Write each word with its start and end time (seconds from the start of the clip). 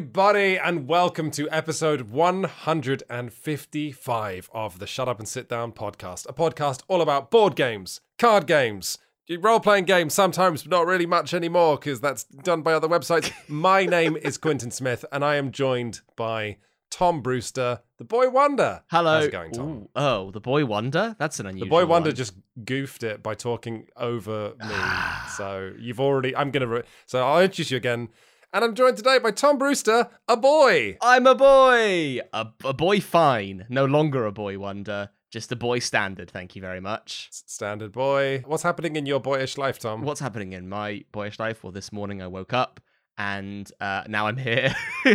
everybody, 0.00 0.56
and 0.56 0.88
welcome 0.88 1.30
to 1.30 1.46
episode 1.50 2.08
155 2.08 4.50
of 4.50 4.78
the 4.78 4.86
Shut 4.86 5.10
Up 5.10 5.18
and 5.18 5.28
Sit 5.28 5.46
Down 5.46 5.72
podcast, 5.72 6.26
a 6.26 6.32
podcast 6.32 6.80
all 6.88 7.02
about 7.02 7.30
board 7.30 7.54
games, 7.54 8.00
card 8.18 8.46
games, 8.46 8.96
role 9.40 9.60
playing 9.60 9.84
games 9.84 10.14
sometimes, 10.14 10.62
but 10.62 10.70
not 10.70 10.86
really 10.86 11.04
much 11.04 11.34
anymore 11.34 11.76
because 11.76 12.00
that's 12.00 12.24
done 12.24 12.62
by 12.62 12.72
other 12.72 12.88
websites. 12.88 13.30
My 13.48 13.84
name 13.84 14.16
is 14.16 14.38
Quintin 14.38 14.70
Smith, 14.70 15.04
and 15.12 15.22
I 15.22 15.34
am 15.34 15.52
joined 15.52 16.00
by 16.16 16.56
Tom 16.88 17.20
Brewster, 17.20 17.80
the 17.98 18.04
boy 18.04 18.30
wonder. 18.30 18.82
Hello. 18.90 19.16
How's 19.16 19.26
it 19.26 19.32
going, 19.32 19.52
Tom? 19.52 19.68
Ooh, 19.68 19.90
oh, 19.96 20.30
the 20.30 20.40
boy 20.40 20.64
wonder. 20.64 21.14
That's 21.18 21.40
an 21.40 21.46
unusual. 21.46 21.66
The 21.66 21.70
boy 21.70 21.84
wonder 21.84 22.08
one. 22.08 22.16
just 22.16 22.32
goofed 22.64 23.02
it 23.02 23.22
by 23.22 23.34
talking 23.34 23.88
over 23.98 24.54
me. 24.58 24.74
so 25.36 25.74
you've 25.78 26.00
already. 26.00 26.34
I'm 26.34 26.50
gonna. 26.50 26.66
Re- 26.66 26.84
so 27.04 27.22
I'll 27.22 27.42
introduce 27.42 27.70
you 27.70 27.76
again, 27.76 28.08
and 28.52 28.64
I'm 28.64 28.74
joined 28.74 28.96
today 28.96 29.18
by 29.18 29.30
Tom 29.30 29.58
Brewster, 29.58 30.08
a 30.28 30.36
boy. 30.36 30.98
I'm 31.00 31.26
a 31.26 31.34
boy. 31.34 32.20
A, 32.32 32.48
a 32.64 32.74
boy 32.74 33.00
fine. 33.00 33.66
No 33.68 33.84
longer 33.84 34.26
a 34.26 34.32
boy 34.32 34.58
wonder. 34.58 35.10
Just 35.30 35.52
a 35.52 35.56
boy 35.56 35.78
standard. 35.78 36.30
Thank 36.30 36.56
you 36.56 36.62
very 36.62 36.80
much. 36.80 37.28
Standard 37.30 37.92
boy. 37.92 38.42
What's 38.46 38.64
happening 38.64 38.96
in 38.96 39.06
your 39.06 39.20
boyish 39.20 39.56
life, 39.56 39.78
Tom? 39.78 40.02
What's 40.02 40.20
happening 40.20 40.52
in 40.52 40.68
my 40.68 41.04
boyish 41.12 41.38
life? 41.38 41.62
Well, 41.62 41.72
this 41.72 41.92
morning 41.92 42.20
I 42.20 42.26
woke 42.26 42.52
up 42.52 42.80
and 43.16 43.70
uh, 43.80 44.04
now 44.08 44.26
I'm 44.26 44.36
here. 44.36 44.74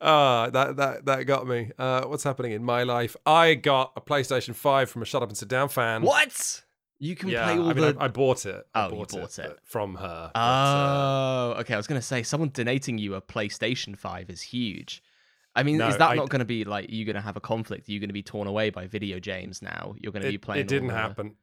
Ah, 0.00 0.48
that 0.50 0.76
that 0.76 1.04
that 1.04 1.24
got 1.24 1.46
me. 1.46 1.70
Uh, 1.78 2.04
what's 2.06 2.24
happening 2.24 2.52
in 2.52 2.64
my 2.64 2.82
life? 2.82 3.14
I 3.26 3.54
got 3.54 3.92
a 3.96 4.00
PlayStation 4.00 4.54
Five 4.54 4.90
from 4.90 5.02
a 5.02 5.04
Shut 5.04 5.22
Up 5.22 5.28
and 5.28 5.36
Sit 5.36 5.48
Down 5.48 5.68
fan. 5.68 6.02
what? 6.02 6.61
You 7.04 7.16
can 7.16 7.30
Yeah, 7.30 7.42
play 7.46 7.58
all 7.58 7.68
I 7.70 7.72
mean, 7.74 7.94
the. 7.94 7.96
I, 8.00 8.04
I 8.04 8.08
bought 8.08 8.46
it. 8.46 8.64
I 8.72 8.84
Oh, 8.84 8.90
you 8.90 8.94
bought, 8.98 9.10
bought 9.10 9.38
it. 9.40 9.58
from 9.64 9.96
her. 9.96 10.30
but, 10.32 10.38
uh, 10.40 11.54
Oh, 11.56 11.60
okay. 11.60 11.74
I 11.74 11.76
was 11.76 11.88
gonna 11.88 12.00
say 12.00 12.22
someone 12.22 12.50
donating 12.50 12.96
you 12.96 13.16
a 13.16 13.20
PlayStation 13.20 13.98
Five 13.98 14.30
is 14.30 14.40
huge. 14.40 15.02
I 15.56 15.64
mean, 15.64 15.78
No, 15.78 15.88
is 15.88 15.96
that 15.98 16.10
I- 16.10 16.14
not 16.14 16.28
going 16.30 16.38
to 16.38 16.44
be 16.46 16.64
like 16.64 16.90
you 16.90 17.04
going 17.04 17.16
to 17.16 17.20
have 17.20 17.36
a 17.36 17.40
conflict? 17.40 17.86
You're 17.88 17.94
you 17.94 18.00
going 18.00 18.08
to 18.08 18.14
be 18.14 18.22
torn 18.22 18.46
away 18.46 18.70
by 18.70 18.86
video 18.86 19.18
games 19.20 19.60
now? 19.60 19.94
You're 19.98 20.12
going 20.12 20.22
to 20.22 20.30
be 20.30 20.38
playing. 20.38 20.60
it 20.62 20.68
didn't 20.68 20.88
the- 20.88 20.94
happen. 20.94 21.34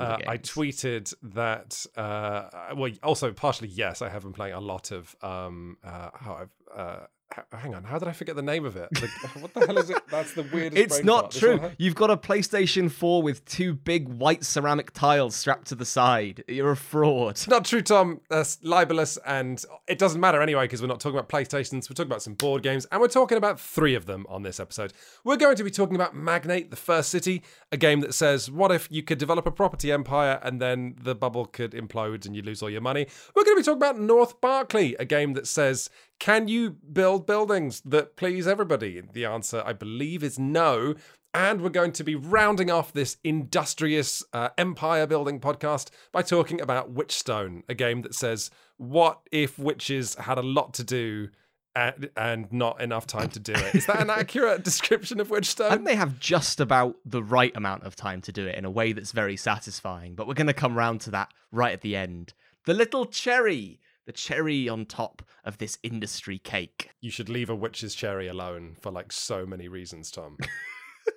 Uh, 0.00 0.16
I 0.28 0.38
tweeted 0.38 1.12
that. 1.34 1.84
Uh, 1.96 2.48
well, 2.76 2.90
also 3.02 3.32
partially 3.32 3.68
yes, 3.68 4.00
I 4.00 4.08
have 4.08 4.22
been 4.22 4.32
playing 4.32 4.54
a 4.54 4.60
lot 4.60 4.92
of. 4.92 5.14
Um, 5.22 5.76
uh 5.84 6.10
how 6.14 6.34
I've 6.42 6.78
uh, 6.78 7.00
how 7.32 7.42
I've. 7.52 7.58
H- 7.58 7.62
hang 7.62 7.74
on, 7.74 7.84
how 7.84 7.98
did 7.98 8.08
I 8.08 8.12
forget 8.12 8.36
the 8.36 8.42
name 8.42 8.64
of 8.64 8.76
it? 8.76 8.88
The- 8.92 9.06
what 9.40 9.54
the 9.54 9.66
hell 9.66 9.78
is 9.78 9.90
it? 9.90 9.98
That's 10.10 10.34
the 10.34 10.42
weirdest. 10.42 10.76
It's 10.76 11.04
not 11.04 11.30
true. 11.30 11.58
one- 11.58 11.72
You've 11.78 11.94
got 11.94 12.10
a 12.10 12.16
PlayStation 12.16 12.90
4 12.90 13.22
with 13.22 13.44
two 13.44 13.74
big 13.74 14.08
white 14.08 14.44
ceramic 14.44 14.92
tiles 14.92 15.34
strapped 15.36 15.68
to 15.68 15.74
the 15.74 15.84
side. 15.84 16.44
You're 16.48 16.72
a 16.72 16.76
fraud. 16.76 17.32
It's 17.32 17.48
not 17.48 17.64
true, 17.64 17.82
Tom. 17.82 18.20
That's 18.28 18.58
libelous, 18.62 19.18
and 19.26 19.62
it 19.88 19.98
doesn't 19.98 20.20
matter 20.20 20.40
anyway 20.42 20.64
because 20.64 20.80
we're 20.82 20.88
not 20.88 21.00
talking 21.00 21.18
about 21.18 21.28
PlayStations. 21.28 21.88
We're 21.88 21.94
talking 21.94 22.10
about 22.10 22.22
some 22.22 22.34
board 22.34 22.62
games, 22.62 22.86
and 22.90 23.00
we're 23.00 23.08
talking 23.08 23.38
about 23.38 23.60
three 23.60 23.94
of 23.94 24.06
them 24.06 24.26
on 24.28 24.42
this 24.42 24.60
episode. 24.60 24.92
We're 25.24 25.36
going 25.36 25.56
to 25.56 25.64
be 25.64 25.70
talking 25.70 25.94
about 25.96 26.14
Magnate, 26.14 26.70
the 26.70 26.76
First 26.76 27.10
City, 27.10 27.42
a 27.72 27.76
game 27.76 28.00
that 28.00 28.14
says, 28.14 28.50
"What 28.50 28.72
if 28.72 28.88
you 28.90 29.02
could 29.02 29.18
develop 29.18 29.46
a 29.46 29.50
property 29.50 29.92
empire 29.92 30.40
and 30.42 30.60
then 30.60 30.96
the 31.02 31.14
bubble 31.14 31.46
could 31.46 31.72
implode 31.72 32.26
and 32.26 32.34
you 32.34 32.42
lose 32.42 32.62
all 32.62 32.70
your 32.70 32.80
money?" 32.80 33.06
We're 33.34 33.44
going 33.44 33.56
to 33.56 33.60
be 33.60 33.64
talking 33.64 33.78
about 33.78 33.98
North 33.98 34.40
Berkeley, 34.40 34.94
a 34.98 35.04
game 35.04 35.34
that 35.34 35.46
says, 35.46 35.90
"Can 36.20 36.46
you 36.46 36.70
build 36.70 37.26
buildings 37.26 37.82
that 37.84 38.16
please 38.16 38.46
everybody?" 38.46 39.02
The 39.12 39.24
answer, 39.24 39.62
I 39.66 39.72
believe, 39.72 40.22
is 40.22 40.38
no. 40.38 40.94
And 41.32 41.60
we're 41.60 41.70
going 41.70 41.92
to 41.92 42.02
be 42.02 42.16
rounding 42.16 42.72
off 42.72 42.92
this 42.92 43.16
industrious 43.22 44.24
uh, 44.32 44.48
empire 44.58 45.06
building 45.06 45.38
podcast 45.38 45.90
by 46.10 46.22
talking 46.22 46.60
about 46.60 46.92
Witchstone, 46.92 47.62
a 47.68 47.74
game 47.74 48.02
that 48.02 48.14
says, 48.14 48.50
What 48.78 49.20
if 49.30 49.56
witches 49.56 50.16
had 50.16 50.38
a 50.38 50.42
lot 50.42 50.74
to 50.74 50.84
do 50.84 51.28
and, 51.76 52.10
and 52.16 52.52
not 52.52 52.80
enough 52.80 53.06
time 53.06 53.28
to 53.30 53.40
do 53.40 53.52
it? 53.52 53.74
Is 53.76 53.86
that 53.86 54.00
an 54.00 54.10
accurate 54.10 54.64
description 54.64 55.20
of 55.20 55.28
Witchstone? 55.28 55.70
think 55.70 55.86
they 55.86 55.94
have 55.94 56.18
just 56.18 56.60
about 56.60 56.96
the 57.04 57.22
right 57.22 57.54
amount 57.54 57.84
of 57.84 57.94
time 57.94 58.20
to 58.22 58.32
do 58.32 58.46
it 58.46 58.56
in 58.56 58.64
a 58.64 58.70
way 58.70 58.92
that's 58.92 59.12
very 59.12 59.36
satisfying, 59.36 60.14
but 60.14 60.26
we're 60.26 60.34
going 60.34 60.46
to 60.48 60.52
come 60.52 60.76
round 60.76 61.00
to 61.02 61.10
that 61.12 61.32
right 61.52 61.72
at 61.72 61.82
the 61.82 61.96
end. 61.96 62.34
The 62.66 62.74
little 62.74 63.06
cherry, 63.06 63.80
the 64.06 64.12
cherry 64.12 64.68
on 64.68 64.86
top 64.86 65.22
of 65.44 65.58
this 65.58 65.78
industry 65.82 66.38
cake. 66.38 66.90
You 67.00 67.10
should 67.10 67.28
leave 67.28 67.50
a 67.50 67.54
witch's 67.54 67.94
cherry 67.94 68.28
alone 68.28 68.76
for 68.80 68.90
like 68.90 69.12
so 69.12 69.46
many 69.46 69.68
reasons, 69.68 70.10
Tom. 70.10 70.36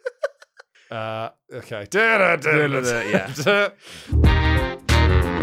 uh, 0.91 1.29
okay. 1.51 1.85
Yeah. 3.45 5.39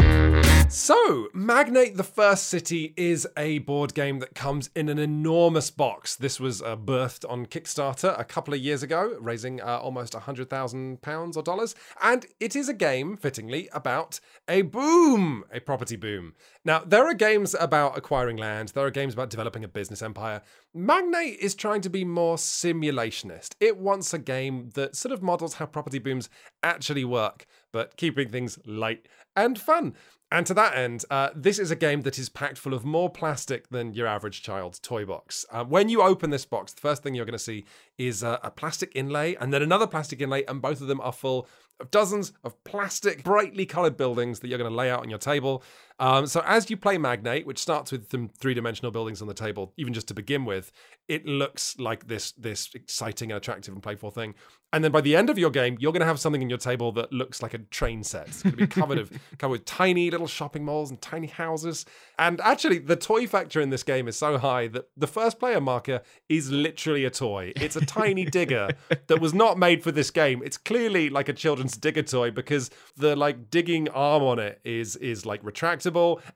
So, 0.71 1.27
Magnate 1.35 1.97
the 1.97 2.05
First 2.05 2.47
City 2.47 2.95
is 2.97 3.27
a 3.37 3.59
board 3.59 3.93
game 3.93 4.21
that 4.21 4.37
comes 4.37 4.71
in 4.77 4.89
an 4.89 5.01
enormous 5.01 5.69
box. 5.69 6.15
This 6.15 6.39
was 6.39 6.63
uh, 6.63 6.77
birthed 6.77 7.29
on 7.29 7.47
Kickstarter 7.47 8.17
a 8.17 8.23
couple 8.23 8.55
of 8.55 8.61
years 8.61 8.85
ago, 8.85 9.17
raising 9.21 9.61
uh, 9.61 9.81
almost 9.83 10.13
£100,000 10.13 11.37
or 11.37 11.43
dollars. 11.43 11.75
And 12.01 12.25
it 12.39 12.55
is 12.55 12.69
a 12.69 12.73
game, 12.73 13.17
fittingly, 13.17 13.69
about 13.73 14.21
a 14.47 14.63
boom, 14.63 15.43
a 15.53 15.59
property 15.59 15.97
boom. 15.97 16.35
Now, 16.65 16.85
there 16.87 17.05
are 17.05 17.15
games 17.15 17.57
about 17.59 17.99
acquiring 17.99 18.37
land, 18.37 18.69
there 18.69 18.87
are 18.87 18.93
games 18.93 19.15
about 19.15 19.31
developing 19.31 19.65
a 19.65 19.69
business 19.69 20.03
empire. 20.03 20.41
Magnate 20.73 21.41
is 21.41 21.57
trying 21.57 21.81
to 21.81 21.91
be 21.91 22.05
more 22.05 22.37
simulationist. 22.37 23.57
It 23.59 23.77
wants 23.77 24.15
a 24.15 24.21
game 24.21 24.71
that 24.75 24.95
sort 24.95 25.11
of 25.11 25.21
models 25.21 25.55
how 25.55 25.67
property 25.67 25.99
booms 25.99 26.31
actually 26.63 27.05
work, 27.05 27.47
but 27.73 27.97
keeping 27.97 28.29
things 28.29 28.57
light 28.65 29.09
and 29.35 29.59
fun. 29.59 29.95
And 30.33 30.47
to 30.47 30.55
that 30.55 30.77
end, 30.77 31.05
uh, 31.11 31.31
this 31.35 31.59
is 31.59 31.73
a 31.73 31.77
game 31.77 32.03
that 32.03 32.17
is 32.17 32.29
packed 32.29 32.57
full 32.57 32.73
of 32.73 32.85
more 32.85 33.11
plastic 33.11 33.69
than 33.71 33.95
your 33.95 34.07
average 34.07 34.43
child's 34.43 34.79
toy 34.79 35.05
box. 35.05 35.45
Uh, 35.51 35.65
when 35.65 35.89
you 35.89 36.03
open 36.03 36.31
this 36.31 36.45
box, 36.45 36.73
the 36.73 36.81
first 36.81 37.03
thing 37.03 37.15
you're 37.15 37.25
going 37.25 37.33
to 37.33 37.39
see 37.39 37.65
is 37.99 38.23
uh, 38.23 38.39
a 38.45 38.51
plastic 38.51 38.93
inlay 38.95 39.35
and 39.35 39.53
then 39.53 39.61
another 39.61 39.89
plastic 39.89 40.21
inlay, 40.21 40.45
and 40.45 40.63
both 40.63 40.81
of 40.81 40.87
them 40.87 41.01
are 41.01 41.13
full 41.13 41.49
of 41.81 41.91
dozens 41.91 42.33
of 42.45 42.63
plastic, 42.63 43.25
brightly 43.25 43.67
colored 43.67 43.97
buildings 43.97 44.39
that 44.39 44.49
you're 44.49 44.59
going 44.59 44.71
to 44.71 44.77
lay 44.77 44.89
out 44.89 45.01
on 45.01 45.11
your 45.11 45.19
table. 45.19 45.65
Um, 46.01 46.27
so 46.27 46.43
as 46.47 46.71
you 46.71 46.79
play 46.79 46.97
Magnate, 46.97 47.47
which 47.47 47.59
starts 47.59 47.93
with 47.93 48.11
some 48.11 48.31
three-dimensional 48.31 48.91
buildings 48.91 49.21
on 49.21 49.29
the 49.29 49.35
table, 49.35 49.75
even 49.77 49.93
just 49.93 50.09
to 50.09 50.15
begin 50.15 50.47
with, 50.47 50.73
it 51.09 51.27
looks 51.27 51.79
like 51.79 52.07
this 52.09 52.33
this 52.33 52.71
exciting 52.75 53.31
and 53.31 53.37
attractive 53.37 53.75
and 53.75 53.83
playful 53.83 54.11
thing. 54.11 54.35
And 54.73 54.85
then 54.85 54.93
by 54.93 55.01
the 55.01 55.17
end 55.17 55.31
of 55.31 55.39
your 55.39 55.51
game, 55.51 55.77
you're 55.81 55.93
going 55.93 56.01
to 56.01 56.07
have 56.07 56.21
something 56.21 56.43
in 56.43 56.49
your 56.49 56.59
table 56.59 56.93
that 56.93 57.13
looks 57.13 57.43
like 57.43 57.55
a 57.55 57.59
train 57.59 58.05
set. 58.05 58.29
It's 58.29 58.43
going 58.45 58.53
to 58.53 58.57
be 58.57 58.67
covered 58.69 58.99
of 58.99 59.11
covered 59.39 59.53
with 59.53 59.65
tiny 59.65 60.11
little 60.11 60.29
shopping 60.29 60.65
malls 60.65 60.91
and 60.91 61.01
tiny 61.03 61.27
houses. 61.27 61.85
And 62.19 62.41
actually, 62.41 62.79
the 62.79 62.95
toy 62.95 63.27
factor 63.27 63.61
in 63.61 63.71
this 63.71 63.83
game 63.83 64.07
is 64.07 64.17
so 64.17 64.39
high 64.39 64.69
that 64.69 64.89
the 64.97 65.09
first 65.09 65.41
player 65.41 65.61
marker 65.61 66.03
is 66.29 66.53
literally 66.53 67.05
a 67.05 67.11
toy. 67.11 67.53
It's 67.57 67.75
a 67.75 67.85
tiny 67.85 68.25
digger 68.39 68.69
that 69.09 69.21
was 69.21 69.35
not 69.35 69.59
made 69.59 69.83
for 69.83 69.91
this 69.91 70.13
game. 70.13 70.41
It's 70.45 70.57
clearly 70.57 71.11
like 71.11 71.29
a 71.29 71.33
children's 71.33 71.77
digger 71.77 72.05
toy 72.05 72.31
because 72.31 72.71
the 72.97 73.17
like 73.17 73.51
digging 73.51 73.89
arm 73.89 74.23
on 74.23 74.39
it 74.39 74.61
is 74.65 74.95
is 74.97 75.27
like 75.27 75.43
retractable, 75.43 75.90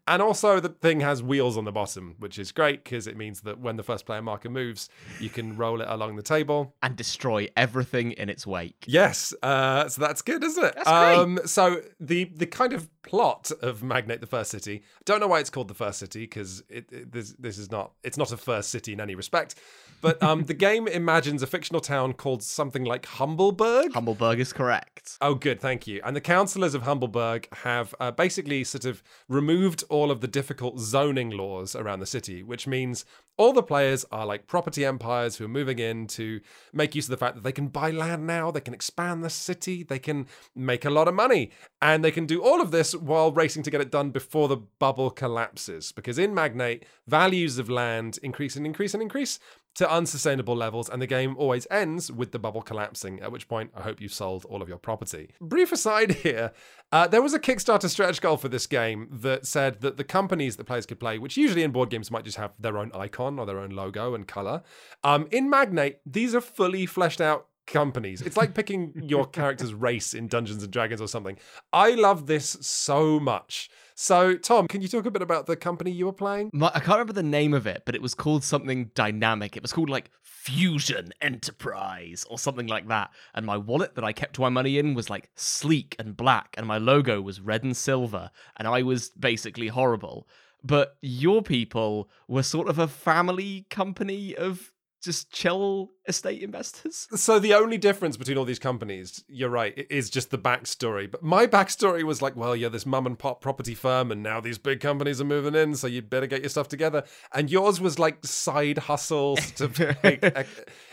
and 0.07 0.23
also 0.23 0.61
the 0.61 0.69
thing 0.69 1.01
has 1.01 1.23
wheels 1.23 1.57
on 1.57 1.65
the 1.65 1.73
bottom, 1.73 2.17
which 2.19 2.39
is 2.39 2.53
great 2.53 2.85
because 2.85 3.07
it 3.07 3.17
means 3.17 3.43
that 3.43 3.59
when 3.59 3.77
the 3.77 3.83
first 3.83 4.07
player 4.07 4.23
marker 4.23 4.51
moves, 4.51 4.89
you 5.21 5.31
can 5.31 5.57
roll 5.57 5.81
it 5.81 5.89
along 5.89 6.17
the 6.17 6.23
table. 6.23 6.75
And 6.83 6.97
destroy 6.97 7.49
everything 7.57 8.13
in 8.13 8.29
its 8.29 8.47
wake. 8.47 8.85
Yes, 8.87 9.35
uh, 9.43 9.89
so 9.89 10.01
that's 10.01 10.23
good, 10.23 10.43
isn't 10.45 10.65
it? 10.65 10.75
That's 10.77 10.89
great. 10.89 11.19
Um, 11.19 11.41
so 11.45 11.83
the 12.01 12.25
the 12.25 12.47
kind 12.47 12.73
of 12.73 12.89
plot 13.05 13.51
of 13.63 13.83
Magnate 13.83 14.21
the 14.21 14.27
First 14.27 14.51
City. 14.51 14.83
Don't 15.05 15.21
know 15.21 15.29
why 15.29 15.41
it's 15.41 15.51
called 15.51 15.69
the 15.69 15.75
First 15.75 15.99
City 15.99 16.21
because 16.21 16.63
it, 16.69 16.91
it 16.91 17.13
this 17.13 17.35
this 17.39 17.59
is 17.59 17.71
not 17.71 17.93
it's 18.03 18.17
not 18.17 18.33
a 18.33 18.37
first 18.37 18.71
city 18.71 18.93
in 18.93 19.01
any 19.01 19.15
respect. 19.15 19.55
But 20.01 20.23
um, 20.23 20.45
the 20.45 20.55
game 20.55 20.87
imagines 20.87 21.43
a 21.43 21.47
fictional 21.47 21.81
town 21.81 22.13
called 22.13 22.43
something 22.43 22.85
like 22.85 23.07
Humbleburg. 23.07 23.93
Humbleburg 23.93 24.39
is 24.39 24.53
correct. 24.53 25.17
Oh, 25.23 25.35
good, 25.35 25.61
thank 25.61 25.87
you. 25.87 26.03
And 26.05 26.15
the 26.15 26.21
councillors 26.21 26.75
of 26.75 26.83
Humbleburg 26.83 27.47
have 27.55 27.95
uh, 27.99 28.11
basically 28.11 28.65
sort 28.65 28.85
of 28.85 29.03
removed 29.29 29.83
all 29.89 30.11
of 30.11 30.21
the 30.21 30.29
difficult 30.29 30.79
zoning 30.79 31.31
laws 31.31 31.75
around 31.75 32.01
the 32.01 32.07
city, 32.07 32.43
which 32.43 32.67
means 32.67 33.07
all 33.37 33.53
the 33.53 33.63
players 33.63 34.05
are 34.13 34.27
like 34.27 34.47
property 34.47 34.85
empires 34.85 35.37
who 35.37 35.47
are 35.47 35.49
moving 35.49 35.79
in 35.79 36.07
to 36.07 36.41
make 36.73 36.95
use 36.95 37.07
of 37.07 37.11
the 37.11 37.17
fact 37.17 37.35
that 37.35 37.43
they 37.43 37.53
can 37.53 37.69
buy 37.69 37.91
land 37.91 38.27
now, 38.27 38.51
they 38.51 38.61
can 38.61 38.75
expand 38.75 39.25
the 39.25 39.31
city, 39.31 39.83
they 39.83 39.99
can 39.99 40.27
make 40.55 40.85
a 40.85 40.91
lot 40.91 41.09
of 41.09 41.15
money, 41.15 41.51
and 41.83 42.05
they 42.05 42.11
can 42.11 42.27
do 42.27 42.43
all 42.43 42.61
of 42.61 42.71
this 42.71 42.94
while 42.97 43.33
racing 43.33 43.63
to 43.65 43.71
get 43.71 43.81
it 43.81 43.91
done 43.91 44.11
before 44.11 44.49
the 44.49 44.57
bubble 44.57 45.11
collapses. 45.11 45.93
Because 45.93 46.19
in 46.19 46.35
Magnate, 46.35 46.85
values 47.07 47.59
of 47.59 47.69
land 47.69 48.19
increase 48.23 48.57
and 48.57 48.67
increase 48.67 48.95
and 48.95 49.03
increase 49.03 49.39
to 49.75 49.93
unsustainable 49.93 50.55
levels, 50.55 50.89
and 50.89 51.03
the 51.03 51.07
game 51.07 51.37
always 51.37 51.67
ends 51.69 52.11
with 52.11 52.31
the 52.31 52.39
bubble 52.39 52.63
collapsing, 52.63 53.21
at 53.21 53.33
which 53.33 53.49
point 53.49 53.73
I 53.75 53.83
hope 53.83 54.01
you've 54.01 54.13
sold 54.13 54.45
all 54.45 54.63
of 54.63 54.69
your 54.69 54.79
property. 54.79 55.31
Brief 55.41 55.73
aside 55.73 56.13
here 56.13 56.53
uh, 56.93 57.09
there 57.09 57.23
was 57.23 57.35
a 57.35 57.41
Kickstarter 57.41 57.89
stretch 57.89 58.21
goal 58.21 58.37
for 58.37 58.49
this 58.49 58.69
game 58.69 59.09
that 59.11 59.47
said 59.47 59.81
that 59.81 59.97
the 59.97 60.05
companies 60.05 60.57
that 60.57 60.65
players 60.65 60.87
could 60.87 61.01
play, 61.01 61.19
which 61.19 61.37
usually 61.37 61.65
in 61.65 61.73
board 61.73 61.91
games 61.91 62.09
might 62.09 62.25
just 62.25 62.37
have 62.37 62.53
their 62.61 62.79
own 62.79 62.93
icon 62.95 63.39
or 63.39 63.47
their 63.47 63.59
own 63.59 63.71
logo 63.71 64.15
and 64.15 64.29
color, 64.29 64.63
um, 65.03 65.27
in 65.33 65.51
Magnate, 65.51 65.99
these 66.07 66.37
are 66.37 66.41
fully 66.41 66.87
fleshed 66.87 67.21
out 67.21 67.49
companies. 67.67 68.23
It's 68.23 68.37
like 68.37 68.55
picking 68.55 68.93
your 68.95 69.27
character's 69.41 69.75
race 69.75 70.15
in 70.15 70.29
Dungeons 70.29 70.63
and 70.63 70.73
Dragons 70.73 71.01
or 71.01 71.09
something. 71.09 71.39
I 71.73 71.93
love 71.93 72.27
this 72.27 72.57
so 72.61 73.19
much 73.21 73.71
So, 73.97 74.37
Tom, 74.37 74.67
can 74.67 74.83
you 74.83 74.89
talk 74.89 75.07
a 75.07 75.11
bit 75.11 75.23
about 75.23 75.47
the 75.47 75.55
company 75.55 75.93
you 75.93 76.07
were 76.07 76.13
playing? 76.13 76.51
I 76.61 76.81
can't 76.81 76.89
remember 76.89 77.13
the 77.13 77.23
name 77.23 77.55
of 77.55 77.67
it, 77.67 77.83
but 77.87 77.95
it 77.95 78.03
was 78.03 78.15
called 78.15 78.43
something 78.43 78.91
dynamic. 78.95 79.57
It 79.57 79.63
was 79.63 79.73
called 79.73 79.89
like 79.89 80.11
Fusion 80.23 81.13
Enterprise 81.21 82.27
or 82.29 82.39
something 82.39 82.67
like 82.67 82.89
that. 82.89 83.11
And 83.35 83.47
my 83.47 83.57
wallet 83.57 83.95
that 83.95 84.05
I 84.05 84.13
kept 84.13 84.39
my 84.39 84.49
money 84.49 84.79
in 84.79 84.95
was 84.95 85.11
like 85.11 85.31
sleek 85.37 85.95
and 85.99 86.17
black, 86.17 86.55
and 86.59 86.67
my 86.67 86.79
logo 86.79 87.21
was 87.23 87.41
red 87.41 87.63
and 87.63 87.77
silver, 87.77 88.31
and 88.57 88.67
I 88.67 88.83
was 88.83 89.11
basically 89.11 89.69
horrible. 89.69 90.27
But 90.65 90.97
your 91.01 91.43
people 91.43 92.09
were 92.27 92.43
sort 92.43 92.69
of 92.69 92.79
a 92.79 92.89
family 92.89 93.67
company 93.71 94.35
of 94.35 94.73
just 95.03 95.31
chill 95.31 95.91
estate 96.07 96.43
investors. 96.43 97.09
So 97.25 97.39
the 97.39 97.55
only 97.55 97.79
difference 97.79 98.19
between 98.19 98.37
all 98.37 98.45
these 98.45 98.59
companies, 98.59 99.25
you're 99.29 99.49
right, 99.49 99.87
is 99.89 100.11
just 100.11 100.31
the 100.31 100.37
backstory. 100.37 101.11
But 101.11 101.23
my 101.23 101.47
backstory 101.47 102.03
was 102.03 102.21
like, 102.21 102.37
well, 102.37 102.55
you're 102.55 102.69
this 102.69 102.85
mum 102.85 103.07
and 103.07 103.19
pop 103.19 103.41
property 103.41 103.75
firm, 103.75 104.13
and 104.13 104.23
now 104.23 104.41
these 104.41 104.59
big 104.59 104.81
companies 104.81 105.21
are 105.21 105.25
moving 105.25 105.55
in, 105.55 105.75
so 105.75 105.87
you 105.87 106.03
better 106.03 106.27
get 106.27 106.43
your 106.43 106.51
stuff 106.51 106.69
together. 106.69 107.05
And 107.33 107.51
yours 107.51 107.81
was 107.81 107.99
like 107.99 108.25
side 108.27 108.79
hustles 108.79 109.51
to 109.57 109.97
like, 110.05 110.47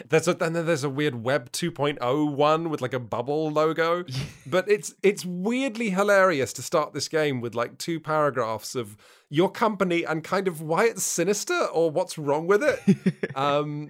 there's 0.08 0.28
a, 0.28 0.38
and 0.40 0.56
then 0.56 0.66
there's 0.66 0.86
a 0.86 0.90
weird 0.90 1.16
Web 1.24 1.52
2.0 1.52 2.34
one 2.34 2.70
with 2.70 2.82
like 2.82 2.94
a 2.94 3.00
bubble 3.00 3.52
logo. 3.52 4.06
but 4.46 4.70
it's 4.70 4.94
it's 5.04 5.26
weirdly 5.26 5.90
hilarious 5.90 6.54
to 6.54 6.62
start 6.62 6.94
this 6.94 7.08
game 7.08 7.42
with 7.42 7.56
like 7.56 7.78
two 7.78 8.00
paragraphs 8.00 8.76
of 8.76 8.96
your 9.30 9.50
company 9.50 10.04
and 10.04 10.26
kind 10.26 10.48
of 10.48 10.62
why 10.62 10.86
it's 10.86 11.04
sinister 11.04 11.58
or 11.68 11.90
what's 11.90 12.18
wrong 12.18 12.48
with 12.48 12.62
it. 12.62 13.36
um, 13.36 13.90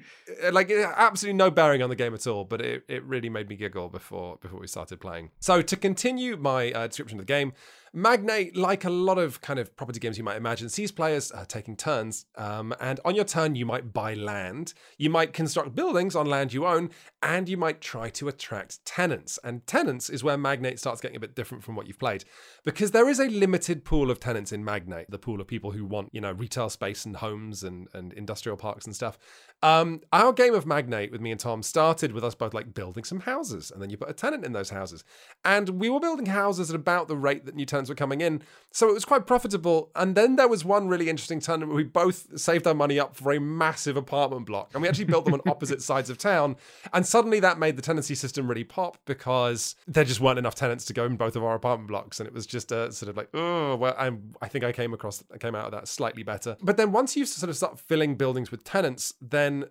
like 0.51 0.69
absolutely 1.11 1.37
no 1.37 1.51
bearing 1.51 1.83
on 1.83 1.89
the 1.89 1.95
game 1.95 2.13
at 2.13 2.25
all, 2.25 2.45
but 2.45 2.61
it, 2.61 2.83
it 2.87 3.03
really 3.03 3.29
made 3.29 3.49
me 3.49 3.55
giggle 3.55 3.89
before 3.89 4.37
before 4.41 4.59
we 4.59 4.67
started 4.67 4.99
playing. 4.99 5.29
So 5.39 5.61
to 5.61 5.75
continue 5.75 6.37
my 6.37 6.71
uh, 6.71 6.87
description 6.87 7.19
of 7.19 7.27
the 7.27 7.33
game, 7.33 7.53
Magnate, 7.93 8.55
like 8.55 8.85
a 8.85 8.89
lot 8.89 9.17
of 9.17 9.41
kind 9.41 9.59
of 9.59 9.75
property 9.75 9.99
games 9.99 10.17
you 10.17 10.23
might 10.23 10.37
imagine, 10.37 10.69
sees 10.69 10.93
players 10.93 11.29
uh, 11.33 11.43
taking 11.45 11.75
turns. 11.75 12.25
Um, 12.35 12.73
and 12.79 13.01
on 13.03 13.15
your 13.15 13.25
turn, 13.25 13.55
you 13.55 13.65
might 13.65 13.91
buy 13.91 14.13
land, 14.13 14.73
you 14.97 15.09
might 15.09 15.33
construct 15.33 15.75
buildings 15.75 16.15
on 16.15 16.25
land 16.25 16.53
you 16.53 16.65
own, 16.65 16.91
and 17.21 17.49
you 17.49 17.57
might 17.57 17.81
try 17.81 18.09
to 18.11 18.29
attract 18.29 18.85
tenants. 18.85 19.37
And 19.43 19.67
tenants 19.67 20.09
is 20.09 20.23
where 20.23 20.37
Magnate 20.37 20.79
starts 20.79 21.01
getting 21.01 21.17
a 21.17 21.19
bit 21.19 21.35
different 21.35 21.65
from 21.65 21.75
what 21.75 21.85
you've 21.85 21.99
played, 21.99 22.23
because 22.63 22.91
there 22.91 23.09
is 23.09 23.19
a 23.19 23.27
limited 23.27 23.83
pool 23.83 24.09
of 24.09 24.21
tenants 24.21 24.53
in 24.53 24.63
Magnate, 24.63 25.09
the 25.09 25.19
pool 25.19 25.41
of 25.41 25.47
people 25.47 25.71
who 25.71 25.85
want, 25.85 26.09
you 26.13 26.21
know, 26.21 26.31
retail 26.31 26.69
space 26.69 27.05
and 27.05 27.17
homes 27.17 27.61
and, 27.61 27.89
and 27.93 28.13
industrial 28.13 28.55
parks 28.55 28.85
and 28.85 28.95
stuff. 28.95 29.17
Um, 29.63 29.99
our 30.13 30.31
game 30.31 30.53
of 30.53 30.65
Magnate 30.65 31.11
with 31.11 31.21
me 31.21 31.31
and 31.31 31.39
Tom 31.39 31.61
started 31.61 32.13
with 32.13 32.23
us 32.23 32.35
both 32.35 32.53
like 32.53 32.73
building 32.73 33.03
some 33.03 33.19
houses, 33.19 33.69
and 33.69 33.81
then 33.81 33.89
you 33.89 33.97
put 33.97 34.09
a 34.09 34.13
tenant 34.13 34.45
in 34.45 34.53
those 34.53 34.69
houses. 34.69 35.03
And 35.43 35.67
we 35.69 35.89
were 35.89 35.99
building 35.99 36.27
houses 36.27 36.69
at 36.69 36.75
about 36.75 37.09
the 37.09 37.17
rate 37.17 37.45
that 37.45 37.55
new 37.55 37.65
tenants 37.65 37.80
were 37.89 37.95
coming 37.95 38.21
in. 38.21 38.41
So 38.71 38.89
it 38.89 38.93
was 38.93 39.05
quite 39.05 39.27
profitable. 39.27 39.91
And 39.95 40.15
then 40.15 40.35
there 40.35 40.47
was 40.47 40.63
one 40.63 40.87
really 40.87 41.09
interesting 41.09 41.39
turn 41.39 41.67
where 41.67 41.75
we 41.75 41.83
both 41.83 42.39
saved 42.39 42.65
our 42.67 42.73
money 42.73 42.99
up 42.99 43.15
for 43.15 43.31
a 43.33 43.39
massive 43.39 43.97
apartment 43.97 44.45
block. 44.45 44.71
And 44.73 44.81
we 44.81 44.87
actually 44.87 45.05
built 45.05 45.25
them 45.25 45.33
on 45.33 45.41
opposite 45.47 45.81
sides 45.81 46.09
of 46.09 46.17
town. 46.17 46.55
And 46.93 47.05
suddenly 47.05 47.39
that 47.41 47.59
made 47.59 47.75
the 47.75 47.81
tenancy 47.81 48.15
system 48.15 48.47
really 48.47 48.63
pop 48.63 48.97
because 49.05 49.75
there 49.87 50.03
just 50.03 50.19
weren't 50.19 50.39
enough 50.39 50.55
tenants 50.55 50.85
to 50.85 50.93
go 50.93 51.05
in 51.05 51.15
both 51.15 51.35
of 51.35 51.43
our 51.43 51.55
apartment 51.55 51.87
blocks. 51.87 52.19
And 52.19 52.27
it 52.27 52.33
was 52.33 52.45
just 52.45 52.71
a 52.71 52.91
sort 52.91 53.09
of 53.09 53.17
like, 53.17 53.29
oh, 53.33 53.75
well, 53.75 53.95
i 53.97 54.11
I 54.41 54.47
think 54.47 54.63
I 54.63 54.71
came 54.71 54.93
across, 54.93 55.23
I 55.33 55.37
came 55.37 55.55
out 55.55 55.65
of 55.65 55.71
that 55.71 55.87
slightly 55.87 56.23
better. 56.23 56.57
But 56.61 56.77
then 56.77 56.91
once 56.91 57.15
you 57.15 57.25
sort 57.25 57.49
of 57.49 57.55
start 57.55 57.79
filling 57.79 58.15
buildings 58.15 58.51
with 58.51 58.63
tenants, 58.63 59.13
then 59.21 59.65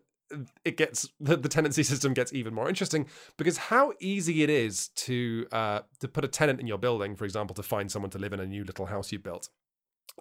it 0.65 0.77
gets 0.77 1.09
the, 1.19 1.37
the 1.37 1.49
tenancy 1.49 1.83
system 1.83 2.15
gets 2.15 2.33
even 2.33 2.55
more 2.55 2.69
interesting 2.69 3.07
because 3.37 3.57
how 3.57 3.93
easy 4.01 4.43
it 4.43 4.51
is 4.51 4.89
to 4.89 5.47
uh, 5.53 5.81
to 6.01 6.09
put 6.09 6.25
a 6.25 6.29
tenant 6.29 6.61
in 6.61 6.67
your 6.67 6.79
building, 6.79 7.17
for 7.17 7.25
example, 7.25 7.55
to 7.55 7.63
find 7.63 7.91
someone 7.91 8.11
to 8.11 8.19
live 8.19 8.33
in 8.33 8.41
a 8.41 8.47
new 8.47 8.65
little 8.65 8.87
house 8.87 9.13
you 9.13 9.19
built, 9.19 9.49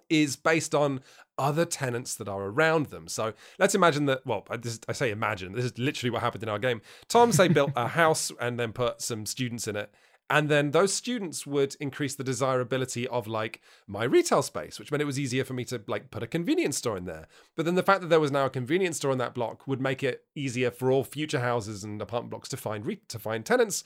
is 0.08 0.36
based 0.36 0.74
on 0.74 1.00
other 1.38 1.64
tenants 1.64 2.14
that 2.16 2.28
are 2.28 2.42
around 2.42 2.86
them. 2.86 3.08
So 3.08 3.32
let's 3.58 3.74
imagine 3.74 4.06
that. 4.06 4.26
Well, 4.26 4.46
I, 4.50 4.56
this, 4.56 4.80
I 4.88 4.92
say 4.92 5.10
imagine. 5.10 5.52
This 5.52 5.64
is 5.64 5.78
literally 5.78 6.10
what 6.10 6.22
happened 6.22 6.42
in 6.42 6.48
our 6.48 6.58
game. 6.58 6.82
Tom 7.08 7.32
say 7.32 7.48
built 7.48 7.72
a 7.76 7.88
house 8.00 8.32
and 8.40 8.58
then 8.58 8.72
put 8.72 9.00
some 9.00 9.26
students 9.26 9.68
in 9.68 9.76
it, 9.76 9.92
and 10.30 10.48
then 10.48 10.70
those 10.70 10.94
students 10.94 11.44
would 11.44 11.76
increase 11.80 12.14
the 12.14 12.22
desirability 12.22 13.08
of 13.08 13.26
like 13.26 13.60
my 13.88 14.04
retail 14.04 14.42
space, 14.42 14.78
which 14.78 14.92
meant 14.92 15.02
it 15.02 15.06
was 15.06 15.18
easier 15.18 15.44
for 15.44 15.54
me 15.54 15.64
to 15.64 15.82
like 15.88 16.12
put 16.12 16.22
a 16.22 16.28
convenience 16.28 16.78
store 16.78 16.96
in 16.96 17.04
there. 17.04 17.26
But 17.56 17.66
then 17.66 17.74
the 17.74 17.82
fact 17.82 18.00
that 18.00 18.06
there 18.06 18.20
was 18.20 18.30
now 18.30 18.46
a 18.46 18.50
convenience 18.50 18.98
store 18.98 19.10
in 19.10 19.18
that 19.18 19.34
block 19.34 19.66
would 19.66 19.80
make 19.80 20.04
it 20.04 20.24
easier 20.36 20.70
for 20.70 20.92
all 20.92 21.02
future 21.02 21.40
houses 21.40 21.82
and 21.82 22.00
apartment 22.00 22.30
blocks 22.30 22.48
to 22.50 22.56
find 22.56 22.86
re- 22.86 23.00
to 23.08 23.18
find 23.18 23.44
tenants. 23.44 23.82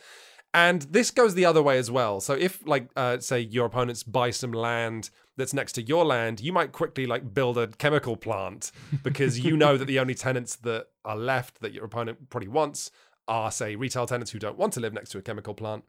And 0.52 0.82
this 0.82 1.11
goes 1.11 1.35
the 1.35 1.46
other 1.46 1.62
way 1.62 1.79
as 1.79 1.91
well. 1.91 2.20
So 2.20 2.35
if 2.35 2.64
like 2.67 2.90
uh, 2.94 3.20
say 3.20 3.40
your 3.40 3.64
opponents 3.64 4.02
buy 4.02 4.31
some 4.31 4.52
land 4.52 5.08
that's 5.38 5.55
next 5.55 5.73
to 5.73 5.82
your 5.82 6.05
land, 6.05 6.40
you 6.40 6.52
might 6.52 6.73
quickly 6.73 7.06
like 7.06 7.32
build 7.32 7.56
a 7.56 7.69
chemical 7.69 8.17
plant 8.17 8.70
because 9.02 9.40
you 9.40 9.56
know 9.56 9.79
that 9.79 9.87
the 9.87 9.99
only 9.99 10.14
tenants 10.14 10.56
that 10.56 10.88
are 11.06 11.17
left 11.17 11.62
that 11.62 11.73
your 11.73 11.87
opponent 11.87 12.29
probably 12.29 12.49
wants 12.49 12.90
are 13.26 13.50
say 13.50 13.75
retail 13.76 14.06
tenants 14.06 14.31
who 14.31 14.38
don't 14.38 14.58
want 14.58 14.73
to 14.75 14.81
live 14.81 14.93
next 14.93 15.11
to 15.11 15.19
a 15.19 15.23
chemical 15.23 15.55
plant. 15.55 15.85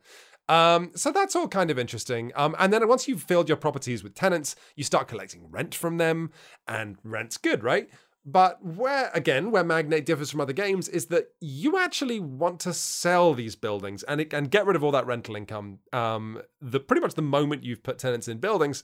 Um, 0.47 0.91
so 0.95 1.11
that's 1.11 1.35
all 1.35 1.47
kind 1.47 1.71
of 1.71 1.79
interesting. 1.79 2.31
Um, 2.35 2.55
and 2.59 2.71
then 2.71 2.87
once 2.87 3.07
you've 3.07 3.23
filled 3.23 3.49
your 3.49 3.57
properties 3.57 4.03
with 4.03 4.13
tenants, 4.13 4.55
you 4.75 4.83
start 4.83 5.07
collecting 5.07 5.49
rent 5.49 5.73
from 5.73 5.97
them, 5.97 6.31
and 6.67 6.97
rent's 7.03 7.37
good, 7.37 7.63
right? 7.63 7.89
But 8.27 8.65
where, 8.65 9.11
again, 9.13 9.51
where 9.51 9.63
Magnate 9.63 10.05
differs 10.05 10.31
from 10.31 10.41
other 10.41 10.53
games 10.53 10.89
is 10.89 11.07
that 11.07 11.27
you 11.39 11.77
actually 11.77 12.19
want 12.19 12.59
to 12.61 12.73
sell 12.73 13.35
these 13.35 13.55
buildings 13.55 14.01
and, 14.03 14.19
it, 14.19 14.33
and 14.33 14.49
get 14.49 14.65
rid 14.65 14.75
of 14.75 14.83
all 14.83 14.91
that 14.91 15.05
rental 15.05 15.35
income 15.35 15.79
um, 15.93 16.41
the, 16.59 16.79
pretty 16.79 17.01
much 17.01 17.13
the 17.13 17.21
moment 17.21 17.63
you've 17.63 17.83
put 17.83 17.99
tenants 17.99 18.27
in 18.27 18.39
buildings 18.39 18.83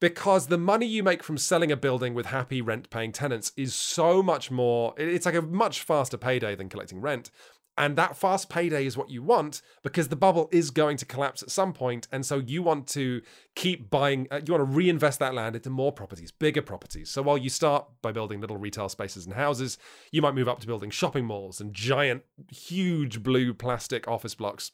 because 0.00 0.48
the 0.48 0.58
money 0.58 0.84
you 0.84 1.02
make 1.02 1.22
from 1.22 1.38
selling 1.38 1.72
a 1.72 1.76
building 1.76 2.12
with 2.12 2.26
happy 2.26 2.60
rent 2.60 2.90
paying 2.90 3.10
tenants 3.10 3.52
is 3.56 3.74
so 3.74 4.22
much 4.22 4.50
more 4.50 4.92
it's 4.98 5.24
like 5.24 5.34
a 5.34 5.40
much 5.40 5.80
faster 5.80 6.18
payday 6.18 6.54
than 6.54 6.68
collecting 6.68 7.00
rent 7.00 7.30
and 7.76 7.96
that 7.96 8.16
fast 8.16 8.48
payday 8.48 8.86
is 8.86 8.96
what 8.96 9.10
you 9.10 9.22
want 9.22 9.60
because 9.82 10.08
the 10.08 10.16
bubble 10.16 10.48
is 10.52 10.70
going 10.70 10.96
to 10.98 11.04
collapse 11.04 11.42
at 11.42 11.50
some 11.50 11.72
point. 11.72 12.06
And 12.12 12.24
so 12.24 12.38
you 12.38 12.62
want 12.62 12.86
to 12.88 13.20
keep 13.56 13.90
buying, 13.90 14.28
uh, 14.30 14.40
you 14.46 14.54
want 14.54 14.68
to 14.68 14.76
reinvest 14.76 15.18
that 15.18 15.34
land 15.34 15.56
into 15.56 15.70
more 15.70 15.90
properties, 15.90 16.30
bigger 16.30 16.62
properties. 16.62 17.10
So 17.10 17.22
while 17.22 17.38
you 17.38 17.50
start 17.50 17.86
by 18.00 18.12
building 18.12 18.40
little 18.40 18.56
retail 18.56 18.88
spaces 18.88 19.26
and 19.26 19.34
houses, 19.34 19.76
you 20.12 20.22
might 20.22 20.34
move 20.34 20.48
up 20.48 20.60
to 20.60 20.66
building 20.66 20.90
shopping 20.90 21.24
malls 21.24 21.60
and 21.60 21.74
giant, 21.74 22.22
huge 22.48 23.22
blue 23.22 23.52
plastic 23.52 24.06
office 24.06 24.36
blocks. 24.36 24.70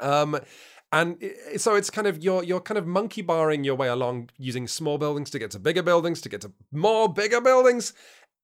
Um, 0.00 0.38
and 0.90 1.22
so 1.58 1.74
it's 1.74 1.90
kind 1.90 2.06
of 2.06 2.22
you're 2.22 2.42
you're 2.42 2.60
kind 2.60 2.78
of 2.78 2.86
monkey 2.86 3.20
barring 3.20 3.62
your 3.62 3.74
way 3.74 3.88
along 3.88 4.30
using 4.38 4.66
small 4.66 4.96
buildings 4.96 5.28
to 5.30 5.38
get 5.38 5.50
to 5.50 5.58
bigger 5.58 5.82
buildings 5.82 6.22
to 6.22 6.30
get 6.30 6.40
to 6.40 6.52
more 6.72 7.12
bigger 7.12 7.42
buildings 7.42 7.92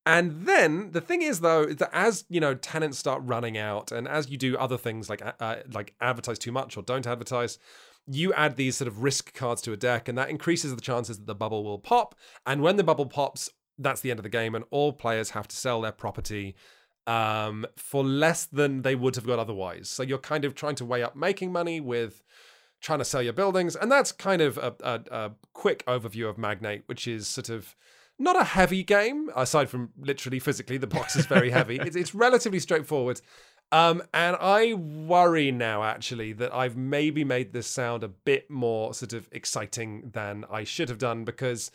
and 0.06 0.46
then 0.46 0.92
the 0.92 1.00
thing 1.00 1.22
is, 1.22 1.40
though, 1.40 1.66
that 1.66 1.90
as 1.92 2.24
you 2.28 2.40
know, 2.40 2.54
tenants 2.54 2.98
start 2.98 3.22
running 3.24 3.56
out, 3.56 3.90
and 3.90 4.06
as 4.06 4.28
you 4.28 4.36
do 4.36 4.56
other 4.56 4.76
things 4.76 5.08
like 5.08 5.24
uh, 5.24 5.32
uh, 5.40 5.56
like 5.72 5.94
advertise 6.00 6.38
too 6.38 6.52
much 6.52 6.76
or 6.76 6.82
don't 6.82 7.06
advertise, 7.06 7.58
you 8.06 8.32
add 8.34 8.56
these 8.56 8.76
sort 8.76 8.88
of 8.88 9.02
risk 9.02 9.32
cards 9.32 9.62
to 9.62 9.72
a 9.72 9.76
deck, 9.76 10.08
and 10.08 10.18
that 10.18 10.28
increases 10.28 10.74
the 10.74 10.80
chances 10.80 11.18
that 11.18 11.26
the 11.26 11.34
bubble 11.34 11.64
will 11.64 11.78
pop. 11.78 12.14
And 12.44 12.60
when 12.60 12.76
the 12.76 12.84
bubble 12.84 13.06
pops, 13.06 13.48
that's 13.78 14.02
the 14.02 14.10
end 14.10 14.18
of 14.18 14.24
the 14.24 14.28
game, 14.28 14.54
and 14.54 14.64
all 14.70 14.92
players 14.92 15.30
have 15.30 15.48
to 15.48 15.56
sell 15.56 15.80
their 15.80 15.92
property 15.92 16.54
um, 17.06 17.66
for 17.76 18.04
less 18.04 18.44
than 18.44 18.82
they 18.82 18.94
would 18.94 19.16
have 19.16 19.26
got 19.26 19.38
otherwise. 19.38 19.88
So 19.88 20.02
you're 20.02 20.18
kind 20.18 20.44
of 20.44 20.54
trying 20.54 20.74
to 20.76 20.84
weigh 20.84 21.02
up 21.02 21.16
making 21.16 21.50
money 21.52 21.80
with 21.80 22.22
trying 22.80 22.98
to 22.98 23.04
sell 23.06 23.22
your 23.22 23.32
buildings, 23.32 23.74
and 23.74 23.90
that's 23.90 24.12
kind 24.12 24.42
of 24.42 24.58
a, 24.58 24.74
a, 24.82 25.00
a 25.10 25.30
quick 25.54 25.84
overview 25.86 26.28
of 26.28 26.36
Magnate, 26.36 26.82
which 26.86 27.08
is 27.08 27.26
sort 27.26 27.48
of 27.48 27.74
not 28.18 28.40
a 28.40 28.44
heavy 28.44 28.82
game, 28.82 29.30
aside 29.34 29.68
from 29.68 29.90
literally 29.98 30.38
physically, 30.38 30.76
the 30.76 30.86
box 30.86 31.16
is 31.16 31.26
very 31.26 31.50
heavy. 31.50 31.76
it's, 31.76 31.96
it's 31.96 32.14
relatively 32.14 32.60
straightforward. 32.60 33.20
Um, 33.72 34.02
and 34.12 34.36
I 34.40 34.74
worry 34.74 35.50
now, 35.50 35.82
actually, 35.82 36.32
that 36.34 36.54
I've 36.54 36.76
maybe 36.76 37.24
made 37.24 37.52
this 37.52 37.66
sound 37.66 38.04
a 38.04 38.08
bit 38.08 38.50
more 38.50 38.94
sort 38.94 39.12
of 39.12 39.28
exciting 39.32 40.10
than 40.12 40.44
I 40.50 40.64
should 40.64 40.88
have 40.88 40.98
done 40.98 41.24
because 41.24 41.70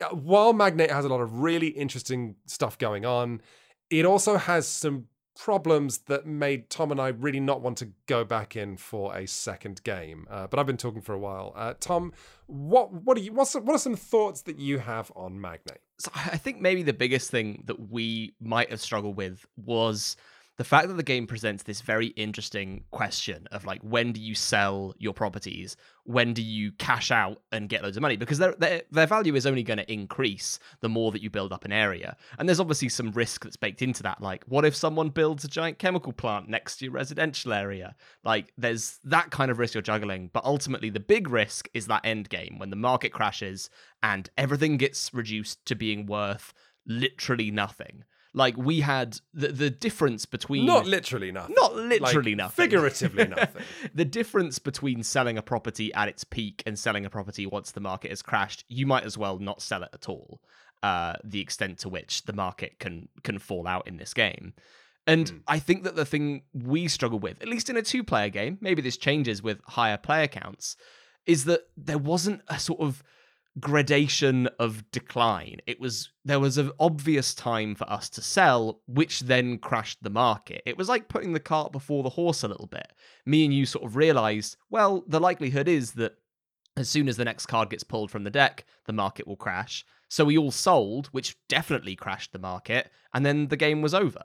uh, 0.00 0.14
while 0.14 0.52
Magnate 0.52 0.90
has 0.90 1.04
a 1.04 1.08
lot 1.08 1.20
of 1.20 1.40
really 1.40 1.68
interesting 1.68 2.36
stuff 2.46 2.78
going 2.78 3.04
on, 3.04 3.42
it 3.90 4.06
also 4.06 4.36
has 4.36 4.66
some 4.66 5.06
problems 5.36 5.98
that 5.98 6.26
made 6.26 6.70
Tom 6.70 6.90
and 6.90 7.00
I 7.00 7.08
really 7.08 7.40
not 7.40 7.60
want 7.60 7.78
to 7.78 7.90
go 8.06 8.24
back 8.24 8.56
in 8.56 8.76
for 8.76 9.14
a 9.16 9.26
second 9.26 9.82
game. 9.84 10.26
Uh, 10.30 10.46
but 10.46 10.58
I've 10.58 10.66
been 10.66 10.76
talking 10.76 11.02
for 11.02 11.12
a 11.12 11.18
while. 11.18 11.52
Uh, 11.54 11.74
Tom, 11.78 12.12
what 12.46 12.92
what 12.92 13.16
are 13.16 13.20
you 13.20 13.32
what's 13.32 13.54
what 13.54 13.74
are 13.74 13.78
some 13.78 13.96
thoughts 13.96 14.42
that 14.42 14.58
you 14.58 14.78
have 14.78 15.12
on 15.14 15.40
Magnate? 15.40 15.80
So 15.98 16.10
I 16.14 16.36
think 16.36 16.60
maybe 16.60 16.82
the 16.82 16.92
biggest 16.92 17.30
thing 17.30 17.62
that 17.66 17.90
we 17.90 18.34
might 18.40 18.70
have 18.70 18.80
struggled 18.80 19.16
with 19.16 19.44
was 19.56 20.16
the 20.56 20.64
fact 20.64 20.88
that 20.88 20.94
the 20.94 21.02
game 21.02 21.26
presents 21.26 21.62
this 21.62 21.82
very 21.82 22.08
interesting 22.08 22.84
question 22.90 23.46
of 23.52 23.64
like 23.66 23.80
when 23.82 24.12
do 24.12 24.20
you 24.20 24.34
sell 24.34 24.94
your 24.98 25.12
properties? 25.12 25.76
When 26.04 26.32
do 26.32 26.42
you 26.42 26.72
cash 26.72 27.10
out 27.10 27.42
and 27.52 27.68
get 27.68 27.82
loads 27.82 27.96
of 27.96 28.00
money? 28.00 28.16
Because 28.16 28.38
their 28.38 28.52
their, 28.52 28.82
their 28.90 29.06
value 29.06 29.34
is 29.34 29.46
only 29.46 29.62
going 29.62 29.78
to 29.78 29.92
increase 29.92 30.58
the 30.80 30.88
more 30.88 31.12
that 31.12 31.22
you 31.22 31.28
build 31.28 31.52
up 31.52 31.64
an 31.64 31.72
area. 31.72 32.16
And 32.38 32.48
there's 32.48 32.60
obviously 32.60 32.88
some 32.88 33.10
risk 33.12 33.44
that's 33.44 33.56
baked 33.56 33.82
into 33.82 34.02
that. 34.04 34.22
Like 34.22 34.44
what 34.46 34.64
if 34.64 34.74
someone 34.74 35.10
builds 35.10 35.44
a 35.44 35.48
giant 35.48 35.78
chemical 35.78 36.12
plant 36.12 36.48
next 36.48 36.76
to 36.76 36.86
your 36.86 36.94
residential 36.94 37.52
area? 37.52 37.94
Like 38.24 38.52
there's 38.56 38.98
that 39.04 39.30
kind 39.30 39.50
of 39.50 39.58
risk 39.58 39.74
you're 39.74 39.82
juggling. 39.82 40.30
But 40.32 40.44
ultimately 40.44 40.88
the 40.88 41.00
big 41.00 41.28
risk 41.28 41.68
is 41.74 41.86
that 41.88 42.04
end 42.04 42.30
game 42.30 42.58
when 42.58 42.70
the 42.70 42.76
market 42.76 43.12
crashes 43.12 43.68
and 44.02 44.30
everything 44.38 44.78
gets 44.78 45.12
reduced 45.12 45.64
to 45.66 45.74
being 45.74 46.06
worth 46.06 46.54
literally 46.86 47.50
nothing 47.50 48.04
like 48.36 48.56
we 48.56 48.80
had 48.82 49.18
the 49.34 49.48
the 49.48 49.70
difference 49.70 50.24
between 50.26 50.66
Not 50.66 50.86
literally 50.86 51.32
nothing. 51.32 51.56
not 51.58 51.74
literally 51.74 52.32
Like, 52.32 52.36
nothing. 52.36 52.64
Figuratively 52.64 53.26
nothing. 53.36 53.62
the 53.94 54.04
difference 54.04 54.60
between 54.60 55.02
selling 55.02 55.36
a 55.38 55.42
property 55.42 55.92
at 55.94 56.06
its 56.08 56.22
peak 56.22 56.62
and 56.66 56.78
selling 56.78 57.04
a 57.04 57.10
property 57.10 57.46
once 57.46 57.72
the 57.72 57.80
market 57.80 58.10
has 58.10 58.22
crashed, 58.22 58.64
you 58.68 58.86
might 58.86 59.04
as 59.04 59.16
well 59.18 59.38
not 59.40 59.60
sell 59.60 59.82
it 59.82 59.88
at 59.92 60.08
all. 60.08 60.40
Uh, 60.82 61.14
the 61.24 61.40
extent 61.40 61.78
to 61.78 61.88
which 61.88 62.22
the 62.26 62.32
market 62.34 62.78
can 62.78 63.08
can 63.24 63.38
fall 63.38 63.66
out 63.66 63.88
in 63.88 63.96
this 63.96 64.12
game. 64.14 64.52
And 65.08 65.28
Hmm. 65.30 65.36
I 65.48 65.58
think 65.58 65.84
that 65.84 65.96
the 65.96 66.04
thing 66.04 66.42
we 66.52 66.88
struggle 66.88 67.18
with, 67.18 67.40
at 67.40 67.48
least 67.48 67.70
in 67.70 67.76
a 67.76 67.82
two 67.82 68.04
player 68.04 68.28
game, 68.28 68.58
maybe 68.60 68.82
this 68.82 68.96
changes 68.98 69.42
with 69.42 69.58
higher 69.68 69.96
player 69.96 70.26
counts, 70.28 70.76
is 71.24 71.44
that 71.46 71.62
there 71.76 71.96
wasn't 71.98 72.42
a 72.48 72.58
sort 72.58 72.80
of 72.80 73.02
gradation 73.58 74.48
of 74.58 74.90
decline. 74.90 75.58
It 75.66 75.80
was 75.80 76.10
there 76.24 76.40
was 76.40 76.58
an 76.58 76.72
obvious 76.78 77.34
time 77.34 77.74
for 77.74 77.88
us 77.90 78.08
to 78.10 78.22
sell, 78.22 78.80
which 78.86 79.20
then 79.20 79.58
crashed 79.58 80.02
the 80.02 80.10
market. 80.10 80.62
It 80.66 80.76
was 80.76 80.88
like 80.88 81.08
putting 81.08 81.32
the 81.32 81.40
cart 81.40 81.72
before 81.72 82.02
the 82.02 82.10
horse 82.10 82.42
a 82.42 82.48
little 82.48 82.66
bit. 82.66 82.92
Me 83.24 83.44
and 83.44 83.54
you 83.54 83.66
sort 83.66 83.84
of 83.84 83.96
realized, 83.96 84.56
well, 84.70 85.04
the 85.06 85.20
likelihood 85.20 85.68
is 85.68 85.92
that 85.92 86.16
as 86.76 86.88
soon 86.88 87.08
as 87.08 87.16
the 87.16 87.24
next 87.24 87.46
card 87.46 87.70
gets 87.70 87.84
pulled 87.84 88.10
from 88.10 88.24
the 88.24 88.30
deck, 88.30 88.66
the 88.86 88.92
market 88.92 89.26
will 89.26 89.36
crash. 89.36 89.84
So 90.08 90.24
we 90.24 90.38
all 90.38 90.50
sold, 90.50 91.06
which 91.08 91.36
definitely 91.48 91.96
crashed 91.96 92.32
the 92.32 92.38
market, 92.38 92.90
and 93.14 93.24
then 93.24 93.48
the 93.48 93.56
game 93.56 93.82
was 93.82 93.94
over. 93.94 94.22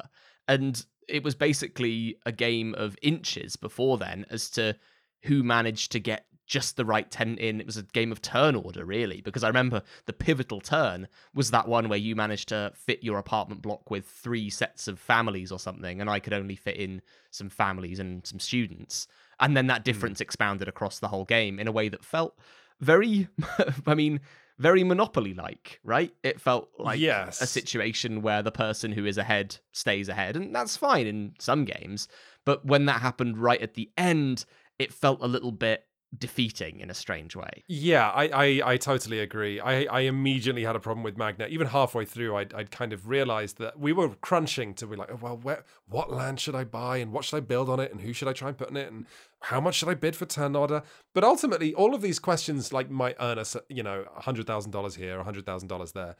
And 0.48 0.84
it 1.08 1.24
was 1.24 1.36
basically 1.36 2.18
a 2.26 2.32
game 2.32 2.76
of 2.76 2.98
inches 3.02 3.56
before 3.56 3.98
then 3.98 4.26
as 4.30 4.50
to 4.52 4.76
who 5.24 5.44
managed 5.44 5.92
to 5.94 6.00
get 6.00 6.26
just 6.52 6.76
the 6.76 6.84
right 6.84 7.10
tenant 7.10 7.40
in. 7.40 7.62
It 7.62 7.66
was 7.66 7.78
a 7.78 7.84
game 7.84 8.12
of 8.12 8.22
turn 8.22 8.56
order, 8.56 8.84
really, 8.84 9.22
because 9.22 9.42
I 9.42 9.48
remember 9.48 9.84
the 10.06 10.12
pivotal 10.12 10.60
turn 10.60 11.08
was 11.34 11.50
that 11.52 11.66
one 11.66 11.88
where 11.88 11.98
you 11.98 12.14
managed 12.14 12.50
to 12.50 12.74
fit 12.76 13.02
your 13.02 13.18
apartment 13.20 13.62
block 13.62 13.90
with 13.90 14.06
three 14.06 14.50
sets 14.50 14.90
of 14.90 15.00
families 15.00 15.54
or 15.54 15.60
something, 15.60 16.02
and 16.02 16.10
I 16.10 16.20
could 16.20 16.34
only 16.34 16.58
fit 16.58 16.76
in 16.76 17.02
some 17.30 17.50
families 17.50 18.00
and 18.00 18.28
some 18.28 18.38
students. 18.38 19.08
And 19.40 19.56
then 19.56 19.68
that 19.68 19.80
hmm. 19.80 19.84
difference 19.84 20.20
expounded 20.20 20.68
across 20.68 21.00
the 21.00 21.08
whole 21.08 21.24
game 21.24 21.58
in 21.58 21.70
a 21.70 21.72
way 21.72 21.88
that 21.88 22.04
felt 22.04 22.38
very, 22.82 23.30
I 23.88 23.96
mean, 23.96 24.20
very 24.60 24.84
Monopoly 24.84 25.34
like, 25.34 25.80
right? 25.86 26.14
It 26.22 26.42
felt 26.42 26.70
like 26.78 27.00
Yes. 27.00 27.42
a 27.42 27.48
situation 27.48 28.22
where 28.22 28.44
the 28.44 28.52
person 28.52 28.92
who 28.92 29.06
is 29.06 29.18
ahead 29.18 29.58
stays 29.72 30.10
ahead, 30.10 30.36
and 30.36 30.54
that's 30.54 30.76
fine 30.76 31.08
in 31.08 31.34
some 31.40 31.64
games. 31.64 32.10
But 32.44 32.66
when 32.66 32.88
that 32.88 33.00
happened 33.00 33.38
right 33.38 33.62
at 33.62 33.76
the 33.76 33.90
end, 33.98 34.44
it 34.78 34.92
felt 34.92 35.20
a 35.22 35.28
little 35.28 35.54
bit 35.54 35.86
defeating 36.18 36.80
in 36.82 36.90
a 36.90 36.94
strange 36.94 37.36
way. 37.36 37.64
Yeah, 37.68 38.10
I, 38.10 38.28
I, 38.28 38.62
I 38.74 38.78
totally 38.78 39.20
agree. 39.20 39.60
I, 39.60 39.84
I 39.84 40.02
immediately 40.02 40.64
had 40.64 40.76
a 40.76 40.80
problem 40.80 41.04
with 41.04 41.18
Magna. 41.18 41.48
Even 41.48 41.68
halfway 41.68 42.06
through, 42.06 42.36
I'd, 42.36 42.54
I'd 42.54 42.72
kind 42.72 42.92
of 42.92 43.08
realized 43.08 43.58
that 43.60 43.80
we 43.80 43.94
were 43.94 44.10
crunching 44.16 44.74
to 44.76 44.88
be 44.88 44.98
like, 44.98 45.10
oh, 45.12 45.20
well, 45.22 45.38
where, 45.38 45.64
what 45.88 46.12
land 46.12 46.40
should 46.40 46.56
I 46.56 46.66
buy 46.66 46.98
and 46.98 47.14
what 47.14 47.24
should 47.24 47.38
I 47.38 47.40
build 47.40 47.70
on 47.70 47.80
it 47.80 47.92
and 47.92 48.02
who 48.02 48.12
should 48.12 48.28
I 48.28 48.34
try 48.34 48.50
and 48.50 48.58
put 48.58 48.70
in 48.70 48.78
it 48.78 48.92
and 48.92 49.06
how 49.40 49.62
much 49.62 49.76
should 49.76 49.90
I 49.90 49.94
bid 49.94 50.16
for 50.16 50.26
turn 50.26 50.56
order? 50.56 50.84
But 51.14 51.24
ultimately, 51.24 51.74
all 51.74 51.96
of 51.96 52.02
these 52.02 52.20
questions 52.20 52.74
like 52.74 52.90
might 52.90 53.16
earn 53.20 53.40
us, 53.40 53.56
you 53.70 53.84
know, 53.84 54.06
hundred 54.18 54.48
thousand 54.48 54.72
dollars 54.72 54.96
here, 54.96 55.24
hundred 55.24 55.46
thousand 55.46 55.70
dollars 55.70 55.94
there. 55.94 56.16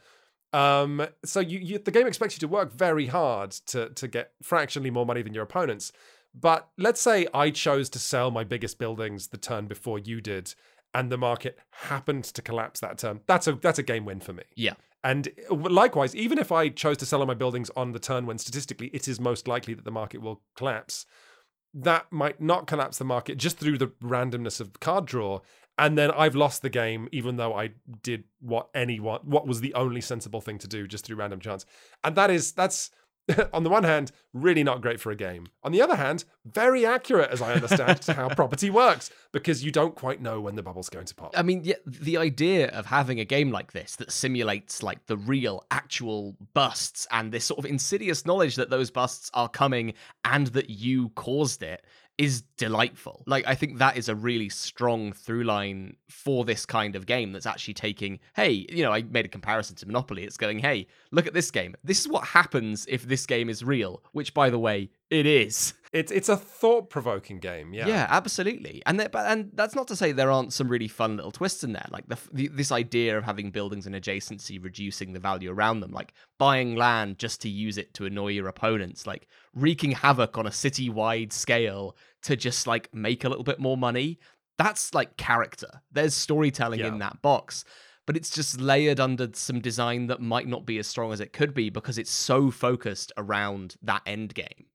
Um, 0.54 1.06
so 1.24 1.40
you, 1.40 1.58
you, 1.58 1.78
the 1.78 1.90
game 1.90 2.06
expects 2.06 2.34
you 2.34 2.40
to 2.40 2.48
work 2.48 2.72
very 2.72 3.06
hard 3.06 3.52
to 3.66 3.88
to 3.90 4.08
get 4.08 4.32
fractionally 4.42 4.90
more 4.90 5.06
money 5.06 5.22
than 5.22 5.34
your 5.34 5.44
opponents. 5.44 5.92
But 6.34 6.68
let's 6.78 7.00
say 7.00 7.26
I 7.34 7.50
chose 7.50 7.88
to 7.90 7.98
sell 7.98 8.30
my 8.30 8.44
biggest 8.44 8.78
buildings 8.78 9.28
the 9.28 9.36
turn 9.36 9.66
before 9.66 9.98
you 9.98 10.20
did, 10.20 10.54
and 10.94 11.10
the 11.10 11.18
market 11.18 11.58
happened 11.70 12.24
to 12.24 12.42
collapse 12.42 12.80
that 12.80 12.98
turn. 12.98 13.20
That's 13.26 13.46
a 13.46 13.52
that's 13.52 13.78
a 13.78 13.82
game 13.82 14.04
win 14.04 14.20
for 14.20 14.32
me. 14.32 14.44
Yeah. 14.56 14.74
And 15.04 15.28
uh, 15.50 15.54
likewise, 15.54 16.14
even 16.14 16.38
if 16.38 16.52
I 16.52 16.68
chose 16.68 16.96
to 16.98 17.06
sell 17.06 17.20
all 17.20 17.26
my 17.26 17.34
buildings 17.34 17.70
on 17.76 17.92
the 17.92 17.98
turn 17.98 18.26
when 18.26 18.38
statistically 18.38 18.88
it 18.88 19.08
is 19.08 19.18
most 19.20 19.48
likely 19.48 19.74
that 19.74 19.84
the 19.84 19.90
market 19.90 20.22
will 20.22 20.42
collapse, 20.56 21.06
that 21.74 22.10
might 22.12 22.40
not 22.40 22.66
collapse 22.66 22.98
the 22.98 23.04
market 23.04 23.36
just 23.36 23.58
through 23.58 23.78
the 23.78 23.88
randomness 24.02 24.60
of 24.60 24.78
card 24.80 25.06
draw. 25.06 25.40
And 25.78 25.96
then 25.96 26.10
I've 26.10 26.34
lost 26.34 26.62
the 26.62 26.68
game, 26.68 27.08
even 27.12 27.36
though 27.36 27.54
I 27.54 27.70
did 28.02 28.24
what 28.40 28.68
anyone, 28.74 29.20
what 29.24 29.46
was 29.46 29.60
the 29.60 29.74
only 29.74 30.02
sensible 30.02 30.42
thing 30.42 30.58
to 30.58 30.68
do 30.68 30.86
just 30.86 31.06
through 31.06 31.16
random 31.16 31.40
chance. 31.40 31.64
And 32.04 32.14
that 32.14 32.30
is, 32.30 32.52
that's, 32.52 32.90
on 33.52 33.62
the 33.62 33.70
one 33.70 33.84
hand, 33.84 34.10
really 34.32 34.64
not 34.64 34.80
great 34.80 35.00
for 35.00 35.10
a 35.10 35.16
game. 35.16 35.46
On 35.62 35.72
the 35.72 35.80
other 35.80 35.96
hand, 35.96 36.24
very 36.44 36.84
accurate, 36.84 37.30
as 37.30 37.40
I 37.40 37.54
understand, 37.54 38.02
to 38.02 38.12
how 38.14 38.28
property 38.28 38.70
works, 38.70 39.10
because 39.30 39.64
you 39.64 39.70
don't 39.70 39.94
quite 39.94 40.20
know 40.20 40.40
when 40.40 40.56
the 40.56 40.62
bubble's 40.62 40.88
going 40.88 41.06
to 41.06 41.14
pop. 41.14 41.32
I 41.36 41.42
mean, 41.42 41.62
yeah, 41.64 41.76
the 41.86 42.16
idea 42.16 42.68
of 42.68 42.86
having 42.86 43.20
a 43.20 43.24
game 43.24 43.50
like 43.50 43.72
this 43.72 43.96
that 43.96 44.10
simulates 44.10 44.82
like 44.82 45.06
the 45.06 45.16
real, 45.16 45.64
actual 45.70 46.36
busts 46.54 47.06
and 47.10 47.32
this 47.32 47.44
sort 47.44 47.58
of 47.58 47.66
insidious 47.66 48.26
knowledge 48.26 48.56
that 48.56 48.70
those 48.70 48.90
busts 48.90 49.30
are 49.34 49.48
coming 49.48 49.94
and 50.24 50.48
that 50.48 50.70
you 50.70 51.10
caused 51.10 51.62
it 51.62 51.84
is 52.18 52.42
delightful. 52.56 53.24
Like, 53.26 53.46
I 53.46 53.54
think 53.54 53.78
that 53.78 53.96
is 53.96 54.08
a 54.08 54.14
really 54.14 54.48
strong 54.48 55.12
through 55.12 55.44
line 55.44 55.96
for 56.08 56.44
this 56.44 56.66
kind 56.66 56.94
of 56.94 57.06
game 57.06 57.32
that's 57.32 57.46
actually 57.46 57.74
taking, 57.74 58.20
hey, 58.34 58.66
you 58.70 58.82
know, 58.82 58.92
I 58.92 59.02
made 59.02 59.24
a 59.24 59.28
comparison 59.28 59.76
to 59.76 59.86
Monopoly. 59.86 60.24
It's 60.24 60.36
going, 60.36 60.58
hey, 60.58 60.86
look 61.10 61.26
at 61.26 61.34
this 61.34 61.50
game. 61.50 61.74
This 61.82 62.00
is 62.00 62.08
what 62.08 62.24
happens 62.24 62.86
if 62.88 63.04
this 63.04 63.26
game 63.26 63.48
is 63.48 63.64
real, 63.64 64.02
which, 64.12 64.34
by 64.34 64.50
the 64.50 64.58
way, 64.58 64.90
it 65.12 65.26
is. 65.26 65.74
It's 65.92 66.10
it's 66.10 66.30
a 66.30 66.38
thought 66.38 66.88
provoking 66.88 67.38
game. 67.38 67.74
Yeah. 67.74 67.86
Yeah, 67.86 68.06
absolutely. 68.08 68.82
And 68.86 68.96
but 69.12 69.26
and 69.26 69.50
that's 69.52 69.74
not 69.74 69.86
to 69.88 69.96
say 69.96 70.12
there 70.12 70.30
aren't 70.30 70.54
some 70.54 70.68
really 70.68 70.88
fun 70.88 71.16
little 71.16 71.30
twists 71.30 71.62
in 71.64 71.74
there, 71.74 71.86
like 71.90 72.08
the, 72.08 72.18
the 72.32 72.48
this 72.48 72.72
idea 72.72 73.18
of 73.18 73.24
having 73.24 73.50
buildings 73.50 73.86
in 73.86 73.92
adjacency 73.92 74.62
reducing 74.62 75.12
the 75.12 75.20
value 75.20 75.52
around 75.52 75.80
them, 75.80 75.92
like 75.92 76.14
buying 76.38 76.76
land 76.76 77.18
just 77.18 77.42
to 77.42 77.50
use 77.50 77.76
it 77.76 77.92
to 77.94 78.06
annoy 78.06 78.28
your 78.28 78.48
opponents, 78.48 79.06
like 79.06 79.28
wreaking 79.54 79.90
havoc 79.92 80.38
on 80.38 80.46
a 80.46 80.52
city-wide 80.52 81.30
scale 81.30 81.94
to 82.22 82.36
just 82.36 82.66
like 82.66 82.88
make 82.94 83.24
a 83.24 83.28
little 83.28 83.44
bit 83.44 83.60
more 83.60 83.76
money. 83.76 84.18
That's 84.56 84.94
like 84.94 85.18
character. 85.18 85.82
There's 85.92 86.14
storytelling 86.14 86.80
Yeah. 86.80 86.88
in 86.88 87.00
that 87.00 87.20
box. 87.20 87.64
But 88.06 88.16
it's 88.16 88.30
just 88.30 88.60
layered 88.60 88.98
under 88.98 89.28
some 89.34 89.60
design 89.60 90.08
that 90.08 90.20
might 90.20 90.48
not 90.48 90.66
be 90.66 90.78
as 90.78 90.88
strong 90.88 91.12
as 91.12 91.20
it 91.20 91.32
could 91.32 91.54
be 91.54 91.70
because 91.70 91.98
it's 91.98 92.10
so 92.10 92.50
focused 92.50 93.12
around 93.16 93.76
that 93.82 94.02
end 94.06 94.34
game. 94.34 94.66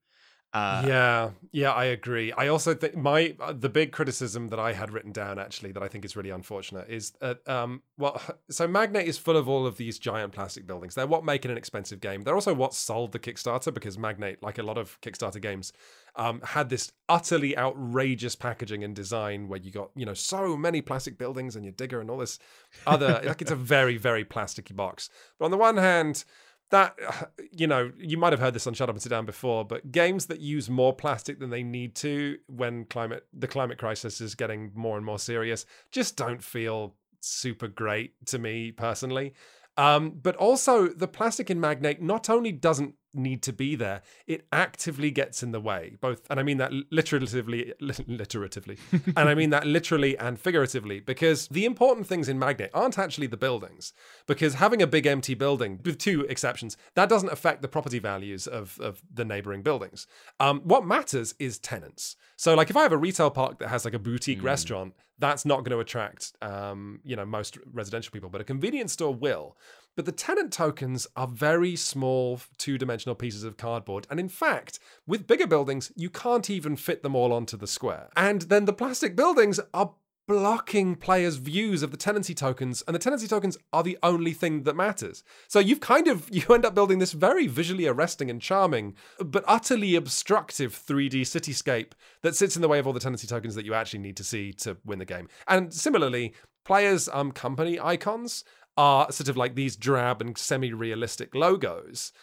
Uh, 0.54 0.82
yeah, 0.88 1.30
yeah, 1.51 1.72
I 1.72 1.86
agree. 1.86 2.32
I 2.32 2.48
also 2.48 2.74
think 2.74 2.96
my 2.96 3.36
uh, 3.39 3.51
the 3.51 3.68
big 3.68 3.92
criticism 3.92 4.48
that 4.48 4.60
I 4.60 4.72
had 4.72 4.94
written 4.94 5.12
down 5.12 5.38
actually 5.39 5.74
that 5.74 5.84
I 5.84 5.89
think 5.89 6.06
is 6.06 6.16
really 6.16 6.30
unfortunate 6.30 6.89
is 6.89 7.12
that 7.20 7.48
um 7.50 7.84
well 7.98 8.22
so 8.50 8.66
Magnate 8.66 9.08
is 9.08 9.18
full 9.18 9.36
of 9.36 9.50
all 9.50 9.68
of 9.68 9.75
these 9.75 10.00
giant 10.00 10.32
plastic 10.32 10.66
buildings. 10.66 10.96
They're 10.96 11.06
what 11.06 11.25
make 11.25 11.44
it 11.44 11.51
an 11.51 11.58
expensive 11.58 12.00
game. 12.00 12.22
They're 12.22 12.34
also 12.34 12.54
what 12.54 12.74
sold 12.74 13.12
the 13.12 13.20
Kickstarter 13.20 13.74
because 13.74 13.98
Magnate, 13.98 14.42
like 14.42 14.58
a 14.58 14.63
lot 14.63 14.77
of 14.77 15.00
Kickstarter 15.01 15.42
games, 15.42 15.74
um, 16.16 16.39
had 16.42 16.70
this 16.70 16.94
utterly 17.10 17.58
outrageous 17.58 18.36
packaging 18.36 18.86
and 18.86 18.96
design 18.96 19.50
where 19.50 19.60
you 19.60 19.72
got 19.72 19.92
you 19.96 20.06
know 20.06 20.13
so 20.13 20.56
many 20.56 20.82
plastic 20.82 21.18
buildings 21.18 21.58
and 21.58 21.66
your 21.66 21.74
digger 21.74 22.00
and 22.00 22.10
all 22.10 22.18
this 22.18 22.39
other 22.86 23.22
like 23.25 23.42
it's 23.42 23.51
a 23.51 23.56
very 23.75 23.98
very 23.98 24.24
plasticky 24.24 24.75
box. 24.75 25.10
But 25.38 25.46
on 25.46 25.51
the 25.51 25.58
one 25.58 25.75
hand 25.75 26.24
that 26.71 26.95
you 27.51 27.67
know 27.67 27.91
you 27.97 28.17
might 28.17 28.33
have 28.33 28.39
heard 28.39 28.53
this 28.53 28.67
on 28.67 28.74
shut 28.74 28.89
up 28.89 28.95
and 28.95 29.01
sit 29.01 29.09
down 29.09 29.25
before 29.25 29.65
but 29.65 29.91
games 29.91 30.25
that 30.27 30.39
use 30.39 30.69
more 30.69 30.93
plastic 30.93 31.39
than 31.39 31.50
they 31.50 31.63
need 31.63 31.95
to 31.95 32.38
when 32.47 32.86
climate 32.86 33.25
the 33.33 33.47
climate 33.47 33.77
crisis 33.77 34.21
is 34.21 34.36
getting 34.36 34.71
more 34.75 34.97
and 34.97 35.05
more 35.05 35.19
serious 35.19 35.65
just 35.91 36.15
don't 36.15 36.43
feel 36.43 36.95
super 37.21 37.67
great 37.67 38.13
to 38.27 38.39
me 38.39 38.71
personally. 38.71 39.33
Um, 39.75 40.19
but 40.21 40.36
also 40.38 40.88
the 40.88 41.07
plastic 41.07 41.51
in 41.51 41.59
magnate 41.59 42.01
not 42.01 42.29
only 42.29 42.51
doesn't 42.51 42.95
need 43.14 43.42
to 43.42 43.54
be 43.54 43.76
there 43.76 44.02
it 44.28 44.46
actively 44.52 45.12
gets 45.12 45.42
in 45.42 45.52
the 45.52 45.60
way 45.60 45.96
both 46.02 46.22
and 46.30 46.40
i 46.40 46.44
mean 46.44 46.58
that 46.58 46.72
literatively 46.92 47.74
literatively 47.82 48.78
and 49.16 49.30
i 49.30 49.34
mean 49.34 49.50
that 49.50 49.66
literally 49.78 50.18
and 50.18 50.40
figuratively 50.40 51.00
because 51.00 51.48
the 51.48 51.66
important 51.66 52.08
things 52.08 52.30
in 52.30 52.38
Magnate 52.38 52.70
aren't 52.74 52.98
actually 52.98 53.28
the 53.28 53.38
buildings 53.38 53.94
because 54.26 54.56
having 54.56 54.82
a 54.82 54.88
big 54.88 55.06
empty 55.06 55.34
building 55.34 55.80
with 55.84 55.98
two 55.98 56.22
exceptions 56.30 56.78
that 56.96 57.10
doesn't 57.10 57.32
affect 57.32 57.62
the 57.62 57.68
property 57.68 58.00
values 58.00 58.48
of, 58.48 58.80
of 58.80 59.02
the 59.14 59.26
neighboring 59.26 59.62
buildings. 59.62 60.08
Um, 60.40 60.62
what 60.64 60.86
matters 60.86 61.36
is 61.40 61.58
tenants. 61.58 62.16
So 62.36 62.56
like 62.56 62.70
if 62.70 62.78
i 62.78 62.84
have 62.84 62.92
a 62.92 62.98
retail 62.98 63.30
park 63.30 63.60
that 63.60 63.70
has 63.70 63.86
like 63.86 63.94
a 63.94 64.00
boutique 64.00 64.44
restaurant 64.44 64.94
that's 65.20 65.46
not 65.46 65.58
going 65.64 65.72
to 65.72 65.80
attract 65.80 66.34
um, 66.42 67.00
you 67.04 67.16
know 67.16 67.26
most 67.26 67.58
residential 67.74 68.12
people 68.12 68.30
but 68.30 68.42
a 68.42 68.44
convenience 68.44 68.94
store 68.94 69.14
will 69.14 69.58
But 69.98 70.06
the 70.06 70.12
tenant 70.12 70.54
tokens 70.54 71.08
are 71.16 71.27
very 71.27 71.75
small 71.75 72.39
two 72.60 72.77
dimensional 72.77 73.16
pieces 73.16 73.44
of 73.44 73.58
cardboard. 73.58 74.06
And 74.12 74.20
in 74.20 74.30
fact, 74.30 74.77
with 75.08 75.25
bigger 75.25 75.48
buildings, 75.48 75.92
you 75.96 76.12
can't 76.12 76.50
even 76.51 76.75
fit 76.75 77.01
them 77.01 77.16
all 77.16 77.34
onto 77.34 77.58
the 77.58 77.66
square. 77.66 78.10
And 78.16 78.44
then 78.44 78.66
the 78.66 78.74
plastic 78.74 79.16
buildings 79.16 79.60
are 79.74 79.96
blocking 80.27 80.94
players' 80.96 81.38
views 81.38 81.82
of 81.82 81.89
the 81.89 81.98
tenancy 81.98 82.36
tokens, 82.36 82.84
and 82.86 82.94
the 82.94 83.00
tenancy 83.00 83.27
tokens 83.27 83.58
are 83.74 83.82
the 83.82 83.98
only 84.04 84.34
thing 84.34 84.63
that 84.63 84.75
matters. 84.75 85.24
So 85.48 85.60
you've 85.60 85.80
kind 85.80 86.08
of 86.08 86.30
you 86.32 86.44
end 86.54 86.66
up 86.66 86.75
building 86.75 87.00
this 87.00 87.13
very 87.13 87.48
visually 87.48 87.88
arresting 87.88 88.30
and 88.30 88.39
charming, 88.39 88.96
but 89.18 89.44
utterly 89.48 89.96
obstructive 89.96 90.74
3D 90.74 91.22
cityscape 91.22 91.94
that 92.22 92.36
sits 92.36 92.56
in 92.56 92.62
the 92.62 92.68
way 92.68 92.77
of 92.77 92.86
all 92.86 92.94
the 92.94 93.00
tenancy 93.00 93.25
tokens 93.25 93.56
that 93.56 93.66
you 93.66 93.74
actually 93.74 94.00
need 94.00 94.18
to 94.18 94.24
see 94.24 94.54
to 94.54 94.77
win 94.86 95.00
the 95.00 95.06
game. 95.06 95.27
And 95.48 95.74
similarly, 95.74 96.36
players' 96.66 97.10
um, 97.12 97.32
company 97.32 97.80
icons 97.80 98.44
are 98.77 99.12
sort 99.12 99.27
of 99.27 99.38
like 99.38 99.55
these 99.55 99.75
drab 99.75 100.22
and 100.22 100.38
semi-realistic 100.38 101.34
logos 101.34 102.13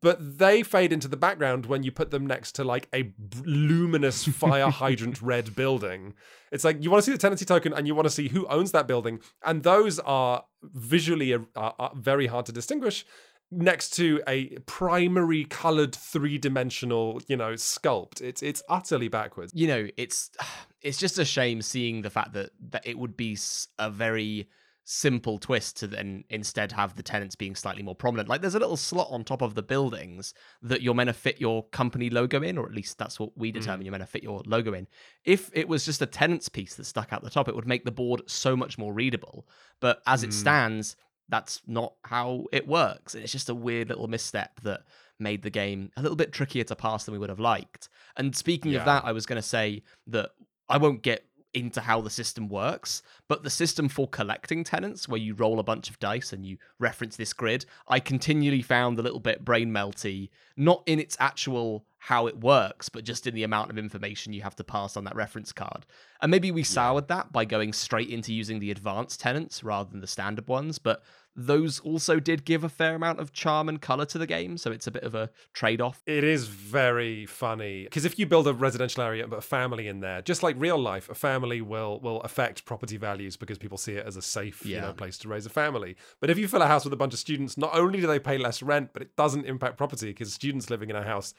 but 0.00 0.38
they 0.38 0.62
fade 0.62 0.92
into 0.92 1.08
the 1.08 1.16
background 1.16 1.66
when 1.66 1.82
you 1.82 1.92
put 1.92 2.10
them 2.10 2.26
next 2.26 2.52
to 2.52 2.64
like 2.64 2.88
a 2.94 3.12
luminous 3.44 4.24
fire 4.24 4.70
hydrant 4.70 5.20
red 5.20 5.54
building. 5.54 6.14
It's 6.50 6.64
like 6.64 6.82
you 6.82 6.90
want 6.90 7.04
to 7.04 7.06
see 7.10 7.12
the 7.12 7.18
tenancy 7.18 7.44
token 7.44 7.72
and 7.72 7.86
you 7.86 7.94
want 7.94 8.06
to 8.06 8.14
see 8.14 8.28
who 8.28 8.46
owns 8.46 8.72
that 8.72 8.86
building, 8.86 9.20
and 9.44 9.62
those 9.62 9.98
are 10.00 10.44
visually 10.62 11.34
uh, 11.34 11.40
are 11.54 11.92
very 11.94 12.26
hard 12.26 12.46
to 12.46 12.52
distinguish 12.52 13.04
next 13.52 13.90
to 13.90 14.20
a 14.26 14.48
primary 14.66 15.44
colored 15.44 15.94
three-dimensional 15.94 17.22
you 17.28 17.36
know 17.36 17.52
sculpt 17.52 18.20
it's 18.20 18.42
it's 18.42 18.60
utterly 18.68 19.06
backwards 19.06 19.52
you 19.54 19.68
know 19.68 19.86
it's 19.96 20.32
it's 20.82 20.98
just 20.98 21.16
a 21.16 21.24
shame 21.24 21.62
seeing 21.62 22.02
the 22.02 22.10
fact 22.10 22.32
that 22.32 22.50
that 22.70 22.84
it 22.84 22.98
would 22.98 23.16
be 23.16 23.38
a 23.78 23.88
very 23.88 24.48
simple 24.88 25.36
twist 25.36 25.76
to 25.76 25.86
then 25.88 26.22
instead 26.30 26.70
have 26.70 26.94
the 26.94 27.02
tenants 27.02 27.34
being 27.34 27.56
slightly 27.56 27.82
more 27.82 27.94
prominent. 27.94 28.28
Like 28.28 28.40
there's 28.40 28.54
a 28.54 28.60
little 28.60 28.76
slot 28.76 29.08
on 29.10 29.24
top 29.24 29.42
of 29.42 29.56
the 29.56 29.62
buildings 29.62 30.32
that 30.62 30.80
you're 30.80 30.94
meant 30.94 31.08
to 31.08 31.12
fit 31.12 31.40
your 31.40 31.64
company 31.70 32.08
logo 32.08 32.40
in, 32.40 32.56
or 32.56 32.66
at 32.66 32.72
least 32.72 32.96
that's 32.96 33.18
what 33.18 33.36
we 33.36 33.50
determine 33.50 33.80
mm. 33.80 33.86
you're 33.86 33.90
meant 33.90 34.04
to 34.04 34.06
fit 34.06 34.22
your 34.22 34.42
logo 34.46 34.72
in. 34.74 34.86
If 35.24 35.50
it 35.52 35.68
was 35.68 35.84
just 35.84 36.02
a 36.02 36.06
tenants 36.06 36.48
piece 36.48 36.76
that 36.76 36.84
stuck 36.84 37.12
out 37.12 37.24
the 37.24 37.30
top, 37.30 37.48
it 37.48 37.56
would 37.56 37.66
make 37.66 37.84
the 37.84 37.90
board 37.90 38.22
so 38.26 38.56
much 38.56 38.78
more 38.78 38.92
readable. 38.92 39.48
But 39.80 40.02
as 40.06 40.22
mm. 40.22 40.28
it 40.28 40.32
stands, 40.32 40.96
that's 41.28 41.62
not 41.66 41.94
how 42.04 42.44
it 42.52 42.68
works. 42.68 43.16
It's 43.16 43.32
just 43.32 43.48
a 43.48 43.54
weird 43.56 43.88
little 43.88 44.06
misstep 44.06 44.60
that 44.62 44.82
made 45.18 45.42
the 45.42 45.50
game 45.50 45.90
a 45.96 46.02
little 46.02 46.16
bit 46.16 46.32
trickier 46.32 46.62
to 46.62 46.76
pass 46.76 47.04
than 47.04 47.12
we 47.12 47.18
would 47.18 47.30
have 47.30 47.40
liked. 47.40 47.88
And 48.16 48.36
speaking 48.36 48.70
yeah. 48.70 48.78
of 48.78 48.84
that, 48.84 49.04
I 49.04 49.10
was 49.10 49.26
going 49.26 49.42
to 49.42 49.46
say 49.48 49.82
that 50.06 50.30
I 50.68 50.78
won't 50.78 51.02
get 51.02 51.25
into 51.54 51.80
how 51.80 52.00
the 52.00 52.10
system 52.10 52.48
works, 52.48 53.02
but 53.28 53.42
the 53.42 53.50
system 53.50 53.88
for 53.88 54.06
collecting 54.08 54.64
tenants, 54.64 55.08
where 55.08 55.20
you 55.20 55.34
roll 55.34 55.58
a 55.58 55.64
bunch 55.64 55.88
of 55.88 55.98
dice 55.98 56.32
and 56.32 56.44
you 56.44 56.58
reference 56.78 57.16
this 57.16 57.32
grid, 57.32 57.64
I 57.88 58.00
continually 58.00 58.62
found 58.62 58.98
a 58.98 59.02
little 59.02 59.20
bit 59.20 59.44
brain 59.44 59.70
melty, 59.70 60.30
not 60.56 60.82
in 60.86 61.00
its 61.00 61.16
actual 61.18 61.86
how 61.98 62.26
it 62.26 62.38
works, 62.38 62.88
but 62.88 63.04
just 63.04 63.26
in 63.26 63.34
the 63.34 63.42
amount 63.42 63.70
of 63.70 63.78
information 63.78 64.32
you 64.32 64.42
have 64.42 64.54
to 64.56 64.62
pass 64.62 64.96
on 64.96 65.04
that 65.04 65.16
reference 65.16 65.52
card. 65.52 65.86
And 66.20 66.30
maybe 66.30 66.52
we 66.52 66.62
soured 66.62 67.08
that 67.08 67.32
by 67.32 67.44
going 67.44 67.72
straight 67.72 68.10
into 68.10 68.32
using 68.32 68.60
the 68.60 68.70
advanced 68.70 69.18
tenants 69.18 69.64
rather 69.64 69.90
than 69.90 70.00
the 70.00 70.06
standard 70.06 70.46
ones, 70.46 70.78
but 70.78 71.02
those 71.36 71.80
also 71.80 72.18
did 72.18 72.44
give 72.44 72.64
a 72.64 72.68
fair 72.68 72.94
amount 72.94 73.20
of 73.20 73.32
charm 73.32 73.68
and 73.68 73.80
color 73.80 74.06
to 74.06 74.18
the 74.18 74.26
game, 74.26 74.56
so 74.56 74.72
it's 74.72 74.86
a 74.86 74.90
bit 74.90 75.02
of 75.02 75.14
a 75.14 75.30
trade 75.52 75.80
off. 75.80 76.02
It 76.06 76.24
is 76.24 76.48
very 76.48 77.26
funny 77.26 77.84
because 77.84 78.04
if 78.04 78.18
you 78.18 78.26
build 78.26 78.48
a 78.48 78.54
residential 78.54 79.02
area 79.02 79.26
but 79.26 79.38
a 79.38 79.42
family 79.42 79.86
in 79.88 80.00
there, 80.00 80.22
just 80.22 80.42
like 80.42 80.56
real 80.58 80.78
life, 80.78 81.08
a 81.10 81.14
family 81.14 81.60
will 81.60 82.00
will 82.00 82.20
affect 82.22 82.64
property 82.64 82.96
values 82.96 83.36
because 83.36 83.58
people 83.58 83.78
see 83.78 83.92
it 83.92 84.06
as 84.06 84.16
a 84.16 84.22
safe 84.22 84.64
yeah. 84.64 84.76
you 84.76 84.80
know, 84.82 84.92
place 84.92 85.18
to 85.18 85.28
raise 85.28 85.46
a 85.46 85.50
family. 85.50 85.96
But 86.20 86.30
if 86.30 86.38
you 86.38 86.48
fill 86.48 86.62
a 86.62 86.66
house 86.66 86.84
with 86.84 86.92
a 86.92 86.96
bunch 86.96 87.12
of 87.12 87.18
students, 87.18 87.58
not 87.58 87.76
only 87.76 88.00
do 88.00 88.06
they 88.06 88.18
pay 88.18 88.38
less 88.38 88.62
rent, 88.62 88.90
but 88.92 89.02
it 89.02 89.14
doesn't 89.16 89.44
impact 89.44 89.76
property 89.76 90.08
because 90.08 90.32
students 90.32 90.70
living 90.70 90.90
in 90.90 90.96
a 90.96 91.02
house 91.02 91.34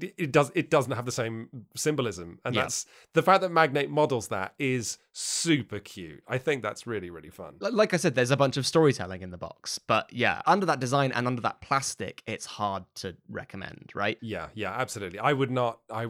it 0.00 0.32
does 0.32 0.50
it 0.54 0.70
doesn't 0.70 0.92
have 0.92 1.06
the 1.06 1.12
same 1.12 1.48
symbolism. 1.76 2.38
And 2.44 2.54
yeah. 2.54 2.62
that's 2.62 2.86
the 3.12 3.22
fact 3.22 3.42
that 3.42 3.50
magnate 3.50 3.90
models 3.90 4.28
that 4.28 4.54
is 4.58 4.98
super 5.12 5.78
cute. 5.78 6.22
I 6.26 6.38
think 6.38 6.62
that's 6.62 6.86
really 6.86 7.10
really 7.10 7.30
fun. 7.30 7.56
Like 7.60 7.94
i 7.94 7.96
said 7.96 8.14
there's 8.14 8.30
a 8.30 8.36
bunch 8.36 8.56
of 8.56 8.66
storytelling 8.66 9.22
in 9.22 9.30
the 9.30 9.38
box. 9.38 9.78
But 9.78 10.12
yeah 10.12 10.42
under 10.46 10.66
that 10.66 10.80
design 10.80 11.12
and 11.12 11.26
under 11.26 11.42
that 11.42 11.60
plastic 11.60 12.22
it's 12.26 12.46
hard 12.46 12.84
to 12.96 13.16
recommend 13.28 13.92
right? 13.94 14.18
Yeah 14.20 14.48
yeah 14.54 14.72
absolutely. 14.72 15.18
I 15.18 15.32
would 15.32 15.50
not 15.50 15.80
i 15.90 16.06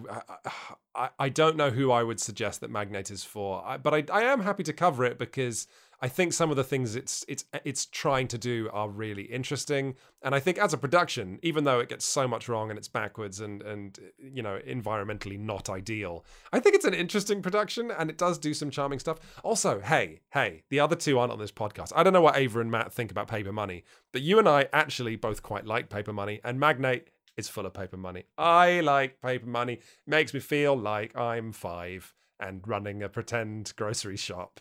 i, 0.94 1.08
I 1.18 1.28
don't 1.28 1.56
know 1.56 1.70
who 1.70 1.90
i 1.90 2.02
would 2.02 2.20
suggest 2.20 2.60
that 2.60 2.70
magnate 2.70 3.10
is 3.10 3.24
for. 3.24 3.78
But 3.82 3.94
I, 3.94 4.20
I 4.20 4.22
am 4.24 4.40
happy 4.40 4.62
to 4.64 4.72
cover 4.72 5.04
it 5.04 5.18
because 5.18 5.66
I 6.02 6.08
think 6.08 6.32
some 6.32 6.50
of 6.50 6.56
the 6.56 6.64
things 6.64 6.96
it's 6.96 7.24
it's 7.28 7.44
it's 7.64 7.86
trying 7.86 8.26
to 8.28 8.38
do 8.38 8.68
are 8.72 8.88
really 8.88 9.22
interesting, 9.22 9.94
and 10.20 10.34
I 10.34 10.40
think 10.40 10.58
as 10.58 10.74
a 10.74 10.78
production, 10.78 11.38
even 11.44 11.62
though 11.62 11.78
it 11.78 11.88
gets 11.88 12.04
so 12.04 12.26
much 12.26 12.48
wrong 12.48 12.70
and 12.70 12.78
it's 12.78 12.88
backwards 12.88 13.40
and 13.40 13.62
and 13.62 13.96
you 14.18 14.42
know 14.42 14.58
environmentally 14.66 15.38
not 15.38 15.70
ideal, 15.70 16.24
I 16.52 16.58
think 16.58 16.74
it's 16.74 16.84
an 16.84 16.92
interesting 16.92 17.40
production 17.40 17.92
and 17.92 18.10
it 18.10 18.18
does 18.18 18.36
do 18.36 18.52
some 18.52 18.68
charming 18.68 18.98
stuff. 18.98 19.20
Also, 19.44 19.80
hey, 19.80 20.22
hey, 20.32 20.64
the 20.70 20.80
other 20.80 20.96
two 20.96 21.20
aren't 21.20 21.32
on 21.32 21.38
this 21.38 21.52
podcast. 21.52 21.92
I 21.94 22.02
don't 22.02 22.12
know 22.12 22.20
what 22.20 22.36
Ava 22.36 22.60
and 22.60 22.70
Matt 22.70 22.92
think 22.92 23.12
about 23.12 23.28
Paper 23.28 23.52
Money, 23.52 23.84
but 24.10 24.22
you 24.22 24.40
and 24.40 24.48
I 24.48 24.68
actually 24.72 25.14
both 25.14 25.44
quite 25.44 25.66
like 25.66 25.88
Paper 25.88 26.12
Money, 26.12 26.40
and 26.42 26.58
Magnate 26.58 27.10
is 27.36 27.48
full 27.48 27.64
of 27.64 27.72
paper 27.72 27.96
money. 27.96 28.24
I 28.36 28.80
like 28.80 29.22
paper 29.22 29.46
money. 29.46 29.78
Makes 30.06 30.34
me 30.34 30.40
feel 30.40 30.76
like 30.76 31.16
I'm 31.16 31.52
five 31.52 32.12
and 32.38 32.60
running 32.66 33.02
a 33.02 33.08
pretend 33.08 33.72
grocery 33.76 34.16
shop 34.16 34.60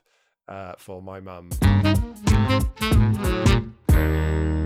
uh, 0.51 0.73
for 0.77 1.01
my 1.01 1.19
mum. 1.19 1.49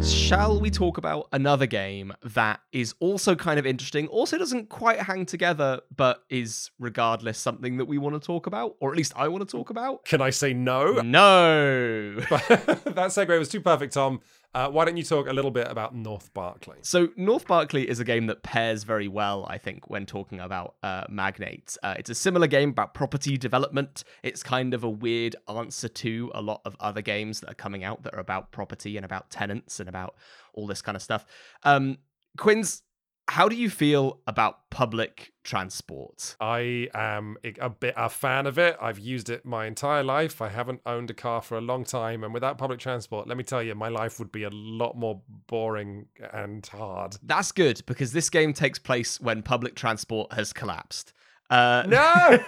Shall 0.02 0.60
we 0.60 0.70
talk 0.70 0.98
about 0.98 1.28
another 1.32 1.66
game 1.66 2.14
that 2.24 2.60
is 2.72 2.94
also 3.00 3.36
kind 3.36 3.60
of 3.60 3.66
interesting, 3.66 4.08
also 4.08 4.38
doesn't 4.38 4.70
quite 4.70 5.00
hang 5.00 5.26
together, 5.26 5.82
but 5.96 6.24
is 6.30 6.72
regardless 6.80 7.38
something 7.38 7.78
that 7.78 7.86
we 7.86 7.98
want 7.98 8.20
to 8.20 8.26
talk 8.26 8.46
about, 8.46 8.76
or 8.80 8.92
at 8.92 8.98
least 8.98 9.14
I 9.16 9.28
want 9.28 9.48
to 9.48 9.52
talk 9.52 9.70
about? 9.70 10.06
Can 10.06 10.22
I 10.22 10.30
say 10.30 10.54
no? 10.54 11.02
No. 11.02 12.16
that 12.20 13.10
segue 13.10 13.40
was 13.40 13.50
too 13.50 13.62
perfect, 13.62 13.94
Tom. 13.94 14.22
Uh, 14.56 14.70
why 14.70 14.86
don't 14.86 14.96
you 14.96 15.04
talk 15.04 15.28
a 15.28 15.34
little 15.34 15.52
bit 15.52 15.68
about 15.70 15.94
North 15.94 16.34
Berkeley? 16.34 16.78
So, 16.82 17.10
North 17.18 17.46
Berkeley 17.46 17.90
is 17.90 18.00
a 18.00 18.06
game 18.06 18.28
that 18.28 18.42
pairs 18.42 18.84
very 18.84 19.10
well, 19.10 19.46
I 19.50 19.58
think, 19.58 19.90
when 19.90 20.06
talking 20.06 20.40
about 20.40 20.76
uh, 20.82 21.04
Magnate. 21.10 21.76
Uh, 21.84 21.96
it's 22.00 22.10
a 22.10 22.16
similar 22.16 22.48
game 22.48 22.70
about 22.70 22.94
property 22.94 23.36
development. 23.36 24.06
It's 24.24 24.42
kind 24.44 24.74
of 24.74 24.86
a 24.86 24.90
weird 24.90 25.36
answer 25.50 25.90
to 25.90 26.32
a 26.34 26.42
lot 26.42 26.62
of 26.64 26.78
other 26.80 27.02
games 27.02 27.42
that 27.42 27.52
are 27.52 27.56
coming 27.56 27.84
out 27.84 28.04
that 28.04 28.16
are 28.16 28.22
about 28.22 28.54
property 28.54 28.96
and 28.96 29.04
about 29.06 29.30
tenants 29.30 29.82
and 29.82 29.90
about 29.90 30.16
all 30.54 30.68
this 30.68 30.82
kind 30.82 30.96
of 30.96 31.02
stuff. 31.02 31.26
Um, 31.64 31.98
Quinns, 32.38 32.82
how 33.28 33.50
do 33.50 33.56
you 33.56 33.70
feel 33.70 34.20
about 34.28 34.70
public 34.70 35.34
transport? 35.44 36.36
I 36.40 36.90
am 36.94 37.38
a 37.60 37.70
bit 37.70 37.94
a 37.98 38.10
fan 38.10 38.46
of 38.46 38.58
it. 38.60 38.78
I've 38.80 39.00
used 39.00 39.30
it 39.30 39.46
my 39.46 39.66
entire 39.66 40.04
life. 40.04 40.42
I 40.42 40.50
haven't 40.50 40.82
owned 40.86 41.10
a 41.10 41.14
car 41.14 41.42
for 41.42 41.58
a 41.58 41.62
long 41.62 41.84
time, 41.84 42.24
and 42.24 42.34
without 42.34 42.58
public 42.58 42.80
transport, 42.80 43.28
let 43.28 43.38
me 43.38 43.44
tell 43.44 43.64
you, 43.64 43.74
my 43.76 43.90
life 43.90 44.20
would 44.20 44.32
be 44.32 44.44
a 44.44 44.50
lot 44.52 44.96
more 44.96 45.22
boring 45.48 46.06
and 46.34 46.66
hard. 46.68 47.18
That's 47.24 47.52
good 47.52 47.82
because 47.86 48.12
this 48.12 48.30
game 48.30 48.54
takes 48.54 48.80
place 48.80 49.20
when 49.20 49.42
public 49.42 49.76
transport 49.76 50.34
has 50.34 50.54
collapsed. 50.54 51.14
Uh, 51.50 51.84
no. 51.88 52.40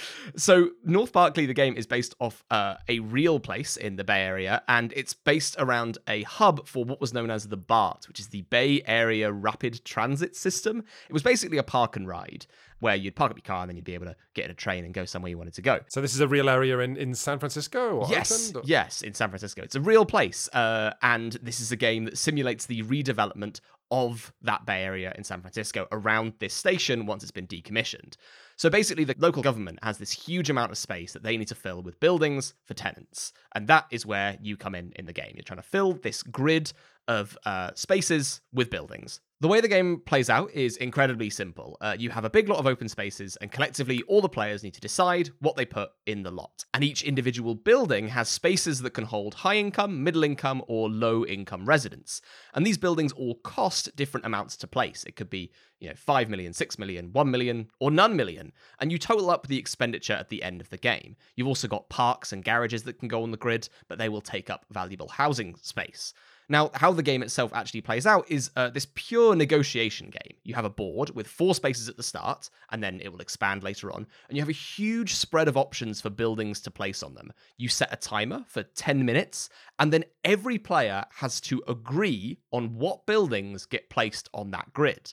so 0.36 0.70
North 0.84 1.12
Berkeley, 1.12 1.46
the 1.46 1.54
game 1.54 1.76
is 1.76 1.86
based 1.86 2.14
off 2.20 2.44
uh, 2.50 2.76
a 2.88 3.00
real 3.00 3.40
place 3.40 3.76
in 3.76 3.96
the 3.96 4.04
Bay 4.04 4.22
Area, 4.22 4.62
and 4.68 4.92
it's 4.96 5.14
based 5.14 5.56
around 5.58 5.98
a 6.08 6.22
hub 6.22 6.66
for 6.66 6.84
what 6.84 7.00
was 7.00 7.12
known 7.12 7.30
as 7.30 7.48
the 7.48 7.56
BART, 7.56 8.06
which 8.08 8.20
is 8.20 8.28
the 8.28 8.42
Bay 8.42 8.82
Area 8.86 9.30
Rapid 9.30 9.84
Transit 9.84 10.36
System. 10.36 10.84
It 11.08 11.12
was 11.12 11.22
basically 11.22 11.58
a 11.58 11.62
park 11.62 11.96
and 11.96 12.06
ride 12.06 12.46
where 12.80 12.94
you'd 12.94 13.16
park 13.16 13.30
up 13.30 13.36
your 13.36 13.42
car 13.42 13.62
and 13.62 13.68
then 13.68 13.76
you'd 13.76 13.84
be 13.84 13.94
able 13.94 14.06
to 14.06 14.16
get 14.34 14.44
in 14.44 14.50
a 14.50 14.54
train 14.54 14.84
and 14.84 14.94
go 14.94 15.04
somewhere 15.04 15.30
you 15.30 15.38
wanted 15.38 15.54
to 15.54 15.62
go. 15.62 15.80
So 15.88 16.00
this 16.00 16.14
is 16.14 16.20
a 16.20 16.28
real 16.28 16.48
area 16.48 16.78
in, 16.78 16.96
in 16.96 17.14
San 17.14 17.38
Francisco? 17.38 18.06
yes, 18.08 18.52
yes, 18.64 19.02
in 19.02 19.14
San 19.14 19.30
Francisco. 19.30 19.62
It's 19.62 19.74
a 19.74 19.80
real 19.80 20.06
place, 20.06 20.48
uh, 20.52 20.92
and 21.02 21.32
this 21.42 21.60
is 21.60 21.72
a 21.72 21.76
game 21.76 22.04
that 22.04 22.16
simulates 22.16 22.66
the 22.66 22.82
redevelopment 22.84 23.60
of 23.90 24.32
that 24.42 24.66
Bay 24.66 24.84
Area 24.84 25.12
in 25.16 25.24
San 25.24 25.40
Francisco 25.40 25.86
around 25.92 26.34
this 26.38 26.54
station 26.54 27.06
once 27.06 27.22
it's 27.22 27.32
been 27.32 27.46
decommissioned. 27.46 28.16
So 28.56 28.68
basically, 28.68 29.04
the 29.04 29.14
local 29.18 29.42
government 29.42 29.78
has 29.82 29.98
this 29.98 30.10
huge 30.10 30.50
amount 30.50 30.72
of 30.72 30.78
space 30.78 31.12
that 31.12 31.22
they 31.22 31.36
need 31.36 31.48
to 31.48 31.54
fill 31.54 31.80
with 31.82 32.00
buildings 32.00 32.54
for 32.64 32.74
tenants. 32.74 33.32
And 33.54 33.68
that 33.68 33.86
is 33.90 34.04
where 34.04 34.36
you 34.40 34.56
come 34.56 34.74
in 34.74 34.92
in 34.96 35.06
the 35.06 35.12
game. 35.12 35.32
You're 35.34 35.44
trying 35.44 35.62
to 35.62 35.68
fill 35.68 35.94
this 35.94 36.22
grid 36.22 36.72
of 37.06 37.38
uh, 37.46 37.70
spaces 37.74 38.40
with 38.52 38.68
buildings. 38.68 39.20
The 39.40 39.46
way 39.46 39.60
the 39.60 39.68
game 39.68 40.00
plays 40.04 40.28
out 40.28 40.50
is 40.50 40.76
incredibly 40.78 41.30
simple. 41.30 41.76
Uh, 41.80 41.94
you 41.96 42.10
have 42.10 42.24
a 42.24 42.30
big 42.30 42.48
lot 42.48 42.58
of 42.58 42.66
open 42.66 42.88
spaces, 42.88 43.36
and 43.36 43.52
collectively, 43.52 44.02
all 44.08 44.20
the 44.20 44.28
players 44.28 44.64
need 44.64 44.74
to 44.74 44.80
decide 44.80 45.30
what 45.38 45.54
they 45.54 45.64
put 45.64 45.90
in 46.06 46.24
the 46.24 46.30
lot. 46.32 46.64
And 46.74 46.82
each 46.82 47.04
individual 47.04 47.54
building 47.54 48.08
has 48.08 48.28
spaces 48.28 48.80
that 48.80 48.94
can 48.94 49.04
hold 49.04 49.34
high 49.34 49.54
income, 49.54 50.02
middle 50.02 50.24
income, 50.24 50.64
or 50.66 50.90
low 50.90 51.24
income 51.24 51.66
residents. 51.66 52.20
And 52.52 52.66
these 52.66 52.78
buildings 52.78 53.12
all 53.12 53.36
cost 53.36 53.94
different 53.94 54.26
amounts 54.26 54.56
to 54.56 54.66
place. 54.66 55.04
It 55.04 55.14
could 55.14 55.30
be, 55.30 55.52
you 55.78 55.88
know, 55.88 55.94
5 55.94 56.28
million, 56.28 56.52
6 56.52 56.76
million, 56.76 57.12
1 57.12 57.30
million, 57.30 57.70
or 57.78 57.92
none 57.92 58.16
million. 58.16 58.50
And 58.80 58.90
you 58.90 58.98
total 58.98 59.30
up 59.30 59.46
the 59.46 59.58
expenditure 59.58 60.14
at 60.14 60.30
the 60.30 60.42
end 60.42 60.60
of 60.60 60.70
the 60.70 60.78
game. 60.78 61.14
You've 61.36 61.46
also 61.46 61.68
got 61.68 61.88
parks 61.88 62.32
and 62.32 62.42
garages 62.42 62.82
that 62.82 62.98
can 62.98 63.06
go 63.06 63.22
on 63.22 63.30
the 63.30 63.36
grid, 63.36 63.68
but 63.86 63.98
they 63.98 64.08
will 64.08 64.20
take 64.20 64.50
up 64.50 64.66
valuable 64.72 65.06
housing 65.06 65.54
space. 65.62 66.12
Now, 66.48 66.70
how 66.72 66.92
the 66.92 67.02
game 67.02 67.22
itself 67.22 67.52
actually 67.52 67.82
plays 67.82 68.06
out 68.06 68.30
is 68.30 68.50
uh, 68.56 68.70
this 68.70 68.86
pure 68.94 69.36
negotiation 69.36 70.08
game. 70.08 70.36
You 70.44 70.54
have 70.54 70.64
a 70.64 70.70
board 70.70 71.10
with 71.14 71.28
four 71.28 71.54
spaces 71.54 71.88
at 71.88 71.98
the 71.98 72.02
start, 72.02 72.48
and 72.70 72.82
then 72.82 73.00
it 73.02 73.12
will 73.12 73.20
expand 73.20 73.62
later 73.62 73.92
on, 73.92 74.06
and 74.28 74.36
you 74.36 74.40
have 74.40 74.48
a 74.48 74.52
huge 74.52 75.14
spread 75.14 75.48
of 75.48 75.58
options 75.58 76.00
for 76.00 76.08
buildings 76.08 76.60
to 76.62 76.70
place 76.70 77.02
on 77.02 77.14
them. 77.14 77.32
You 77.58 77.68
set 77.68 77.92
a 77.92 77.96
timer 77.96 78.44
for 78.46 78.62
10 78.62 79.04
minutes, 79.04 79.50
and 79.78 79.92
then 79.92 80.04
every 80.24 80.58
player 80.58 81.04
has 81.16 81.40
to 81.42 81.62
agree 81.68 82.38
on 82.50 82.78
what 82.78 83.04
buildings 83.04 83.66
get 83.66 83.90
placed 83.90 84.30
on 84.32 84.50
that 84.52 84.72
grid. 84.72 85.12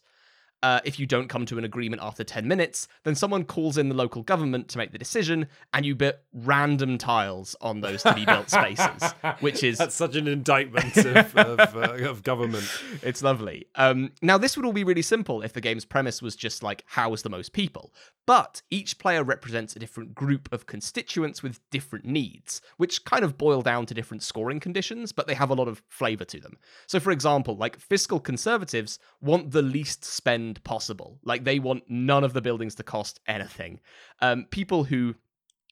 Uh, 0.64 0.80
if 0.84 1.00
you 1.00 1.06
don't 1.06 1.28
come 1.28 1.46
to 1.46 1.58
an 1.58 1.64
agreement 1.64 2.02
after 2.02 2.24
10 2.24 2.48
minutes, 2.48 2.88
then 3.04 3.14
someone 3.14 3.44
calls 3.44 3.78
in 3.78 3.90
the 3.90 3.96
local 3.96 4.24
government 4.24 4.68
to 4.70 4.78
make 4.78 4.92
the 4.92 4.98
decision, 4.98 5.48
and 5.74 5.86
you 5.86 5.96
put 5.96 6.20
random 6.34 6.98
tiles 6.98 7.56
on 7.62 7.82
those 7.82 8.02
to 8.02 8.14
be 8.14 8.26
built 8.26 8.50
spaces, 8.50 9.14
which 9.42 9.64
is. 9.64 9.78
That's 9.78 9.96
such 9.96 10.16
an 10.16 10.28
indictment 10.28 10.98
of, 10.98 11.38
of, 11.38 11.76
uh, 11.76 11.94
of 12.10 12.24
government. 12.24 12.68
It's 13.04 13.22
lovely. 13.22 13.68
Um, 13.76 14.12
now, 14.22 14.38
this 14.38 14.56
would 14.56 14.66
all 14.66 14.74
be 14.74 14.84
really 14.84 15.02
simple 15.02 15.42
if 15.42 15.54
the 15.54 15.62
game's 15.62 15.86
premise 15.86 16.22
was 16.22 16.36
just 16.36 16.64
like, 16.64 16.84
how 16.88 17.14
is 17.14 17.22
the 17.22 17.30
most 17.30 17.54
people? 17.54 17.94
But 18.26 18.62
each 18.72 18.98
player 18.98 19.24
represents 19.24 19.76
a 19.76 19.80
different 19.80 20.16
group 20.16 20.52
of 20.52 20.66
constituents 20.66 21.44
with 21.44 21.60
different 21.70 22.06
needs, 22.06 22.62
which 22.78 23.06
kind 23.06 23.24
of 23.24 23.38
boil 23.38 23.62
down 23.62 23.86
to 23.86 23.94
different 23.94 24.24
scoring 24.24 24.60
conditions, 24.60 25.12
but 25.12 25.28
they 25.28 25.36
have 25.36 25.52
a 25.52 25.54
lot 25.54 25.68
of 25.68 25.84
flavor 25.90 26.26
to 26.26 26.40
them. 26.40 26.58
So, 26.88 27.00
for 27.00 27.12
example, 27.12 27.56
like 27.56 27.80
fiscal 27.80 28.20
conservatives 28.20 28.98
want 29.22 29.52
the 29.52 29.62
least 29.62 30.04
spend 30.04 30.45
possible. 30.64 31.20
Like, 31.24 31.44
they 31.44 31.60
want 31.60 31.84
none 31.90 32.24
of 32.24 32.34
the 32.34 32.42
buildings 32.42 32.76
to 32.76 32.84
cost 32.84 33.20
anything. 33.28 33.80
Um, 34.22 34.46
people 34.50 34.84
who 34.84 35.16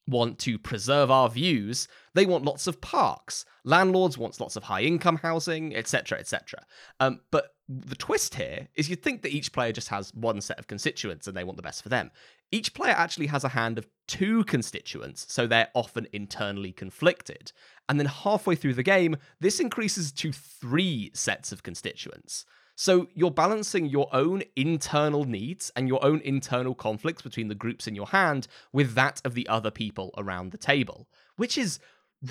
want 0.08 0.38
to 0.40 0.60
preserve 0.60 1.10
our 1.10 1.30
views, 1.30 1.88
they 2.14 2.26
want 2.26 2.46
lots 2.46 2.68
of 2.68 2.82
parks. 2.82 3.46
Landlords 3.64 4.18
want 4.18 4.40
lots 4.40 4.56
of 4.56 4.64
high 4.64 4.82
income 4.82 5.18
housing, 5.18 5.76
etc., 5.76 6.20
etc. 6.20 6.66
Um, 7.00 7.22
but 7.32 7.56
the 7.70 7.96
twist 7.96 8.36
here 8.36 8.68
is 8.76 8.90
you'd 8.90 9.02
think 9.02 9.22
that 9.22 9.34
each 9.34 9.54
player 9.54 9.72
just 9.72 9.88
has 9.88 10.14
one 10.14 10.42
set 10.42 10.60
of 10.60 10.68
constituents 10.68 11.28
and 11.28 11.38
they 11.38 11.46
want 11.46 11.58
the 11.58 11.64
best 11.64 11.82
for 11.82 11.90
them. 11.90 12.12
Each 12.52 12.74
player 12.74 12.94
actually 12.94 13.28
has 13.28 13.44
a 13.44 13.50
hand 13.50 13.78
of 13.78 13.88
two 14.08 14.44
constituents, 14.44 15.26
so 15.30 15.48
they're 15.48 15.70
often 15.74 16.08
internally 16.12 16.72
conflicted. 16.72 17.52
And 17.90 18.00
then 18.00 18.08
halfway 18.08 18.56
through 18.56 18.76
the 18.76 18.84
game, 18.84 19.18
this 19.40 19.60
increases 19.60 20.12
to 20.14 20.32
three 20.32 21.12
sets 21.14 21.52
of 21.52 21.64
constituents. 21.64 22.46
So 22.76 23.08
you're 23.14 23.32
balancing 23.32 23.86
your 23.86 24.08
own 24.14 24.44
internal 24.56 25.26
needs 25.26 25.72
and 25.76 25.88
your 25.88 26.04
own 26.04 26.22
internal 26.22 26.74
conflicts 26.74 27.22
between 27.22 27.48
the 27.48 27.56
groups 27.56 27.88
in 27.88 27.96
your 27.96 28.08
hand 28.08 28.48
with 28.72 28.96
that 28.96 29.22
of 29.24 29.36
the 29.36 29.48
other 29.48 29.72
people 29.72 30.12
around 30.18 30.52
the 30.52 30.58
table, 30.58 31.08
which 31.36 31.58
is 31.58 31.80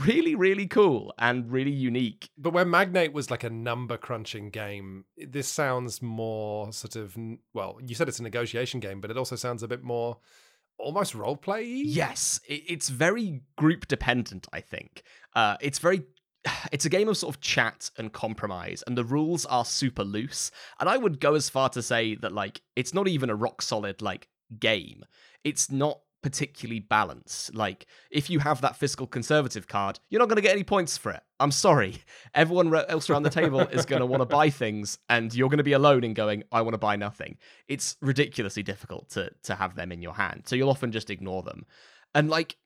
really, 0.00 0.35
really 0.35 0.66
cool 0.66 1.12
and 1.18 1.50
really 1.50 1.70
unique. 1.70 2.31
But 2.37 2.52
where 2.52 2.64
Magnate 2.64 3.12
was 3.12 3.31
like 3.31 3.44
a 3.44 3.50
number 3.50 3.96
crunching 3.96 4.50
game, 4.50 5.05
this 5.16 5.48
sounds 5.48 6.02
more 6.02 6.72
sort 6.72 6.96
of, 6.96 7.16
well, 7.52 7.78
you 7.85 7.94
said 7.94 8.09
it's 8.09 8.18
a 8.18 8.22
negotiation 8.24 8.81
game, 8.81 9.00
but 9.00 9.11
it 9.11 9.16
also 9.16 9.37
sounds 9.37 9.62
a 9.62 9.68
bit 9.68 9.83
more 9.83 10.18
almost 10.78 11.14
role 11.14 11.37
play 11.37 11.64
Yes, 11.64 12.40
it's 12.46 12.88
very 12.88 13.42
group 13.57 13.87
dependent, 13.87 14.48
I 14.52 14.61
think. 14.61 15.02
Uh, 15.35 15.57
it's 15.61 15.78
very 15.78 16.02
it's 16.72 16.85
a 16.85 16.90
game 16.90 17.09
of 17.09 17.16
sort 17.16 17.35
of 17.35 17.40
chat 17.40 17.90
and 17.96 18.12
compromise 18.12 18.83
and 18.87 18.96
the 18.96 19.05
rules 19.05 19.46
are 19.46 19.64
super 19.64 20.05
loose. 20.05 20.50
And 20.81 20.88
i 20.88 20.96
would 20.96 21.20
go 21.20 21.35
as 21.35 21.48
far 21.48 21.68
to 21.70 21.83
say 21.83 22.14
that 22.16 22.33
like 22.33 22.62
it's 22.76 22.94
not 22.94 23.09
even 23.09 23.31
a 23.31 23.35
rock 23.35 23.62
solid 23.62 24.02
like 24.02 24.28
game. 24.59 25.05
It's 25.44 25.70
not 25.70 26.00
particularly 26.22 26.78
balanced. 26.78 27.52
Like 27.52 27.87
if 28.11 28.31
you 28.31 28.38
have 28.38 28.61
that 28.61 28.76
fiscal 28.76 29.07
conservative 29.07 29.66
card 29.66 29.98
you're 30.09 30.20
not 30.20 30.28
going 30.28 30.37
to 30.37 30.42
get 30.42 30.52
any 30.52 30.64
points 30.64 30.96
for 30.96 31.11
it. 31.11 31.20
I'm 31.40 31.50
sorry. 31.50 32.02
Everyone 32.35 32.72
else 32.88 33.11
around 33.11 33.24
the 33.24 33.31
table 33.31 33.61
is 33.61 33.87
going 33.87 34.00
to 34.00 34.07
want 34.07 34.20
to 34.20 34.26
buy 34.26 34.50
things 34.50 34.98
and 35.09 35.35
you're 35.35 35.48
going 35.48 35.59
to 35.59 35.64
be 35.64 35.72
alone 35.72 36.05
in 36.05 36.14
going 36.14 36.44
i 36.52 36.62
want 36.62 36.74
to 36.74 36.78
buy 36.78 36.96
nothing. 36.96 37.38
It's 37.68 37.96
ridiculously 38.00 38.62
difficult 38.62 39.11
to 39.11 39.31
to 39.44 39.55
have 39.55 39.74
them 39.74 39.92
in 39.92 40.02
your 40.02 40.14
hand 40.14 40.42
so 40.46 40.57
you'll 40.57 40.70
often 40.70 40.92
just 40.92 41.11
ignore 41.11 41.42
them. 41.42 41.66
And 42.14 42.28
like 42.28 42.57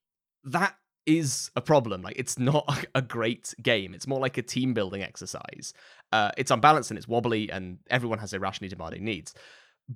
that 0.45 0.77
is 1.07 1.51
a 1.57 1.61
problem. 1.61 2.03
Like 2.03 2.17
it's 2.19 2.39
not 2.39 2.87
a 2.95 3.03
great 3.03 3.55
game. 3.63 3.95
It's 3.95 4.07
more 4.07 4.21
like 4.21 4.37
a 4.39 4.43
team 4.43 4.75
building 4.75 5.03
exercise. 5.03 5.73
Uh, 6.13 6.31
it's 6.37 6.51
unbalanced 6.51 6.91
and 6.91 6.99
it's 6.99 7.09
wobbly, 7.09 7.51
and 7.51 7.79
everyone 7.91 8.19
has 8.19 8.33
irrationally 8.33 8.69
demanding 8.69 9.05
needs. 9.05 9.35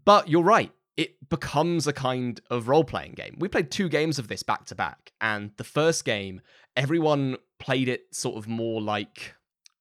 But 0.04 0.28
you're 0.28 0.42
right. 0.42 0.72
It 0.96 1.28
becomes 1.28 1.86
a 1.86 1.92
kind 1.92 2.40
of 2.50 2.68
role 2.68 2.84
playing 2.84 3.12
game. 3.12 3.36
We 3.38 3.48
played 3.48 3.70
two 3.70 3.88
games 3.88 4.18
of 4.18 4.28
this 4.28 4.42
back 4.42 4.66
to 4.66 4.74
back, 4.74 5.12
and 5.20 5.50
the 5.56 5.64
first 5.64 6.04
game, 6.04 6.40
everyone 6.76 7.36
played 7.58 7.88
it 7.88 8.14
sort 8.14 8.36
of 8.36 8.48
more 8.48 8.80
like 8.80 9.34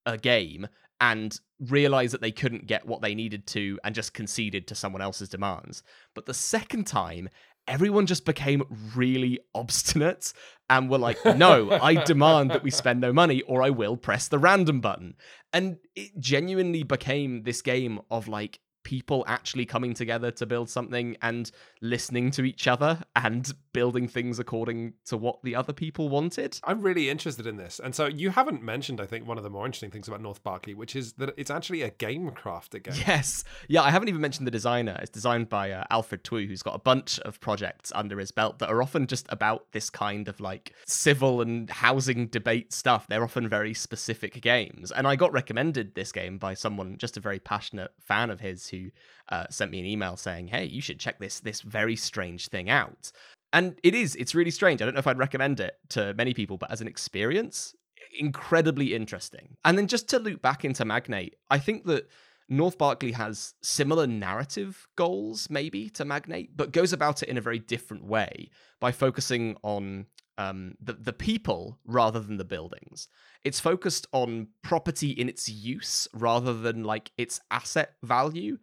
a 0.05 0.17
game 0.17 0.67
and 1.01 1.39
realized 1.59 2.13
that 2.13 2.21
they 2.21 2.31
couldn't 2.31 2.67
get 2.67 2.85
what 2.85 3.01
they 3.01 3.15
needed 3.15 3.47
to 3.47 3.79
and 3.83 3.95
just 3.95 4.13
conceded 4.13 4.67
to 4.67 4.75
someone 4.75 5.01
else's 5.01 5.29
demands. 5.29 5.83
But 6.13 6.25
the 6.25 6.33
second 6.33 6.87
time, 6.87 7.29
everyone 7.67 8.05
just 8.05 8.25
became 8.25 8.63
really 8.95 9.39
obstinate 9.53 10.33
and 10.69 10.89
were 10.89 10.97
like, 10.97 11.23
no, 11.37 11.71
I 11.71 12.03
demand 12.03 12.51
that 12.51 12.63
we 12.63 12.71
spend 12.71 13.01
no 13.01 13.13
money 13.13 13.41
or 13.43 13.61
I 13.61 13.69
will 13.69 13.97
press 13.97 14.27
the 14.27 14.39
random 14.39 14.81
button. 14.81 15.15
And 15.51 15.77
it 15.95 16.19
genuinely 16.19 16.83
became 16.83 17.43
this 17.43 17.61
game 17.61 17.99
of 18.09 18.27
like, 18.27 18.59
people 18.83 19.23
actually 19.27 19.65
coming 19.65 19.93
together 19.93 20.31
to 20.31 20.45
build 20.45 20.69
something 20.69 21.15
and 21.21 21.51
listening 21.81 22.31
to 22.31 22.43
each 22.43 22.67
other 22.67 23.01
and 23.15 23.53
building 23.73 24.07
things 24.07 24.39
according 24.39 24.93
to 25.05 25.17
what 25.17 25.41
the 25.43 25.55
other 25.55 25.73
people 25.73 26.09
wanted. 26.09 26.59
I'm 26.63 26.81
really 26.81 27.09
interested 27.09 27.45
in 27.45 27.57
this. 27.57 27.79
And 27.83 27.93
so 27.93 28.07
you 28.07 28.29
haven't 28.31 28.63
mentioned, 28.63 28.99
I 28.99 29.05
think, 29.05 29.27
one 29.27 29.37
of 29.37 29.43
the 29.43 29.49
more 29.49 29.65
interesting 29.65 29.91
things 29.91 30.07
about 30.07 30.21
North 30.21 30.43
Berkeley, 30.43 30.73
which 30.73 30.95
is 30.95 31.13
that 31.13 31.33
it's 31.37 31.51
actually 31.51 31.81
a 31.81 31.89
game 31.91 32.29
crafted 32.31 32.83
game. 32.83 32.95
Yes. 33.07 33.43
Yeah, 33.67 33.81
I 33.81 33.91
haven't 33.91 34.09
even 34.09 34.21
mentioned 34.21 34.47
the 34.47 34.51
designer. 34.51 34.97
It's 35.01 35.11
designed 35.11 35.49
by 35.49 35.71
uh, 35.71 35.83
Alfred 35.89 36.23
Twu, 36.23 36.47
who's 36.47 36.63
got 36.63 36.75
a 36.75 36.79
bunch 36.79 37.19
of 37.19 37.39
projects 37.39 37.91
under 37.95 38.19
his 38.19 38.31
belt 38.31 38.59
that 38.59 38.69
are 38.69 38.81
often 38.81 39.07
just 39.07 39.25
about 39.29 39.71
this 39.71 39.89
kind 39.89 40.27
of 40.27 40.39
like 40.39 40.73
civil 40.85 41.41
and 41.41 41.69
housing 41.69 42.27
debate 42.27 42.73
stuff. 42.73 43.07
They're 43.07 43.23
often 43.23 43.47
very 43.47 43.73
specific 43.73 44.41
games. 44.41 44.91
And 44.91 45.07
I 45.07 45.15
got 45.15 45.31
recommended 45.31 45.95
this 45.95 46.11
game 46.11 46.37
by 46.37 46.53
someone, 46.53 46.97
just 46.97 47.17
a 47.17 47.19
very 47.19 47.39
passionate 47.39 47.91
fan 47.99 48.29
of 48.29 48.39
his 48.39 48.68
who 48.69 48.89
uh, 49.29 49.45
sent 49.49 49.71
me 49.71 49.79
an 49.79 49.85
email 49.85 50.17
saying, 50.17 50.47
"Hey, 50.47 50.65
you 50.65 50.81
should 50.81 50.99
check 50.99 51.19
this 51.19 51.39
this 51.39 51.61
very 51.61 51.95
strange 51.95 52.47
thing 52.47 52.69
out." 52.69 53.11
And 53.51 53.79
it 53.83 53.95
is, 53.95 54.15
it's 54.15 54.35
really 54.35 54.51
strange. 54.51 54.81
I 54.81 54.85
don't 54.85 54.93
know 54.93 54.99
if 54.99 55.07
I'd 55.07 55.17
recommend 55.17 55.59
it 55.59 55.73
to 55.89 56.13
many 56.13 56.33
people, 56.33 56.57
but 56.57 56.69
as 56.71 56.81
an 56.81 56.87
experience, 56.87 57.73
incredibly 58.17 58.93
interesting. 58.93 59.57
And 59.65 59.77
then 59.77 59.87
just 59.87 60.07
to 60.09 60.19
loop 60.19 60.41
back 60.41 60.63
into 60.63 60.85
Magnate, 60.85 61.35
I 61.49 61.57
think 61.57 61.85
that 61.85 62.07
North 62.47 62.77
Berkeley 62.77 63.11
has 63.11 63.53
similar 63.61 64.07
narrative 64.07 64.87
goals, 64.95 65.49
maybe, 65.49 65.89
to 65.91 66.05
Magnate, 66.05 66.55
but 66.55 66.71
goes 66.71 66.93
about 66.93 67.21
it 67.21 67.29
in 67.29 67.37
a 67.37 67.41
very 67.41 67.59
different 67.59 68.05
way 68.05 68.49
by 68.79 68.91
focusing 68.91 69.55
on 69.63 70.07
um, 70.39 70.75
the, 70.81 70.93
the 70.93 71.13
people 71.13 71.77
rather 71.85 72.21
than 72.21 72.37
the 72.37 72.45
buildings. 72.45 73.09
It's 73.43 73.59
focused 73.59 74.07
on 74.13 74.47
property 74.63 75.09
in 75.11 75.27
its 75.27 75.49
use 75.49 76.07
rather 76.13 76.53
than 76.53 76.85
like 76.85 77.11
its 77.17 77.41
asset 77.51 77.95
value. 78.03 78.57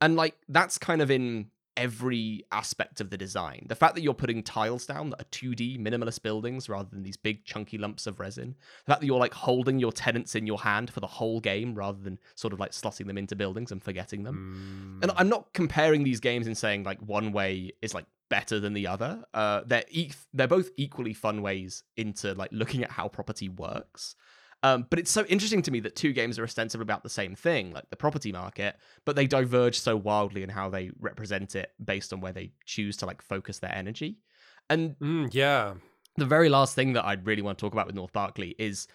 And 0.00 0.16
like 0.16 0.34
that's 0.48 0.76
kind 0.76 1.00
of 1.00 1.08
in 1.08 1.46
every 1.80 2.44
aspect 2.52 3.00
of 3.00 3.08
the 3.08 3.16
design. 3.16 3.64
The 3.66 3.74
fact 3.74 3.94
that 3.94 4.02
you're 4.02 4.12
putting 4.12 4.42
tiles 4.42 4.84
down 4.84 5.10
that 5.10 5.20
are 5.22 5.30
2D 5.32 5.80
minimalist 5.80 6.22
buildings 6.22 6.68
rather 6.68 6.90
than 6.90 7.02
these 7.02 7.16
big 7.16 7.46
chunky 7.46 7.78
lumps 7.78 8.06
of 8.06 8.20
resin. 8.20 8.54
The 8.84 8.92
fact 8.92 9.00
that 9.00 9.06
you're 9.06 9.18
like 9.18 9.32
holding 9.32 9.78
your 9.78 9.90
tenants 9.90 10.34
in 10.34 10.46
your 10.46 10.58
hand 10.58 10.92
for 10.92 11.00
the 11.00 11.06
whole 11.06 11.40
game 11.40 11.74
rather 11.74 11.98
than 11.98 12.18
sort 12.34 12.52
of 12.52 12.60
like 12.60 12.72
slotting 12.72 13.06
them 13.06 13.16
into 13.16 13.34
buildings 13.34 13.72
and 13.72 13.82
forgetting 13.82 14.24
them. 14.24 15.00
Mm. 15.00 15.02
And 15.04 15.12
I'm 15.16 15.30
not 15.30 15.54
comparing 15.54 16.04
these 16.04 16.20
games 16.20 16.46
and 16.46 16.56
saying 16.56 16.84
like 16.84 16.98
one 17.00 17.32
way 17.32 17.72
is 17.80 17.94
like 17.94 18.04
better 18.28 18.60
than 18.60 18.74
the 18.74 18.86
other. 18.86 19.24
Uh, 19.32 19.62
they're 19.66 19.84
e- 19.88 20.12
they're 20.34 20.46
both 20.46 20.68
equally 20.76 21.14
fun 21.14 21.40
ways 21.40 21.82
into 21.96 22.34
like 22.34 22.50
looking 22.52 22.84
at 22.84 22.90
how 22.90 23.08
property 23.08 23.48
works. 23.48 24.16
Um, 24.62 24.86
but 24.90 24.98
it's 24.98 25.10
so 25.10 25.24
interesting 25.24 25.62
to 25.62 25.70
me 25.70 25.80
that 25.80 25.96
two 25.96 26.12
games 26.12 26.38
are 26.38 26.44
ostensibly 26.44 26.82
about 26.82 27.02
the 27.02 27.08
same 27.08 27.34
thing, 27.34 27.72
like 27.72 27.88
the 27.88 27.96
property 27.96 28.30
market, 28.30 28.76
but 29.06 29.16
they 29.16 29.26
diverge 29.26 29.78
so 29.78 29.96
wildly 29.96 30.42
in 30.42 30.50
how 30.50 30.68
they 30.68 30.90
represent 31.00 31.56
it 31.56 31.72
based 31.82 32.12
on 32.12 32.20
where 32.20 32.32
they 32.32 32.52
choose 32.66 32.96
to 32.98 33.06
like 33.06 33.22
focus 33.22 33.58
their 33.58 33.74
energy. 33.74 34.18
And 34.68 34.98
mm, 34.98 35.30
yeah, 35.32 35.74
the 36.16 36.26
very 36.26 36.48
last 36.48 36.74
thing 36.74 36.92
that 36.92 37.06
I'd 37.06 37.26
really 37.26 37.42
want 37.42 37.58
to 37.58 37.62
talk 37.62 37.72
about 37.72 37.86
with 37.86 37.96
North 37.96 38.12
Berkeley 38.12 38.54
is 38.58 38.86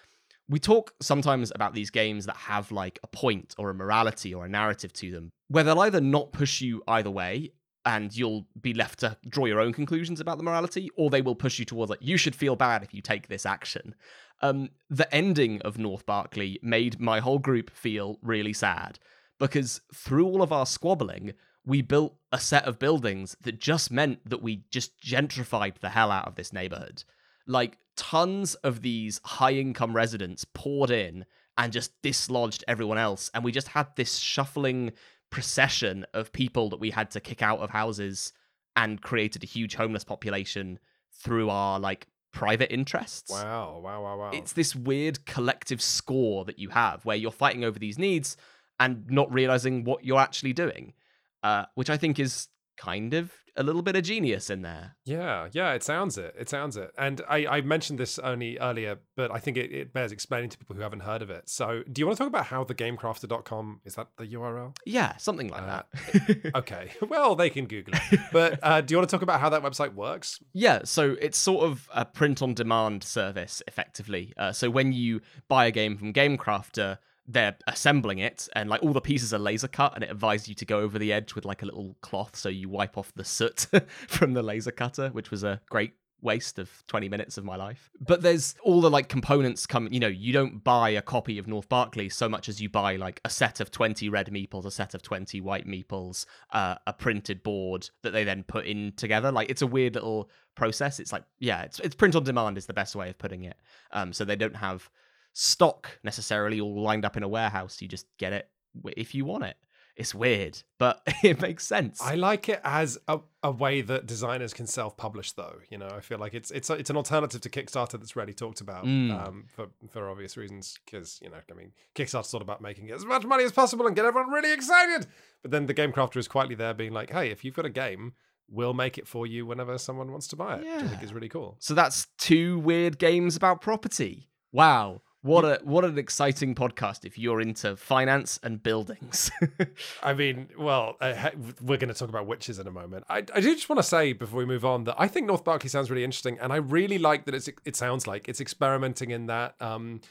we 0.47 0.59
talk 0.59 0.93
sometimes 1.01 1.51
about 1.55 1.73
these 1.73 1.89
games 1.89 2.27
that 2.27 2.37
have 2.37 2.71
like 2.71 2.99
a 3.03 3.07
point 3.07 3.55
or 3.57 3.71
a 3.71 3.73
morality 3.73 4.33
or 4.33 4.45
a 4.45 4.49
narrative 4.49 4.93
to 4.93 5.11
them, 5.11 5.31
where 5.47 5.63
they'll 5.63 5.79
either 5.79 6.01
not 6.01 6.31
push 6.31 6.61
you 6.61 6.83
either 6.87 7.09
way 7.09 7.51
and 7.85 8.15
you'll 8.15 8.47
be 8.61 8.73
left 8.73 8.99
to 8.99 9.15
draw 9.29 9.45
your 9.45 9.59
own 9.59 9.71
conclusions 9.71 10.19
about 10.19 10.37
the 10.37 10.43
morality, 10.43 10.89
or 10.97 11.09
they 11.09 11.21
will 11.21 11.35
push 11.35 11.59
you 11.59 11.65
towards 11.65 11.89
like 11.89 11.99
you 12.01 12.17
should 12.17 12.35
feel 12.35 12.55
bad 12.55 12.83
if 12.83 12.93
you 12.93 13.01
take 13.01 13.27
this 13.27 13.45
action. 13.45 13.93
Um, 14.41 14.69
the 14.89 15.13
ending 15.13 15.61
of 15.61 15.77
North 15.77 16.05
Berkeley 16.05 16.59
made 16.61 16.99
my 16.99 17.19
whole 17.19 17.39
group 17.39 17.69
feel 17.71 18.19
really 18.21 18.53
sad 18.53 18.99
because 19.39 19.81
through 19.93 20.25
all 20.25 20.41
of 20.41 20.51
our 20.51 20.65
squabbling, 20.65 21.33
we 21.65 21.81
built 21.81 22.15
a 22.31 22.39
set 22.39 22.65
of 22.65 22.79
buildings 22.79 23.35
that 23.41 23.59
just 23.59 23.91
meant 23.91 24.19
that 24.29 24.41
we 24.41 24.65
just 24.69 24.99
gentrified 25.01 25.79
the 25.79 25.89
hell 25.89 26.11
out 26.11 26.27
of 26.27 26.35
this 26.35 26.53
neighborhood. 26.53 27.03
Like 27.47 27.77
tons 27.95 28.55
of 28.55 28.81
these 28.81 29.19
high 29.23 29.53
income 29.53 29.95
residents 29.95 30.45
poured 30.53 30.91
in 30.91 31.25
and 31.57 31.73
just 31.73 31.91
dislodged 32.01 32.63
everyone 32.67 32.97
else. 32.97 33.31
And 33.33 33.43
we 33.43 33.51
just 33.51 33.69
had 33.69 33.87
this 33.95 34.17
shuffling 34.17 34.91
procession 35.29 36.05
of 36.13 36.31
people 36.31 36.69
that 36.69 36.79
we 36.79 36.91
had 36.91 37.11
to 37.11 37.19
kick 37.19 37.41
out 37.41 37.59
of 37.59 37.69
houses 37.71 38.33
and 38.75 39.01
created 39.01 39.43
a 39.43 39.47
huge 39.47 39.75
homeless 39.75 40.03
population 40.03 40.79
through 41.11 41.49
our 41.49 41.79
like 41.79 42.07
private 42.35 42.71
interests. 42.71 43.31
Wow, 43.31 43.79
wow, 43.83 44.03
wow, 44.03 44.17
wow. 44.17 44.31
It's 44.31 44.53
this 44.53 44.75
weird 44.75 45.25
collective 45.25 45.81
score 45.81 46.45
that 46.45 46.59
you 46.59 46.69
have 46.69 47.03
where 47.05 47.15
you're 47.15 47.31
fighting 47.31 47.63
over 47.63 47.79
these 47.79 47.97
needs 47.97 48.37
and 48.79 49.09
not 49.09 49.33
realizing 49.33 49.85
what 49.85 50.03
you're 50.03 50.19
actually 50.19 50.53
doing, 50.53 50.93
uh, 51.41 51.65
which 51.75 51.89
I 51.89 51.97
think 51.97 52.19
is 52.19 52.49
kind 52.77 53.13
of 53.13 53.31
a 53.57 53.63
little 53.63 53.81
bit 53.81 53.95
of 53.95 54.03
genius 54.03 54.49
in 54.49 54.63
there. 54.63 54.95
Yeah, 55.05 55.47
yeah, 55.53 55.71
it 55.73 55.81
sounds 55.83 56.17
it. 56.17 56.35
It 56.37 56.49
sounds 56.49 56.75
it. 56.75 56.91
And 56.97 57.21
I, 57.29 57.47
I 57.47 57.61
mentioned 57.61 57.97
this 57.99 58.19
only 58.19 58.57
earlier, 58.59 58.97
but 59.15 59.31
I 59.31 59.39
think 59.39 59.55
it, 59.55 59.71
it 59.71 59.93
bears 59.93 60.11
explaining 60.11 60.49
to 60.49 60.57
people 60.57 60.75
who 60.75 60.81
haven't 60.81 60.99
heard 61.01 61.21
of 61.21 61.29
it. 61.29 61.47
So, 61.49 61.81
do 61.89 62.01
you 62.01 62.05
want 62.05 62.17
to 62.17 62.23
talk 62.23 62.27
about 62.27 62.47
how 62.47 62.65
the 62.65 62.75
gamecrafter.com 62.75 63.81
is 63.85 63.95
that 63.95 64.07
the 64.17 64.25
URL? 64.27 64.75
Yeah, 64.85 65.15
something 65.17 65.47
like 65.47 65.61
Uh, 65.63 65.83
that. 66.13 66.51
Okay. 66.55 66.91
Well, 67.07 67.35
they 67.35 67.49
can 67.49 67.65
Google 67.67 67.93
it. 68.11 68.19
But 68.33 68.59
uh, 68.63 68.81
do 68.81 68.93
you 68.93 68.97
want 68.97 69.09
to 69.09 69.15
talk 69.15 69.21
about 69.21 69.39
how 69.39 69.49
that 69.49 69.61
website 69.63 69.93
works? 69.93 70.39
Yeah, 70.53 70.81
so 70.83 71.15
it's 71.21 71.37
sort 71.37 71.63
of 71.63 71.87
a 71.93 72.03
print 72.03 72.41
on 72.41 72.53
demand 72.55 73.03
service, 73.03 73.61
effectively. 73.67 74.33
Uh, 74.37 74.51
so 74.51 74.69
when 74.69 74.91
you 74.91 75.21
buy 75.47 75.65
a 75.65 75.71
game 75.71 75.97
from 75.97 76.11
GameCrafter, 76.11 76.97
they're 77.27 77.55
assembling 77.67 78.19
it, 78.19 78.47
and 78.53 78.69
like 78.69 78.83
all 78.83 78.93
the 78.93 79.01
pieces 79.01 79.33
are 79.33 79.39
laser 79.39 79.67
cut, 79.67 79.95
and 79.95 80.03
it 80.03 80.09
advises 80.09 80.47
you 80.47 80.55
to 80.55 80.65
go 80.65 80.79
over 80.79 80.99
the 80.99 81.11
edge 81.11 81.35
with 81.35 81.45
like 81.45 81.61
a 81.61 81.65
little 81.65 81.95
cloth 82.01 82.35
so 82.35 82.49
you 82.49 82.69
wipe 82.69 82.97
off 82.97 83.13
the 83.15 83.25
soot 83.25 83.67
from 84.07 84.33
the 84.33 84.43
laser 84.43 84.71
cutter, 84.71 85.09
which 85.09 85.31
was 85.31 85.43
a 85.43 85.61
great 85.69 85.93
waste 86.21 86.57
of 86.59 86.83
20 86.87 87.07
minutes 87.07 87.37
of 87.37 87.45
my 87.45 87.55
life. 87.55 87.89
But 88.01 88.21
there's 88.21 88.55
all 88.63 88.81
the 88.81 88.89
like 88.89 89.07
components 89.07 89.65
come, 89.65 89.87
you 89.91 89.99
know, 89.99 90.07
you 90.07 90.33
don't 90.33 90.63
buy 90.63 90.89
a 90.89 91.01
copy 91.01 91.37
of 91.37 91.47
North 91.47 91.69
Berkeley 91.69 92.09
so 92.09 92.27
much 92.27 92.49
as 92.49 92.59
you 92.59 92.67
buy 92.67 92.95
like 92.95 93.21
a 93.23 93.29
set 93.29 93.59
of 93.59 93.71
20 93.71 94.09
red 94.09 94.27
meeples, 94.31 94.65
a 94.65 94.71
set 94.71 94.93
of 94.93 95.01
20 95.01 95.39
white 95.41 95.67
meeples, 95.67 96.25
uh, 96.51 96.75
a 96.87 96.93
printed 96.93 97.43
board 97.43 97.89
that 98.01 98.11
they 98.11 98.23
then 98.23 98.43
put 98.43 98.65
in 98.65 98.91
together. 98.97 99.31
Like 99.31 99.49
it's 99.49 99.61
a 99.61 99.67
weird 99.67 99.95
little 99.95 100.29
process. 100.55 100.99
It's 100.99 101.13
like, 101.13 101.23
yeah, 101.39 101.61
it's, 101.61 101.79
it's 101.79 101.95
print 101.95 102.15
on 102.15 102.23
demand 102.23 102.57
is 102.57 102.65
the 102.65 102.73
best 102.73 102.95
way 102.95 103.09
of 103.09 103.17
putting 103.17 103.43
it. 103.43 103.57
Um, 103.91 104.11
so 104.11 104.25
they 104.25 104.35
don't 104.35 104.55
have 104.55 104.89
stock 105.39 105.99
necessarily 106.03 106.59
all 106.61 106.81
lined 106.81 107.03
up 107.05 107.17
in 107.17 107.23
a 107.23 107.27
warehouse. 107.27 107.81
You 107.81 107.87
just 107.89 108.07
get 108.17 108.33
it 108.33 108.49
if 108.95 109.13
you 109.13 109.25
want 109.25 109.43
it. 109.43 109.57
It's 109.97 110.13
weird, 110.13 110.61
but 110.77 111.01
it 111.23 111.39
makes 111.41 111.65
sense. 111.65 112.01
I 112.01 112.15
like 112.15 112.49
it 112.49 112.59
as 112.65 112.97
a, 113.07 113.19
a 113.43 113.51
way 113.51 113.79
that 113.81 114.05
designers 114.05 114.53
can 114.53 114.67
self-publish, 114.67 115.31
though. 115.33 115.55
You 115.69 115.77
know, 115.77 115.87
I 115.87 116.01
feel 116.01 116.17
like 116.19 116.33
it's 116.33 116.51
it's 116.51 116.69
a, 116.69 116.73
it's 116.73 116.89
an 116.89 116.97
alternative 116.97 117.39
to 117.41 117.49
Kickstarter 117.49 117.91
that's 117.99 118.13
rarely 118.15 118.33
talked 118.33 118.59
about 118.61 118.83
Mm. 118.85 119.11
um, 119.27 119.45
for 119.55 119.67
for 119.91 120.09
obvious 120.09 120.35
reasons. 120.35 120.77
Because 120.85 121.19
you 121.21 121.29
know, 121.29 121.37
I 121.49 121.53
mean, 121.53 121.71
Kickstarter's 121.95 122.33
all 122.33 122.41
about 122.41 122.61
making 122.61 122.91
as 122.91 123.05
much 123.05 123.23
money 123.25 123.43
as 123.45 123.51
possible 123.53 123.87
and 123.87 123.95
get 123.95 124.03
everyone 124.05 124.31
really 124.31 124.51
excited. 124.53 125.07
But 125.41 125.51
then 125.51 125.65
the 125.65 125.73
game 125.73 125.93
crafter 125.93 126.17
is 126.17 126.27
quietly 126.27 126.55
there, 126.55 126.73
being 126.73 126.91
like, 126.91 127.11
"Hey, 127.11 127.29
if 127.31 127.45
you've 127.45 127.55
got 127.55 127.65
a 127.65 127.69
game, 127.69 128.13
we'll 128.49 128.73
make 128.73 128.97
it 128.97 129.07
for 129.07 129.25
you 129.25 129.45
whenever 129.45 129.77
someone 129.77 130.11
wants 130.11 130.27
to 130.27 130.35
buy 130.35 130.55
it." 130.57 130.63
Which 130.65 130.73
I 130.73 130.87
think 130.87 130.99
Yeah. 131.01 131.05
is 131.05 131.13
really 131.13 131.29
cool. 131.29 131.55
So 131.59 131.73
that's 131.73 132.07
two 132.17 132.59
weird 132.59 132.99
games 132.99 133.37
about 133.37 133.61
property. 133.61 134.29
Wow. 134.51 135.03
What 135.25 135.43
a 135.43 135.59
what 135.63 135.83
an 135.83 135.97
exciting 135.97 136.53
podcast 136.53 137.03
if 137.03 137.17
you're 137.17 137.41
into 137.41 137.75
finance 137.75 138.39
and 138.43 138.61
buildings. 138.61 139.31
I 140.03 140.13
mean, 140.13 140.49
well, 140.57 140.97
uh, 141.01 141.31
we're 141.61 141.77
going 141.77 141.91
to 141.93 141.99
talk 141.99 142.09
about 142.09 142.27
witches 142.27 142.59
in 142.59 142.67
a 142.67 142.71
moment. 142.71 143.05
I, 143.09 143.17
I 143.33 143.41
do 143.41 143.53
just 143.55 143.67
want 143.67 143.79
to 143.79 143.83
say 143.83 144.13
before 144.13 144.37
we 144.37 144.45
move 144.45 144.63
on 144.63 144.83
that 144.83 144.95
I 144.99 145.07
think 145.07 145.25
North 145.25 145.43
Berkeley 145.43 145.69
sounds 145.69 145.89
really 145.89 146.03
interesting, 146.03 146.37
and 146.39 146.53
I 146.53 146.57
really 146.57 146.99
like 146.99 147.25
that 147.25 147.33
it's 147.33 147.49
it 147.65 147.75
sounds 147.75 148.05
like 148.05 148.29
it's 148.29 148.39
experimenting 148.39 149.09
in 149.09 149.25
that 149.25 149.55
um, 149.59 150.01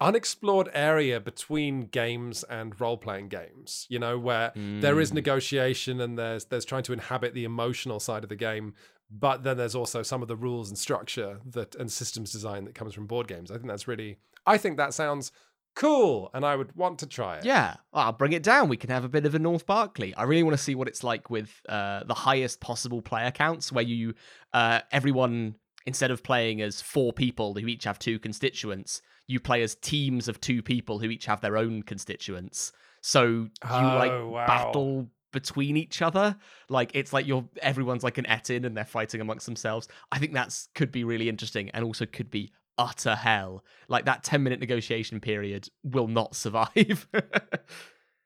unexplored 0.00 0.70
area 0.72 1.20
between 1.20 1.82
games 1.82 2.42
and 2.44 2.80
role 2.80 2.96
playing 2.96 3.28
games. 3.28 3.86
You 3.90 3.98
know, 3.98 4.18
where 4.18 4.52
there 4.54 4.98
is 4.98 5.10
Mm. 5.10 5.14
negotiation 5.14 6.00
and 6.00 6.18
there's 6.18 6.46
there's 6.46 6.64
trying 6.64 6.84
to 6.84 6.94
inhabit 6.94 7.34
the 7.34 7.44
emotional 7.44 8.00
side 8.00 8.22
of 8.22 8.30
the 8.30 8.36
game. 8.36 8.72
But 9.10 9.42
then 9.44 9.58
there's 9.58 9.74
also 9.74 10.02
some 10.02 10.22
of 10.22 10.28
the 10.28 10.34
rules 10.36 10.70
and 10.70 10.78
structure 10.78 11.38
that 11.50 11.74
and 11.76 11.92
systems 11.92 12.32
design 12.32 12.64
that 12.64 12.74
comes 12.74 12.94
from 12.94 13.06
board 13.06 13.28
games. 13.28 13.50
I 13.50 13.54
think 13.54 13.66
that's 13.68 13.86
really, 13.86 14.16
I 14.46 14.58
think 14.58 14.76
that 14.76 14.94
sounds 14.94 15.32
cool, 15.76 16.30
and 16.34 16.44
I 16.44 16.54
would 16.56 16.74
want 16.76 17.00
to 17.00 17.06
try 17.06 17.38
it. 17.38 17.44
yeah, 17.44 17.76
well, 17.92 18.04
I'll 18.04 18.12
bring 18.12 18.32
it 18.32 18.42
down. 18.42 18.68
We 18.68 18.76
can 18.76 18.90
have 18.90 19.04
a 19.04 19.08
bit 19.08 19.26
of 19.26 19.34
a 19.34 19.38
North 19.38 19.66
Berkeley. 19.66 20.14
I 20.14 20.22
really 20.24 20.42
want 20.42 20.56
to 20.56 20.62
see 20.62 20.74
what 20.74 20.86
it's 20.88 21.02
like 21.02 21.30
with 21.30 21.50
uh, 21.68 22.04
the 22.04 22.14
highest 22.14 22.60
possible 22.60 23.02
player 23.02 23.30
counts, 23.30 23.72
where 23.72 23.84
you 23.84 24.14
uh, 24.52 24.80
everyone 24.92 25.56
instead 25.86 26.10
of 26.10 26.22
playing 26.22 26.62
as 26.62 26.80
four 26.80 27.12
people 27.12 27.54
who 27.54 27.66
each 27.66 27.84
have 27.84 27.98
two 27.98 28.18
constituents, 28.18 29.02
you 29.26 29.38
play 29.40 29.62
as 29.62 29.74
teams 29.74 30.28
of 30.28 30.40
two 30.40 30.62
people 30.62 30.98
who 30.98 31.10
each 31.10 31.26
have 31.26 31.40
their 31.42 31.56
own 31.58 31.82
constituents. 31.82 32.72
So 33.02 33.26
you 33.26 33.50
like 33.70 34.10
Oh, 34.12 34.28
wow. 34.30 34.46
battle 34.46 35.08
between 35.30 35.76
each 35.76 36.00
other. 36.00 36.36
Like 36.70 36.92
it's 36.94 37.12
like 37.12 37.26
you're 37.26 37.44
everyone's 37.60 38.02
like 38.04 38.16
an 38.16 38.26
ettin 38.26 38.64
and 38.64 38.74
they're 38.76 38.84
fighting 38.84 39.20
amongst 39.20 39.44
themselves. 39.44 39.88
I 40.12 40.18
think 40.18 40.32
that's 40.32 40.68
could 40.74 40.90
be 40.92 41.04
really 41.04 41.28
interesting 41.28 41.68
and 41.70 41.84
also 41.84 42.06
could 42.06 42.30
be 42.30 42.52
utter 42.78 43.14
hell. 43.14 43.64
Like 43.88 44.04
that 44.06 44.22
10 44.24 44.42
minute 44.42 44.60
negotiation 44.60 45.20
period 45.20 45.68
will 45.82 46.08
not 46.08 46.34
survive. 46.36 47.08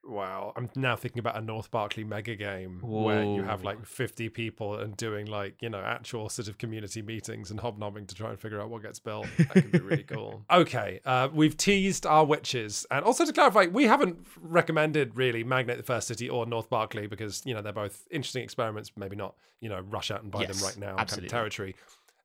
Wow, 0.04 0.54
I'm 0.56 0.70
now 0.74 0.96
thinking 0.96 1.18
about 1.18 1.36
a 1.36 1.42
North 1.42 1.70
Berkeley 1.70 2.02
mega 2.02 2.34
game 2.34 2.80
where 2.80 3.24
you 3.24 3.42
have 3.42 3.62
like 3.62 3.84
50 3.84 4.30
people 4.30 4.76
and 4.76 4.96
doing 4.96 5.26
like, 5.26 5.60
you 5.60 5.68
know, 5.68 5.80
actual 5.80 6.30
sort 6.30 6.48
of 6.48 6.56
community 6.56 7.02
meetings 7.02 7.50
and 7.50 7.60
hobnobbing 7.60 8.06
to 8.06 8.14
try 8.14 8.30
and 8.30 8.40
figure 8.40 8.58
out 8.58 8.70
what 8.70 8.82
gets 8.82 8.98
built. 8.98 9.26
That 9.36 9.50
could 9.50 9.70
be 9.70 9.80
really 9.80 10.02
cool. 10.08 10.46
Okay, 10.50 11.00
uh, 11.04 11.28
we've 11.30 11.58
teased 11.58 12.06
our 12.06 12.24
witches. 12.24 12.86
And 12.90 13.04
also 13.04 13.26
to 13.26 13.32
clarify, 13.34 13.66
we 13.66 13.84
haven't 13.84 14.26
recommended 14.40 15.14
really 15.14 15.44
Magnate 15.44 15.76
the 15.76 15.82
First 15.82 16.08
City 16.08 16.26
or 16.30 16.46
North 16.46 16.70
Berkeley 16.70 17.06
because, 17.06 17.42
you 17.44 17.52
know, 17.52 17.60
they're 17.60 17.74
both 17.74 18.06
interesting 18.10 18.42
experiments. 18.42 18.92
Maybe 18.96 19.14
not, 19.14 19.34
you 19.60 19.68
know, 19.68 19.80
rush 19.80 20.10
out 20.10 20.22
and 20.22 20.32
buy 20.32 20.42
Yes, 20.42 20.58
them 20.58 20.66
right 20.66 20.78
now 20.78 20.88
kind 20.96 21.00
absolutely. 21.00 21.26
of 21.26 21.32
territory. 21.32 21.76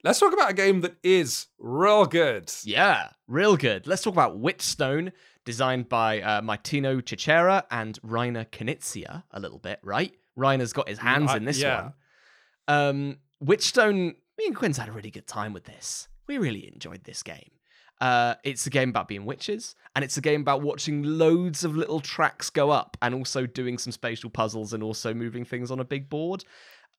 Let's 0.03 0.19
talk 0.19 0.33
about 0.33 0.51
a 0.51 0.53
game 0.53 0.81
that 0.81 0.95
is 1.01 1.47
real 1.57 2.05
good. 2.05 2.51
yeah, 2.65 3.11
real 3.27 3.55
good. 3.55 3.87
Let's 3.87 4.01
talk 4.03 4.13
about 4.13 4.37
Witchstone, 4.41 5.13
designed 5.45 5.87
by 5.87 6.21
uh, 6.21 6.41
Martino 6.41 6.99
Chiacchiera 6.99 7.63
and 7.71 8.01
Reiner 8.01 8.45
Knizia 8.45 9.23
a 9.31 9.39
little 9.39 9.59
bit, 9.59 9.79
right? 9.81 10.13
Reiner's 10.37 10.73
got 10.73 10.89
his 10.89 10.99
hands 10.99 11.31
I- 11.31 11.37
in 11.37 11.45
this 11.45 11.61
yeah. 11.61 11.83
one. 11.83 11.93
Um, 12.67 13.17
Witchstone, 13.43 14.15
me 14.37 14.45
and 14.45 14.55
Quinns 14.55 14.77
had 14.77 14.89
a 14.89 14.91
really 14.91 15.11
good 15.11 15.27
time 15.27 15.53
with 15.53 15.63
this. 15.63 16.09
We 16.27 16.37
really 16.37 16.69
enjoyed 16.73 17.03
this 17.05 17.23
game. 17.23 17.51
Uh, 18.01 18.35
it's 18.43 18.65
a 18.65 18.69
game 18.69 18.89
about 18.89 19.07
being 19.07 19.23
witches, 19.23 19.75
and 19.95 20.03
it's 20.03 20.17
a 20.17 20.21
game 20.21 20.41
about 20.41 20.61
watching 20.61 21.03
loads 21.03 21.63
of 21.63 21.77
little 21.77 22.01
tracks 22.01 22.49
go 22.49 22.69
up, 22.69 22.97
and 23.01 23.15
also 23.15 23.45
doing 23.45 23.77
some 23.77 23.91
spatial 23.93 24.29
puzzles, 24.29 24.73
and 24.73 24.83
also 24.83 25.13
moving 25.13 25.45
things 25.45 25.71
on 25.71 25.79
a 25.79 25.85
big 25.85 26.09
board. 26.09 26.43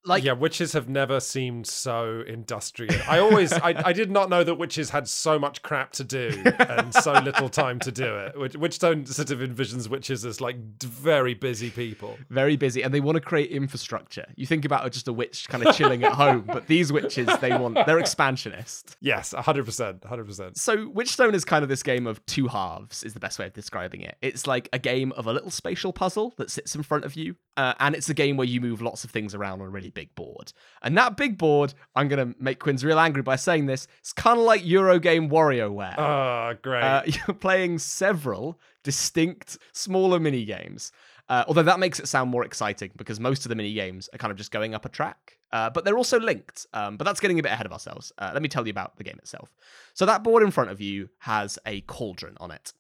Like, 0.06 0.22
yeah, 0.22 0.32
witches 0.32 0.74
have 0.74 0.88
never 0.88 1.18
seemed 1.18 1.66
so 1.66 2.22
industrial. 2.26 2.94
I 3.08 3.18
always, 3.20 3.52
I, 3.52 3.74
I 3.86 3.92
did 3.94 4.10
not 4.10 4.28
know 4.28 4.44
that 4.44 4.56
witches 4.56 4.90
had 4.90 5.08
so 5.08 5.38
much 5.38 5.62
crap 5.62 5.92
to 5.92 6.04
do 6.04 6.42
and 6.58 6.94
so 6.94 7.12
little 7.14 7.48
time 7.48 7.78
to 7.80 7.90
do 7.90 8.16
it. 8.18 8.38
Which, 8.38 8.52
Witchstone 8.52 9.08
sort 9.08 9.30
of 9.30 9.38
envisions 9.38 9.88
witches 9.88 10.26
as 10.26 10.40
like 10.40 10.56
very 10.82 11.32
busy 11.32 11.70
people. 11.70 12.18
very 12.28 12.56
busy, 12.56 12.82
and 12.82 12.92
they 12.92 13.00
want 13.00 13.16
to 13.16 13.20
create 13.20 13.50
infrastructure. 13.50 14.26
You 14.36 14.46
think 14.46 14.64
about 14.64 14.90
just 14.92 15.08
a 15.08 15.12
witch 15.12 15.48
kind 15.48 15.66
of 15.66 15.74
chilling 15.74 16.04
at 16.04 16.12
home, 16.12 16.44
but 16.46 16.66
these 16.66 16.92
witches, 16.92 17.28
they 17.40 17.56
want 17.56 17.74
they're 17.86 17.98
expansionist. 17.98 18.96
Yes, 19.00 19.32
hundred 19.32 19.64
percent, 19.64 20.04
hundred 20.04 20.26
percent. 20.26 20.58
So 20.58 20.88
Witchstone 20.90 21.34
is 21.34 21.44
kind 21.44 21.62
of 21.62 21.68
this 21.68 21.82
game 21.82 22.06
of 22.06 22.24
two 22.26 22.48
halves, 22.48 23.04
is 23.04 23.14
the 23.14 23.20
best 23.20 23.38
way 23.38 23.46
of 23.46 23.52
describing 23.52 24.02
it. 24.02 24.16
It's 24.20 24.46
like 24.46 24.68
a 24.72 24.78
game 24.78 25.12
of 25.12 25.26
a 25.26 25.32
little 25.32 25.50
spatial 25.50 25.92
puzzle 25.92 26.34
that 26.36 26.50
sits 26.50 26.74
in 26.74 26.82
front 26.82 27.04
of 27.04 27.16
you, 27.16 27.36
uh, 27.56 27.74
and 27.80 27.94
it's 27.94 28.08
a 28.08 28.14
game 28.14 28.36
where 28.36 28.46
you 28.46 28.60
move 28.60 28.82
lots 28.82 29.04
of 29.04 29.10
things 29.10 29.34
around 29.34 29.60
on 29.60 29.68
a 29.68 29.70
really 29.70 29.90
big 29.94 30.14
board. 30.14 30.52
And 30.82 30.96
that 30.98 31.16
big 31.16 31.38
board, 31.38 31.74
I'm 31.94 32.08
gonna 32.08 32.34
make 32.38 32.58
Quinns 32.58 32.84
real 32.84 32.98
angry 32.98 33.22
by 33.22 33.36
saying 33.36 33.66
this. 33.66 33.86
It's 34.00 34.12
kind 34.12 34.38
of 34.38 34.44
like 34.44 34.62
Eurogame 34.62 35.30
WarioWare. 35.30 35.98
Oh, 35.98 36.54
great. 36.62 36.82
Uh, 36.82 37.02
you're 37.06 37.34
playing 37.34 37.78
several 37.78 38.60
distinct 38.82 39.58
smaller 39.72 40.20
mini 40.20 40.44
games. 40.44 40.92
Uh, 41.28 41.44
although 41.48 41.62
that 41.62 41.80
makes 41.80 41.98
it 41.98 42.06
sound 42.06 42.30
more 42.30 42.44
exciting 42.44 42.90
because 42.96 43.18
most 43.18 43.46
of 43.46 43.48
the 43.48 43.54
mini 43.54 43.72
games 43.72 44.10
are 44.12 44.18
kind 44.18 44.30
of 44.30 44.36
just 44.36 44.50
going 44.50 44.74
up 44.74 44.84
a 44.84 44.90
track, 44.90 45.38
uh, 45.52 45.70
but 45.70 45.84
they're 45.84 45.96
also 45.96 46.20
linked. 46.20 46.66
Um, 46.74 46.96
but 46.96 47.04
that's 47.04 47.20
getting 47.20 47.38
a 47.38 47.42
bit 47.42 47.52
ahead 47.52 47.64
of 47.64 47.72
ourselves. 47.72 48.12
Uh, 48.18 48.30
let 48.34 48.42
me 48.42 48.48
tell 48.48 48.66
you 48.66 48.70
about 48.70 48.96
the 48.96 49.04
game 49.04 49.16
itself. 49.18 49.54
So 49.94 50.04
that 50.04 50.22
board 50.22 50.42
in 50.42 50.50
front 50.50 50.70
of 50.70 50.80
you 50.80 51.08
has 51.20 51.58
a 51.64 51.80
cauldron 51.82 52.36
on 52.40 52.50
it. 52.50 52.74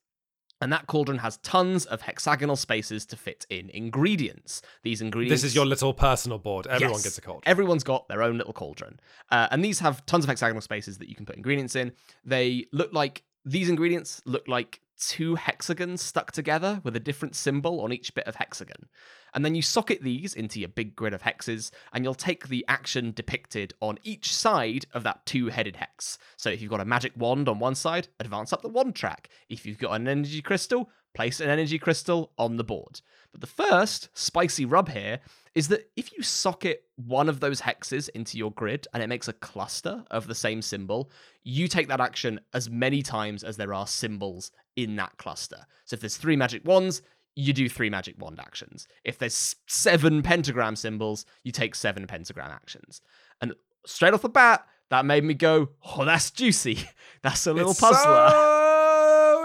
And 0.60 0.72
that 0.72 0.86
cauldron 0.86 1.18
has 1.18 1.36
tons 1.38 1.84
of 1.84 2.02
hexagonal 2.02 2.56
spaces 2.56 3.04
to 3.06 3.16
fit 3.16 3.44
in 3.50 3.70
ingredients. 3.70 4.62
These 4.82 5.00
ingredients. 5.02 5.42
this 5.42 5.48
is 5.50 5.54
your 5.54 5.66
little 5.66 5.92
personal 5.92 6.38
board. 6.38 6.66
Everyone 6.66 6.94
Yes. 6.94 7.04
gets 7.04 7.18
a 7.18 7.20
cold. 7.20 7.42
Everyone's 7.44 7.84
got 7.84 8.08
their 8.08 8.22
own 8.22 8.38
little 8.38 8.52
cauldron. 8.52 8.98
Uh, 9.30 9.48
and 9.50 9.64
these 9.64 9.80
have 9.80 10.06
tons 10.06 10.24
of 10.24 10.28
hexagonal 10.28 10.62
spaces 10.62 10.98
that 10.98 11.08
you 11.08 11.14
can 11.14 11.26
put 11.26 11.36
ingredients 11.36 11.76
in. 11.76 11.92
They 12.24 12.66
look 12.72 12.92
like 12.92 13.24
these 13.44 13.68
ingredients 13.68 14.22
look 14.24 14.48
like 14.48 14.80
two 14.98 15.34
hexagons 15.34 16.00
stuck 16.00 16.32
together 16.32 16.80
with 16.84 16.96
a 16.96 17.00
different 17.00 17.34
symbol 17.34 17.80
on 17.80 17.92
each 17.92 18.14
bit 18.14 18.26
of 18.26 18.36
hexagon. 18.36 18.88
And 19.34 19.44
then 19.44 19.54
you 19.54 19.62
socket 19.62 20.02
these 20.02 20.34
into 20.34 20.60
your 20.60 20.68
big 20.68 20.94
grid 20.94 21.12
of 21.12 21.22
hexes, 21.22 21.70
and 21.92 22.04
you'll 22.04 22.14
take 22.14 22.48
the 22.48 22.64
action 22.68 23.12
depicted 23.12 23.74
on 23.80 23.98
each 24.02 24.32
side 24.32 24.86
of 24.94 25.02
that 25.02 25.26
two 25.26 25.48
headed 25.48 25.76
hex. 25.76 26.18
So 26.36 26.50
if 26.50 26.62
you've 26.62 26.70
got 26.70 26.80
a 26.80 26.84
magic 26.84 27.12
wand 27.16 27.48
on 27.48 27.58
one 27.58 27.74
side, 27.74 28.08
advance 28.20 28.52
up 28.52 28.62
the 28.62 28.68
wand 28.68 28.94
track. 28.94 29.28
If 29.48 29.66
you've 29.66 29.78
got 29.78 29.92
an 29.92 30.06
energy 30.06 30.40
crystal, 30.40 30.88
place 31.14 31.40
an 31.40 31.50
energy 31.50 31.78
crystal 31.78 32.30
on 32.38 32.56
the 32.56 32.64
board. 32.64 33.00
But 33.32 33.40
the 33.40 33.46
first 33.48 34.08
spicy 34.14 34.64
rub 34.64 34.90
here 34.90 35.20
is 35.54 35.68
that 35.68 35.88
if 35.96 36.12
you 36.12 36.22
socket 36.22 36.84
one 36.96 37.28
of 37.28 37.40
those 37.40 37.60
hexes 37.60 38.08
into 38.10 38.36
your 38.36 38.50
grid 38.52 38.86
and 38.92 39.02
it 39.02 39.08
makes 39.08 39.28
a 39.28 39.32
cluster 39.32 40.04
of 40.10 40.26
the 40.26 40.34
same 40.34 40.60
symbol, 40.60 41.10
you 41.44 41.68
take 41.68 41.88
that 41.88 42.00
action 42.00 42.40
as 42.52 42.68
many 42.68 43.02
times 43.02 43.44
as 43.44 43.56
there 43.56 43.72
are 43.72 43.86
symbols 43.86 44.50
in 44.76 44.96
that 44.96 45.16
cluster. 45.16 45.66
So 45.84 45.94
if 45.94 46.00
there's 46.00 46.16
three 46.16 46.36
magic 46.36 46.64
wands, 46.64 47.02
you 47.36 47.52
do 47.52 47.68
three 47.68 47.90
magic 47.90 48.16
wand 48.18 48.40
actions. 48.40 48.86
If 49.04 49.18
there's 49.18 49.56
seven 49.66 50.22
pentagram 50.22 50.76
symbols, 50.76 51.26
you 51.42 51.52
take 51.52 51.74
seven 51.74 52.06
pentagram 52.06 52.50
actions. 52.50 53.00
And 53.40 53.54
straight 53.86 54.14
off 54.14 54.22
the 54.22 54.28
bat, 54.28 54.66
that 54.90 55.04
made 55.04 55.24
me 55.24 55.34
go, 55.34 55.70
"Oh, 55.82 56.04
that's 56.04 56.30
juicy. 56.30 56.88
That's 57.22 57.46
a 57.46 57.52
little 57.52 57.70
It's 57.70 57.80
puzzler." 57.80 58.28
So 58.30 58.60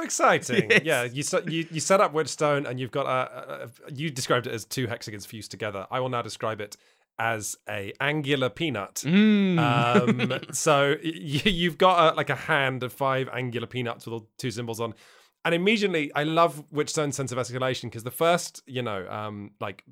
exciting! 0.01 0.69
Yes. 0.71 0.81
Yeah, 0.83 1.03
you, 1.03 1.23
set- 1.23 1.49
you 1.51 1.67
you 1.71 1.79
set 1.79 2.01
up 2.01 2.13
Witchstone, 2.13 2.67
and 2.69 2.79
you've 2.79 2.91
got 2.91 3.05
a, 3.05 3.69
a, 3.88 3.91
You 3.93 4.09
described 4.09 4.47
it 4.47 4.53
as 4.53 4.65
two 4.65 4.88
hexagons 4.88 5.25
fused 5.25 5.51
together. 5.51 5.88
I 5.91 5.99
will 5.99 6.09
now 6.09 6.21
describe 6.21 6.62
it 6.62 6.77
as 7.17 7.57
a 7.67 7.91
angular 7.99 8.49
peanut. 8.49 8.95
Mm. 9.05 9.59
Um, 9.59 10.39
so 10.53 10.95
y- 11.03 11.12
y- 11.13 11.41
you've 11.51 11.77
got 11.77 12.13
a, 12.13 12.15
like 12.15 12.29
a 12.29 12.35
hand 12.35 12.81
of 12.83 12.93
five 12.93 13.27
angular 13.33 13.67
peanuts 13.67 14.05
with 14.05 14.13
all 14.13 14.29
two 14.38 14.51
symbols 14.51 14.79
on. 14.79 14.93
And 15.45 15.55
immediately, 15.55 16.12
I 16.15 16.23
love 16.23 16.63
Witchstone's 16.71 17.15
sense 17.15 17.31
of 17.31 17.38
escalation 17.38 17.83
because 17.83 18.03
the 18.03 18.12
first, 18.12 18.62
you 18.67 18.81
know, 18.81 19.07
um, 19.09 19.51
like 19.62 19.83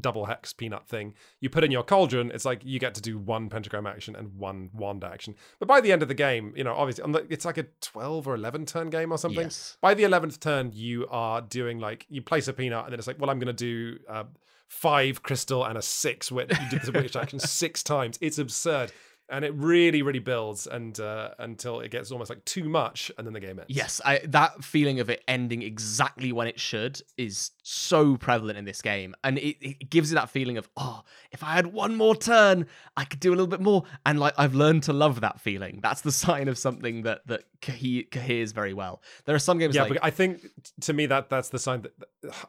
double 0.00 0.26
hex 0.26 0.52
peanut 0.52 0.86
thing 0.86 1.14
you 1.40 1.50
put 1.50 1.64
in 1.64 1.70
your 1.70 1.82
cauldron, 1.82 2.30
it's 2.32 2.44
like 2.44 2.62
you 2.64 2.78
get 2.78 2.94
to 2.94 3.02
do 3.02 3.18
one 3.18 3.48
pentagram 3.48 3.86
action 3.86 4.16
and 4.16 4.34
one 4.36 4.70
wand 4.72 5.04
action. 5.04 5.34
But 5.58 5.68
by 5.68 5.80
the 5.80 5.92
end 5.92 6.02
of 6.02 6.08
the 6.08 6.14
game, 6.14 6.52
you 6.56 6.64
know, 6.64 6.74
obviously, 6.74 7.04
it's 7.28 7.44
like 7.44 7.58
a 7.58 7.66
12 7.80 8.26
or 8.26 8.34
11 8.34 8.66
turn 8.66 8.90
game 8.90 9.12
or 9.12 9.18
something. 9.18 9.44
Yes. 9.44 9.76
By 9.80 9.94
the 9.94 10.04
11th 10.04 10.40
turn, 10.40 10.70
you 10.72 11.06
are 11.10 11.40
doing 11.40 11.78
like, 11.78 12.06
you 12.08 12.22
place 12.22 12.48
a 12.48 12.52
peanut 12.52 12.84
and 12.84 12.92
then 12.92 12.98
it's 12.98 13.06
like, 13.06 13.20
well, 13.20 13.30
I'm 13.30 13.38
going 13.38 13.54
to 13.54 13.64
do 13.64 13.98
uh, 14.08 14.24
five 14.68 15.22
crystal 15.22 15.64
and 15.64 15.76
a 15.76 15.82
six 15.82 16.32
witch. 16.32 16.50
You 16.50 16.78
did 16.78 16.82
the 16.82 16.92
witch 16.92 17.16
action 17.16 17.38
six 17.40 17.82
times. 17.82 18.18
It's 18.20 18.38
absurd. 18.38 18.92
And 19.32 19.44
it 19.44 19.54
really, 19.54 20.02
really 20.02 20.18
builds 20.18 20.66
and 20.66 20.98
uh, 21.00 21.30
until 21.38 21.80
it 21.80 21.90
gets 21.90 22.12
almost 22.12 22.30
like 22.30 22.44
too 22.44 22.68
much, 22.68 23.10
and 23.16 23.26
then 23.26 23.32
the 23.32 23.40
game 23.40 23.58
ends. 23.58 23.64
Yes, 23.68 24.00
I, 24.04 24.20
that 24.26 24.62
feeling 24.62 25.00
of 25.00 25.08
it 25.08 25.24
ending 25.26 25.62
exactly 25.62 26.32
when 26.32 26.46
it 26.46 26.60
should 26.60 27.00
is 27.16 27.52
so 27.62 28.16
prevalent 28.16 28.58
in 28.58 28.64
this 28.64 28.82
game, 28.82 29.14
and 29.24 29.38
it, 29.38 29.56
it 29.60 29.90
gives 29.90 30.10
you 30.10 30.16
that 30.16 30.28
feeling 30.30 30.58
of 30.58 30.68
oh, 30.76 31.02
if 31.30 31.42
I 31.42 31.54
had 31.54 31.68
one 31.68 31.96
more 31.96 32.14
turn, 32.14 32.66
I 32.96 33.04
could 33.04 33.20
do 33.20 33.30
a 33.30 33.34
little 33.34 33.46
bit 33.46 33.60
more, 33.60 33.84
and 34.04 34.20
like 34.20 34.34
I've 34.36 34.54
learned 34.54 34.82
to 34.84 34.92
love 34.92 35.22
that 35.22 35.40
feeling. 35.40 35.80
That's 35.82 36.02
the 36.02 36.12
sign 36.22 36.48
of 36.48 36.58
something 36.58 37.02
that 37.02 37.26
that 37.26 37.44
cohe- 37.62 38.10
coheres 38.10 38.52
very 38.52 38.74
well. 38.74 39.02
There 39.24 39.34
are 39.34 39.40
some 39.40 39.58
games 39.58 39.74
Yeah, 39.74 39.84
like 39.84 39.94
but 39.94 40.04
I 40.04 40.10
think 40.10 40.46
to 40.82 40.92
me 40.92 41.06
that 41.06 41.30
that's 41.30 41.48
the 41.48 41.58
sign 41.58 41.82
that 41.82 41.92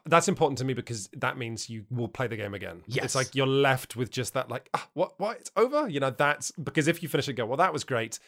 that's 0.06 0.28
important 0.28 0.58
to 0.58 0.64
me 0.64 0.74
because 0.74 1.08
that 1.14 1.36
means 1.36 1.68
you 1.68 1.84
will 1.90 2.08
play 2.08 2.26
the 2.26 2.36
game 2.36 2.54
again. 2.54 2.82
Yes. 2.86 3.06
It's 3.06 3.14
like 3.14 3.34
you're 3.34 3.46
left 3.46 3.96
with 3.96 4.10
just 4.10 4.34
that, 4.34 4.48
like, 4.48 4.68
ah, 4.74 4.88
what, 4.94 5.18
what, 5.18 5.38
it's 5.38 5.50
over. 5.56 5.88
You 5.88 6.00
know, 6.00 6.10
that's 6.10 6.52
because 6.74 6.88
if 6.88 7.02
you 7.02 7.08
finish 7.08 7.28
it, 7.28 7.34
go, 7.34 7.46
well, 7.46 7.56
that 7.58 7.72
was 7.72 7.84
great, 7.84 8.18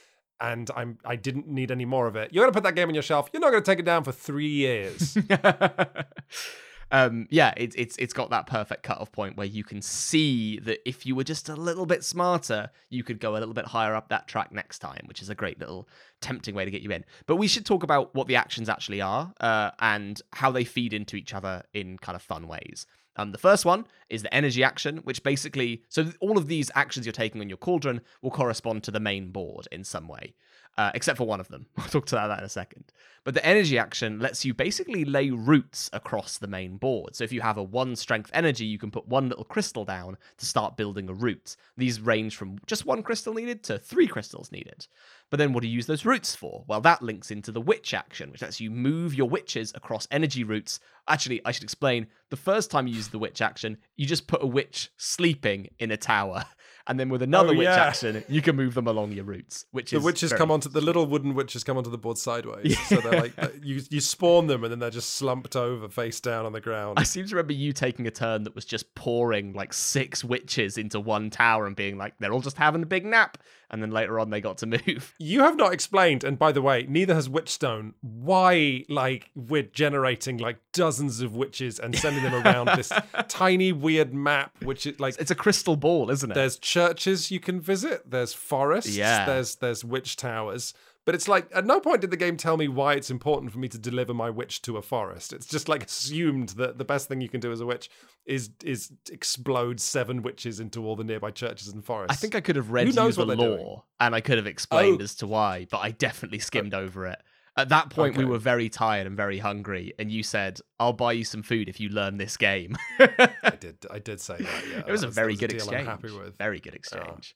and 0.40 0.70
I'm 0.76 0.98
I 1.04 1.16
didn't 1.16 1.48
need 1.48 1.70
any 1.70 1.84
more 1.84 2.06
of 2.06 2.16
it. 2.16 2.32
You're 2.32 2.44
gonna 2.44 2.52
put 2.52 2.62
that 2.64 2.74
game 2.74 2.88
on 2.88 2.94
your 2.94 3.02
shelf. 3.02 3.28
You're 3.32 3.40
not 3.40 3.50
gonna 3.50 3.62
take 3.62 3.78
it 3.78 3.84
down 3.84 4.04
for 4.04 4.12
three 4.12 4.48
years. 4.48 5.16
um, 6.90 7.26
yeah, 7.30 7.52
it's 7.56 7.74
it's 7.76 7.96
it's 7.96 8.12
got 8.12 8.30
that 8.30 8.46
perfect 8.46 8.82
cutoff 8.82 9.10
point 9.12 9.36
where 9.36 9.46
you 9.46 9.64
can 9.64 9.82
see 9.82 10.58
that 10.60 10.86
if 10.88 11.06
you 11.06 11.14
were 11.14 11.24
just 11.24 11.48
a 11.48 11.56
little 11.56 11.86
bit 11.86 12.04
smarter, 12.04 12.70
you 12.90 13.02
could 13.02 13.18
go 13.18 13.32
a 13.32 13.38
little 13.38 13.54
bit 13.54 13.66
higher 13.66 13.94
up 13.94 14.08
that 14.10 14.28
track 14.28 14.52
next 14.52 14.78
time, 14.78 15.02
which 15.06 15.22
is 15.22 15.30
a 15.30 15.34
great 15.34 15.58
little 15.58 15.88
tempting 16.20 16.54
way 16.54 16.64
to 16.64 16.70
get 16.70 16.82
you 16.82 16.90
in. 16.90 17.04
But 17.26 17.36
we 17.36 17.48
should 17.48 17.66
talk 17.66 17.82
about 17.82 18.14
what 18.14 18.26
the 18.26 18.36
actions 18.36 18.68
actually 18.68 19.00
are 19.00 19.32
uh, 19.40 19.70
and 19.80 20.20
how 20.32 20.50
they 20.50 20.64
feed 20.64 20.92
into 20.92 21.16
each 21.16 21.34
other 21.34 21.62
in 21.72 21.98
kind 21.98 22.14
of 22.16 22.22
fun 22.22 22.46
ways. 22.46 22.86
Um, 23.16 23.32
the 23.32 23.38
first 23.38 23.64
one 23.64 23.86
is 24.10 24.22
the 24.22 24.34
energy 24.34 24.62
action, 24.62 24.98
which 24.98 25.22
basically, 25.22 25.82
so 25.88 26.12
all 26.20 26.38
of 26.38 26.48
these 26.48 26.70
actions 26.74 27.06
you're 27.06 27.12
taking 27.12 27.40
on 27.40 27.48
your 27.48 27.58
cauldron 27.58 28.00
will 28.22 28.30
correspond 28.30 28.84
to 28.84 28.90
the 28.90 29.00
main 29.00 29.30
board 29.30 29.66
in 29.72 29.84
some 29.84 30.06
way, 30.08 30.34
uh, 30.78 30.90
except 30.94 31.18
for 31.18 31.26
one 31.26 31.40
of 31.40 31.48
them. 31.48 31.66
I'll 31.78 31.88
talk 31.88 32.06
to 32.06 32.14
that 32.16 32.38
in 32.38 32.44
a 32.44 32.48
second. 32.48 32.84
But 33.24 33.34
the 33.34 33.44
energy 33.44 33.76
action 33.76 34.20
lets 34.20 34.44
you 34.44 34.54
basically 34.54 35.04
lay 35.04 35.30
roots 35.30 35.90
across 35.92 36.38
the 36.38 36.46
main 36.46 36.76
board. 36.76 37.16
So 37.16 37.24
if 37.24 37.32
you 37.32 37.40
have 37.40 37.56
a 37.56 37.62
one 37.62 37.96
strength 37.96 38.30
energy, 38.32 38.64
you 38.64 38.78
can 38.78 38.92
put 38.92 39.08
one 39.08 39.28
little 39.28 39.44
crystal 39.44 39.84
down 39.84 40.16
to 40.36 40.46
start 40.46 40.76
building 40.76 41.08
a 41.08 41.12
root. 41.12 41.56
These 41.76 42.00
range 42.00 42.36
from 42.36 42.58
just 42.66 42.86
one 42.86 43.02
crystal 43.02 43.34
needed 43.34 43.64
to 43.64 43.78
three 43.78 44.06
crystals 44.06 44.52
needed. 44.52 44.86
But 45.28 45.38
then 45.38 45.52
what 45.52 45.62
do 45.62 45.68
you 45.68 45.74
use 45.74 45.86
those 45.86 46.04
roots 46.04 46.36
for? 46.36 46.64
Well, 46.68 46.80
that 46.82 47.02
links 47.02 47.32
into 47.32 47.50
the 47.50 47.60
witch 47.60 47.94
action, 47.94 48.30
which 48.30 48.42
lets 48.42 48.60
you 48.60 48.70
move 48.70 49.12
your 49.12 49.28
witches 49.28 49.72
across 49.74 50.06
energy 50.12 50.44
roots. 50.44 50.78
Actually, 51.08 51.40
I 51.44 51.50
should 51.50 51.64
explain 51.64 52.06
the 52.30 52.36
first 52.36 52.70
time 52.70 52.86
you 52.86 52.94
use 52.94 53.08
the 53.08 53.18
witch 53.18 53.42
action, 53.42 53.78
you 53.96 54.06
just 54.06 54.28
put 54.28 54.42
a 54.42 54.46
witch 54.46 54.92
sleeping 54.98 55.68
in 55.80 55.90
a 55.90 55.96
tower. 55.96 56.44
And 56.88 57.00
then 57.00 57.08
with 57.08 57.20
another 57.22 57.50
Oh, 57.52 57.56
witch 57.56 57.64
yeah. 57.64 57.84
action, 57.86 58.22
you 58.28 58.40
can 58.42 58.54
move 58.56 58.74
them 58.74 58.86
along 58.86 59.12
your 59.12 59.24
routes, 59.24 59.66
which 59.72 59.90
the 59.90 59.96
is 59.98 60.02
witches 60.04 60.32
come 60.32 60.50
onto 60.50 60.68
the 60.68 60.80
little 60.80 61.04
wooden 61.06 61.34
witches 61.34 61.64
come 61.64 61.76
onto 61.76 61.90
the 61.90 61.98
board 61.98 62.18
sideways. 62.18 62.78
So 62.88 62.96
they're 63.00 63.20
like 63.20 63.32
uh, 63.38 63.48
you 63.62 63.82
you 63.90 64.00
spawn 64.00 64.46
them 64.46 64.62
and 64.62 64.70
then 64.70 64.78
they're 64.78 64.90
just 64.90 65.10
slumped 65.14 65.56
over 65.56 65.88
face 65.88 66.20
down 66.20 66.46
on 66.46 66.52
the 66.52 66.60
ground. 66.60 66.98
I 66.98 67.02
seem 67.02 67.26
to 67.26 67.34
remember 67.34 67.54
you 67.54 67.72
taking 67.72 68.06
a 68.06 68.10
turn 68.10 68.44
that 68.44 68.54
was 68.54 68.64
just 68.64 68.94
pouring 68.94 69.52
like 69.52 69.72
six 69.72 70.22
witches 70.22 70.78
into 70.78 71.00
one 71.00 71.30
tower 71.30 71.66
and 71.66 71.74
being 71.74 71.98
like, 71.98 72.14
they're 72.20 72.32
all 72.32 72.40
just 72.40 72.56
having 72.56 72.82
a 72.82 72.86
big 72.86 73.04
nap. 73.04 73.38
And 73.68 73.82
then 73.82 73.90
later 73.90 74.20
on, 74.20 74.30
they 74.30 74.40
got 74.40 74.58
to 74.58 74.66
move. 74.66 75.12
You 75.18 75.40
have 75.40 75.56
not 75.56 75.72
explained, 75.72 76.22
and 76.22 76.38
by 76.38 76.52
the 76.52 76.62
way, 76.62 76.86
neither 76.88 77.14
has 77.16 77.28
Witchstone, 77.28 77.94
why 78.00 78.84
like 78.88 79.30
we're 79.34 79.64
generating 79.64 80.38
like 80.38 80.58
dozens 80.72 81.20
of 81.20 81.34
witches 81.34 81.80
and 81.80 81.96
sending 81.96 82.22
them 82.22 82.34
around 82.46 82.68
this 82.76 82.92
tiny 83.28 83.72
weird 83.72 84.14
map, 84.14 84.52
which 84.62 84.86
is 84.86 85.00
like 85.00 85.16
It's 85.18 85.32
a 85.32 85.34
crystal 85.34 85.74
ball, 85.76 86.10
isn't 86.12 86.30
it? 86.30 86.34
there's 86.34 86.58
churches 86.76 87.30
you 87.30 87.40
can 87.40 87.60
visit, 87.60 88.10
there's 88.10 88.32
forests, 88.34 88.96
Yeah. 88.96 89.24
there's 89.26 89.56
there's 89.56 89.84
witch 89.84 90.16
towers. 90.16 90.74
But 91.06 91.14
it's 91.14 91.28
like 91.28 91.48
at 91.54 91.64
no 91.64 91.78
point 91.78 92.00
did 92.00 92.10
the 92.10 92.16
game 92.16 92.36
tell 92.36 92.56
me 92.56 92.66
why 92.66 92.94
it's 92.94 93.10
important 93.12 93.52
for 93.52 93.58
me 93.60 93.68
to 93.68 93.78
deliver 93.78 94.12
my 94.12 94.28
witch 94.28 94.60
to 94.62 94.76
a 94.76 94.82
forest. 94.82 95.32
It's 95.32 95.46
just 95.46 95.68
like 95.68 95.84
assumed 95.84 96.48
that 96.60 96.78
the 96.78 96.84
best 96.84 97.06
thing 97.08 97.20
you 97.20 97.28
can 97.28 97.38
do 97.40 97.52
as 97.52 97.60
a 97.60 97.66
witch 97.66 97.88
is 98.24 98.50
is 98.64 98.90
explode 99.12 99.78
seven 99.80 100.22
witches 100.22 100.58
into 100.58 100.84
all 100.84 100.96
the 100.96 101.04
nearby 101.04 101.30
churches 101.30 101.68
and 101.68 101.84
forests. 101.84 102.12
I 102.12 102.16
think 102.20 102.34
I 102.34 102.40
could 102.40 102.56
have 102.56 102.70
read 102.72 102.86
Who 102.88 102.90
you 102.92 102.96
knows 102.96 103.14
the 103.16 103.24
law 103.24 103.36
doing? 103.36 103.80
and 104.00 104.14
I 104.16 104.20
could 104.20 104.36
have 104.38 104.48
explained 104.48 105.00
Oh. 105.00 105.04
as 105.04 105.14
to 105.16 105.26
why, 105.28 105.66
but 105.70 105.78
I 105.78 105.92
definitely 105.92 106.40
skimmed 106.40 106.74
uh, 106.74 106.78
over 106.78 107.06
it. 107.06 107.20
At 107.58 107.70
that 107.70 107.88
point, 107.88 108.18
we 108.18 108.24
were 108.26 108.38
very 108.38 108.68
tired 108.68 109.06
and 109.06 109.16
very 109.16 109.38
hungry, 109.38 109.94
and 109.98 110.10
you 110.10 110.22
said, 110.22 110.60
"I'll 110.78 110.92
buy 110.92 111.12
you 111.12 111.24
some 111.24 111.42
food 111.42 111.68
if 111.68 111.80
you 111.80 111.88
learn 111.88 112.18
this 112.18 112.36
game." 112.36 112.76
I 112.98 113.56
did 113.60 113.78
I 113.90 113.98
did 113.98 114.20
say 114.20 114.36
that. 114.36 114.64
Yeah, 114.70 114.82
it 114.86 114.92
was 114.92 115.02
a 115.02 115.08
very 115.08 115.34
that 115.34 115.40
good 115.40 115.50
deal 115.50 115.58
exchange. 115.58 115.80
I'm 115.80 115.86
happy 115.86 116.12
with. 116.12 116.36
Very 116.36 116.60
good 116.60 116.74
exchange. 116.74 117.34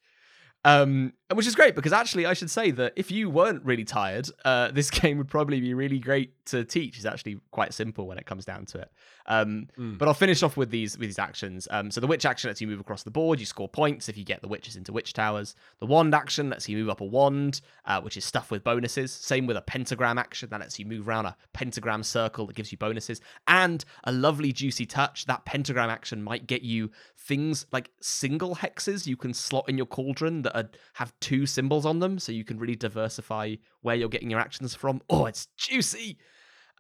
Um, 0.63 1.15
and 1.31 1.39
which 1.39 1.47
is 1.47 1.55
great 1.55 1.75
because 1.75 1.93
actually, 1.93 2.27
I 2.27 2.35
should 2.35 2.51
say 2.51 2.71
that 2.73 2.93
if 2.97 3.11
you 3.11 3.31
weren't 3.31 3.65
really 3.65 3.85
tired, 3.85 4.29
uh, 4.45 4.71
this 4.71 4.91
game 5.01 5.17
would 5.19 5.29
probably 5.29 5.61
be 5.61 5.73
really 5.73 5.99
great 5.99 6.33
to 6.47 6.65
teach. 6.65 6.97
It's 6.97 7.07
actually 7.07 7.41
quite 7.51 7.73
simple 7.73 8.07
when 8.07 8.19
it 8.19 8.27
comes 8.27 8.45
down 8.45 8.67
to 8.67 8.81
it. 8.81 8.91
Um, 9.27 9.69
Mm. 9.79 9.99
But 9.99 10.09
I'll 10.09 10.15
finish 10.15 10.43
off 10.43 10.57
with 10.57 10.71
these 10.71 10.99
with 10.99 11.09
these 11.09 11.19
actions. 11.19 11.69
Um, 11.71 11.91
so 11.91 12.01
the 12.01 12.07
witch 12.07 12.25
action 12.25 12.49
lets 12.49 12.61
you 12.61 12.67
move 12.67 12.81
across 12.81 13.03
the 13.03 13.11
board. 13.11 13.41
You 13.41 13.47
score 13.47 13.69
points 13.69 14.09
if 14.09 14.17
you 14.17 14.25
get 14.25 14.41
the 14.43 14.49
witches 14.49 14.77
into 14.77 14.93
witch 14.93 15.13
towers. 15.13 15.55
The 15.79 15.87
wand 15.87 16.15
action 16.15 16.51
lets 16.51 16.69
you 16.69 16.77
move 16.77 16.89
up 16.89 17.01
a 17.01 17.05
wand, 17.05 17.61
uh, 17.85 18.01
which 18.01 18.17
is 18.17 18.25
stuff 18.25 18.51
with 18.51 18.65
bonuses. 18.65 19.13
Same 19.13 19.47
with 19.47 19.57
a 19.57 19.63
pentagram 19.63 20.19
action 20.19 20.49
that 20.51 20.61
lets 20.61 20.79
you 20.79 20.87
move 20.87 21.09
around 21.09 21.27
a 21.27 21.37
pentagram 21.53 22.03
circle 22.03 22.47
that 22.47 22.57
gives 22.57 22.73
you 22.73 22.79
bonuses. 22.79 23.21
And 23.47 23.85
a 24.05 24.13
lovely 24.13 24.53
juicy 24.53 24.87
touch. 24.87 25.27
That 25.27 25.45
pentagram 25.45 25.91
action 25.91 26.23
might 26.23 26.47
get 26.47 26.63
you 26.63 26.91
things 27.19 27.67
like 27.73 27.91
single 28.01 28.57
hexes 28.57 29.07
you 29.07 29.17
can 29.17 29.35
slot 29.35 29.69
in 29.69 29.77
your 29.77 29.87
cauldron 29.87 30.43
that 30.43 30.57
are, 30.57 30.71
have 30.95 31.13
two 31.21 31.47
symbols 31.47 31.87
on 31.87 32.01
them, 32.01 32.19
so 32.19 32.33
you 32.33 32.45
can 32.45 32.59
really 32.59 32.77
diversify 32.77 33.55
where 33.83 33.97
you're 33.97 34.09
getting 34.09 34.31
your 34.31 34.41
actions 34.41 34.75
from. 34.75 35.01
Oh, 35.09 35.27
it's 35.27 35.47
juicy. 35.57 36.19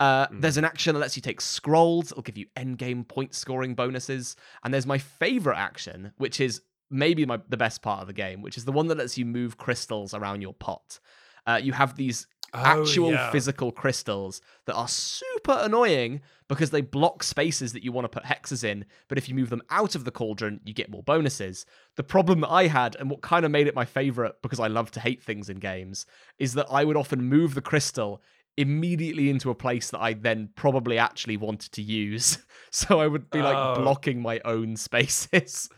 Uh, 0.01 0.27
Mm. 0.29 0.41
There's 0.41 0.57
an 0.57 0.65
action 0.65 0.95
that 0.95 1.01
lets 1.01 1.15
you 1.17 1.23
take 1.23 1.41
scrolls. 1.41 2.11
It'll 2.11 2.23
give 2.23 2.39
you 2.39 2.47
endgame 2.57 3.07
point 3.07 3.35
scoring 3.35 3.75
bonuses. 3.75 4.35
And 4.65 4.73
there's 4.75 4.87
my 4.87 4.99
favorite 4.99 5.59
action, 5.59 6.13
which 6.17 6.41
is 6.41 6.63
maybe 6.91 7.25
my 7.27 7.39
the 7.49 7.57
best 7.57 7.83
part 7.83 8.01
of 8.01 8.07
the 8.09 8.13
game, 8.15 8.43
which 8.43 8.57
is 8.57 8.65
the 8.65 8.73
one 8.73 8.89
that 8.89 8.99
lets 8.99 9.17
you 9.19 9.25
move 9.27 9.59
crystals 9.59 10.15
around 10.15 10.41
your 10.43 10.55
pot. 10.55 10.99
Uh, 11.47 11.61
you 11.63 11.73
have 11.73 11.97
these 11.97 12.27
Oh, 12.53 12.59
actual 12.65 13.13
yeah. 13.13 13.31
physical 13.31 13.71
crystals 13.71 14.41
that 14.67 14.75
are 14.75 14.89
super 14.89 15.57
annoying 15.61 16.21
because 16.49 16.71
they 16.71 16.81
block 16.81 17.23
spaces 17.23 17.73
that 17.75 17.85
you 17.85 17.93
want 17.93 18.07
to 18.07 18.09
put 18.09 18.25
hexes 18.25 18.65
in. 18.65 18.87
But 19.07 19.19
if 19.19 19.29
you 19.29 19.37
move 19.37 19.51
them 19.51 19.63
out 19.71 19.95
of 19.95 20.05
the 20.05 20.11
cauldron, 20.11 20.59
you 20.65 20.75
get 20.75 20.91
more 20.91 21.05
bonuses. 21.05 21.65
The 21.95 22.03
problem 22.03 22.41
that 22.41 22.51
I 22.51 22.67
had, 22.67 22.97
and 22.97 23.09
what 23.09 23.21
kind 23.21 23.45
of 23.45 23.53
made 23.53 23.69
it 23.69 23.77
my 23.77 23.85
favorite 23.85 24.35
because 24.43 24.59
I 24.59 24.67
love 24.67 24.91
to 24.93 25.01
hate 25.01 25.23
things 25.23 25.49
in 25.49 25.59
games, 25.61 26.07
is 26.41 26.55
that 26.55 26.67
I 26.69 26.83
would 26.85 26.97
often 26.97 27.23
move 27.23 27.55
the 27.55 27.63
crystal 27.63 28.21
immediately 28.57 29.31
into 29.31 29.51
a 29.51 29.55
place 29.55 29.91
that 29.91 30.01
I 30.01 30.13
then 30.15 30.51
probably 30.55 30.99
actually 30.99 31.37
wanted 31.37 31.73
to 31.73 31.83
use. 31.83 32.39
So 32.73 33.01
I 33.01 33.09
would 33.09 33.31
be 33.31 33.43
like 33.43 33.57
Oh. 33.57 33.83
blocking 33.83 34.23
my 34.23 34.41
own 34.45 34.77
spaces. 34.77 35.69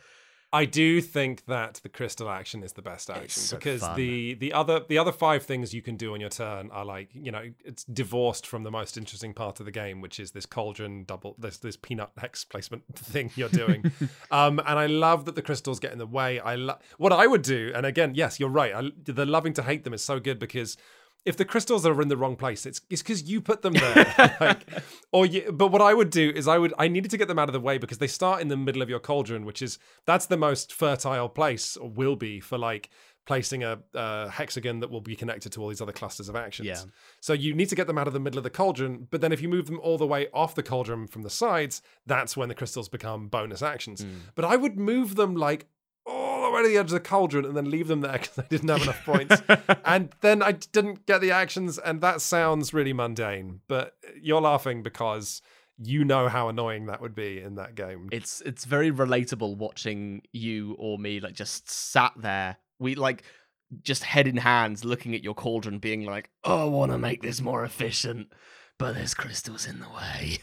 I 0.52 0.66
do 0.66 1.00
think 1.00 1.46
that 1.46 1.80
the 1.82 1.88
crystal 1.88 2.28
action 2.28 2.62
is 2.62 2.74
the 2.74 2.82
best 2.82 3.08
action 3.08 3.30
so 3.42 3.56
because 3.56 3.80
fun. 3.80 3.96
the 3.96 4.34
the 4.34 4.52
other 4.52 4.82
the 4.86 4.98
other 4.98 5.10
five 5.10 5.42
things 5.44 5.72
you 5.72 5.80
can 5.80 5.96
do 5.96 6.12
on 6.12 6.20
your 6.20 6.28
turn 6.28 6.68
are 6.70 6.84
like 6.84 7.08
you 7.14 7.32
know 7.32 7.44
it's 7.64 7.84
divorced 7.84 8.46
from 8.46 8.62
the 8.62 8.70
most 8.70 8.98
interesting 8.98 9.32
part 9.32 9.58
of 9.60 9.64
the 9.64 9.72
game, 9.72 10.02
which 10.02 10.20
is 10.20 10.32
this 10.32 10.44
cauldron 10.44 11.04
double 11.04 11.34
this 11.38 11.56
this 11.56 11.78
peanut 11.78 12.10
hex 12.18 12.44
placement 12.44 12.82
thing 12.94 13.30
you're 13.36 13.48
doing. 13.48 13.90
um, 14.30 14.58
and 14.66 14.78
I 14.78 14.84
love 14.84 15.24
that 15.24 15.34
the 15.34 15.40
crystals 15.40 15.80
get 15.80 15.92
in 15.92 15.98
the 15.98 16.06
way. 16.06 16.40
I 16.40 16.56
lo- 16.56 16.76
what 16.98 17.12
I 17.14 17.26
would 17.26 17.40
do, 17.40 17.72
and 17.74 17.86
again, 17.86 18.12
yes, 18.14 18.38
you're 18.38 18.50
right. 18.50 18.74
I, 18.74 18.90
the 19.02 19.24
loving 19.24 19.54
to 19.54 19.62
hate 19.62 19.84
them 19.84 19.94
is 19.94 20.04
so 20.04 20.20
good 20.20 20.38
because 20.38 20.76
if 21.24 21.36
the 21.36 21.44
crystals 21.44 21.86
are 21.86 22.02
in 22.02 22.08
the 22.08 22.16
wrong 22.16 22.36
place, 22.36 22.66
it's 22.66 22.80
it's 22.90 23.02
because 23.02 23.22
you 23.24 23.40
put 23.40 23.62
them 23.62 23.74
there. 23.74 24.36
like, 24.40 24.66
or 25.12 25.26
you, 25.26 25.52
but 25.52 25.68
what 25.68 25.82
I 25.82 25.94
would 25.94 26.10
do 26.10 26.30
is 26.34 26.48
I 26.48 26.58
would 26.58 26.74
I 26.78 26.88
needed 26.88 27.10
to 27.12 27.16
get 27.16 27.28
them 27.28 27.38
out 27.38 27.48
of 27.48 27.52
the 27.52 27.60
way 27.60 27.78
because 27.78 27.98
they 27.98 28.06
start 28.06 28.40
in 28.40 28.48
the 28.48 28.56
middle 28.56 28.82
of 28.82 28.90
your 28.90 29.00
cauldron, 29.00 29.44
which 29.44 29.62
is 29.62 29.78
that's 30.06 30.26
the 30.26 30.36
most 30.36 30.72
fertile 30.72 31.28
place 31.28 31.76
or 31.76 31.88
will 31.88 32.16
be 32.16 32.40
for 32.40 32.58
like 32.58 32.90
placing 33.24 33.62
a, 33.62 33.78
a 33.94 34.28
hexagon 34.30 34.80
that 34.80 34.90
will 34.90 35.00
be 35.00 35.14
connected 35.14 35.52
to 35.52 35.62
all 35.62 35.68
these 35.68 35.80
other 35.80 35.92
clusters 35.92 36.28
of 36.28 36.34
actions. 36.34 36.66
Yeah. 36.66 36.80
So 37.20 37.32
you 37.32 37.54
need 37.54 37.68
to 37.68 37.76
get 37.76 37.86
them 37.86 37.96
out 37.96 38.08
of 38.08 38.12
the 38.12 38.20
middle 38.20 38.38
of 38.38 38.44
the 38.44 38.50
cauldron, 38.50 39.06
but 39.10 39.20
then 39.20 39.32
if 39.32 39.40
you 39.40 39.48
move 39.48 39.66
them 39.66 39.78
all 39.80 39.96
the 39.96 40.06
way 40.06 40.26
off 40.34 40.56
the 40.56 40.62
cauldron 40.62 41.06
from 41.06 41.22
the 41.22 41.30
sides, 41.30 41.82
that's 42.04 42.36
when 42.36 42.48
the 42.48 42.54
crystals 42.54 42.88
become 42.88 43.28
bonus 43.28 43.62
actions. 43.62 44.02
Hmm. 44.02 44.10
But 44.34 44.44
I 44.44 44.56
would 44.56 44.76
move 44.76 45.14
them 45.14 45.36
like 45.36 45.66
way 46.53 46.62
to 46.62 46.68
the 46.68 46.76
edge 46.76 46.86
of 46.86 46.90
the 46.90 47.00
cauldron 47.00 47.44
and 47.44 47.57
then 47.57 47.70
leave 47.70 47.88
them 47.88 48.00
there 48.00 48.12
because 48.18 48.38
I 48.38 48.42
didn't 48.42 48.68
have 48.68 48.82
enough 48.82 49.05
points. 49.05 49.42
and 49.84 50.11
then 50.20 50.42
I 50.42 50.53
didn't 50.53 51.07
get 51.07 51.20
the 51.20 51.30
actions, 51.30 51.78
and 51.78 52.00
that 52.00 52.20
sounds 52.20 52.72
really 52.72 52.92
mundane. 52.92 53.61
But 53.68 53.94
you're 54.20 54.40
laughing 54.40 54.82
because 54.82 55.42
you 55.78 56.05
know 56.05 56.28
how 56.28 56.48
annoying 56.48 56.86
that 56.86 57.00
would 57.00 57.14
be 57.14 57.40
in 57.40 57.57
that 57.57 57.74
game. 57.74 58.09
It's 58.12 58.40
it's 58.42 58.64
very 58.64 58.90
relatable 58.90 59.57
watching 59.57 60.22
you 60.32 60.76
or 60.78 60.98
me 60.98 61.20
like 61.20 61.34
just 61.34 61.70
sat 61.70 62.12
there. 62.16 62.57
We 62.78 62.94
like 62.94 63.24
just 63.82 64.03
head 64.03 64.26
in 64.26 64.36
hands 64.36 64.84
looking 64.84 65.14
at 65.14 65.24
your 65.24 65.34
cauldron 65.34 65.78
being 65.78 66.05
like, 66.05 66.30
"Oh, 66.44 66.62
I 66.62 66.64
want 66.64 66.92
to 66.92 66.98
make 66.98 67.22
this 67.22 67.40
more 67.40 67.64
efficient, 67.64 68.32
but 68.78 68.94
there's 68.94 69.14
crystals 69.14 69.66
in 69.66 69.80
the 69.80 69.88
way." 69.88 70.38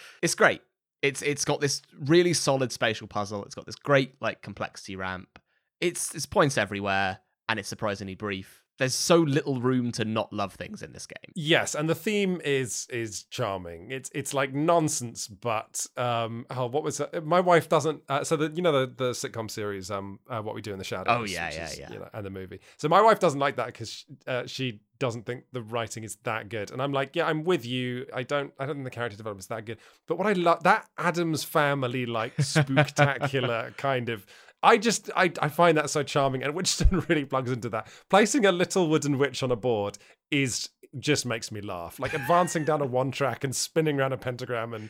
it's 0.22 0.34
great. 0.34 0.62
It's 1.02 1.22
it's 1.22 1.44
got 1.44 1.60
this 1.60 1.82
really 1.98 2.32
solid 2.32 2.72
spatial 2.72 3.06
puzzle. 3.06 3.44
It's 3.44 3.54
got 3.54 3.66
this 3.66 3.76
great 3.76 4.14
like 4.20 4.42
complexity 4.42 4.96
ramp. 4.96 5.38
It's 5.80 6.14
it's 6.14 6.26
points 6.26 6.58
everywhere 6.58 7.20
and 7.48 7.58
it's 7.58 7.68
surprisingly 7.68 8.14
brief. 8.14 8.62
There's 8.78 8.94
so 8.94 9.16
little 9.16 9.60
room 9.60 9.92
to 9.92 10.04
not 10.04 10.32
love 10.32 10.54
things 10.54 10.82
in 10.82 10.92
this 10.92 11.06
game. 11.06 11.32
Yes, 11.34 11.74
and 11.74 11.88
the 11.88 11.94
theme 11.94 12.40
is 12.44 12.86
is 12.90 13.24
charming. 13.24 13.90
It's 13.90 14.10
it's 14.14 14.34
like 14.34 14.52
nonsense, 14.52 15.28
but 15.28 15.86
um, 15.96 16.46
oh, 16.50 16.66
what 16.66 16.82
was 16.82 16.98
that? 16.98 17.24
my 17.24 17.40
wife 17.40 17.68
doesn't? 17.68 18.02
Uh, 18.08 18.24
so 18.24 18.36
the 18.36 18.50
you 18.54 18.62
know 18.62 18.72
the 18.72 18.86
the 18.86 19.10
sitcom 19.12 19.50
series 19.50 19.90
um, 19.90 20.20
uh, 20.28 20.40
what 20.40 20.54
we 20.54 20.62
do 20.62 20.72
in 20.72 20.78
the 20.78 20.84
shadows. 20.84 21.06
Oh, 21.08 21.24
yeah, 21.24 21.50
yeah, 21.52 21.64
is, 21.66 21.78
yeah. 21.78 21.92
You 21.92 21.98
know, 22.00 22.08
and 22.12 22.24
the 22.24 22.30
movie. 22.30 22.60
So 22.76 22.88
my 22.88 23.00
wife 23.00 23.18
doesn't 23.18 23.40
like 23.40 23.56
that 23.56 23.66
because 23.66 24.04
uh, 24.26 24.46
she 24.46 24.80
doesn't 24.98 25.26
think 25.26 25.44
the 25.52 25.62
writing 25.62 26.04
is 26.04 26.16
that 26.24 26.48
good, 26.48 26.70
and 26.70 26.82
I'm 26.82 26.92
like, 26.92 27.16
yeah, 27.16 27.26
I'm 27.26 27.44
with 27.44 27.64
you. 27.64 28.06
I 28.14 28.22
don't 28.22 28.52
I 28.58 28.66
don't 28.66 28.76
think 28.76 28.84
the 28.84 28.90
character 28.90 29.16
development 29.16 29.44
is 29.44 29.48
that 29.48 29.64
good. 29.64 29.78
But 30.06 30.18
what 30.18 30.26
I 30.26 30.32
love 30.34 30.62
that 30.64 30.86
Addams 30.98 31.44
family 31.44 32.06
like 32.06 32.36
spooktacular 32.38 33.76
kind 33.76 34.08
of. 34.08 34.26
I 34.62 34.78
just 34.78 35.10
I, 35.14 35.32
I 35.40 35.48
find 35.48 35.76
that 35.76 35.90
so 35.90 36.02
charming, 36.02 36.42
and 36.42 36.54
Witchstone 36.54 37.08
really 37.08 37.24
plugs 37.24 37.50
into 37.50 37.68
that. 37.70 37.88
Placing 38.10 38.46
a 38.46 38.52
little 38.52 38.88
wooden 38.88 39.18
witch 39.18 39.42
on 39.42 39.50
a 39.50 39.56
board 39.56 39.98
is 40.30 40.70
just 40.98 41.26
makes 41.26 41.52
me 41.52 41.60
laugh. 41.60 42.00
Like 42.00 42.14
advancing 42.14 42.64
down 42.64 42.80
a 42.80 42.86
one 42.86 43.10
track 43.10 43.44
and 43.44 43.54
spinning 43.54 44.00
around 44.00 44.12
a 44.12 44.16
pentagram 44.16 44.74
and 44.74 44.88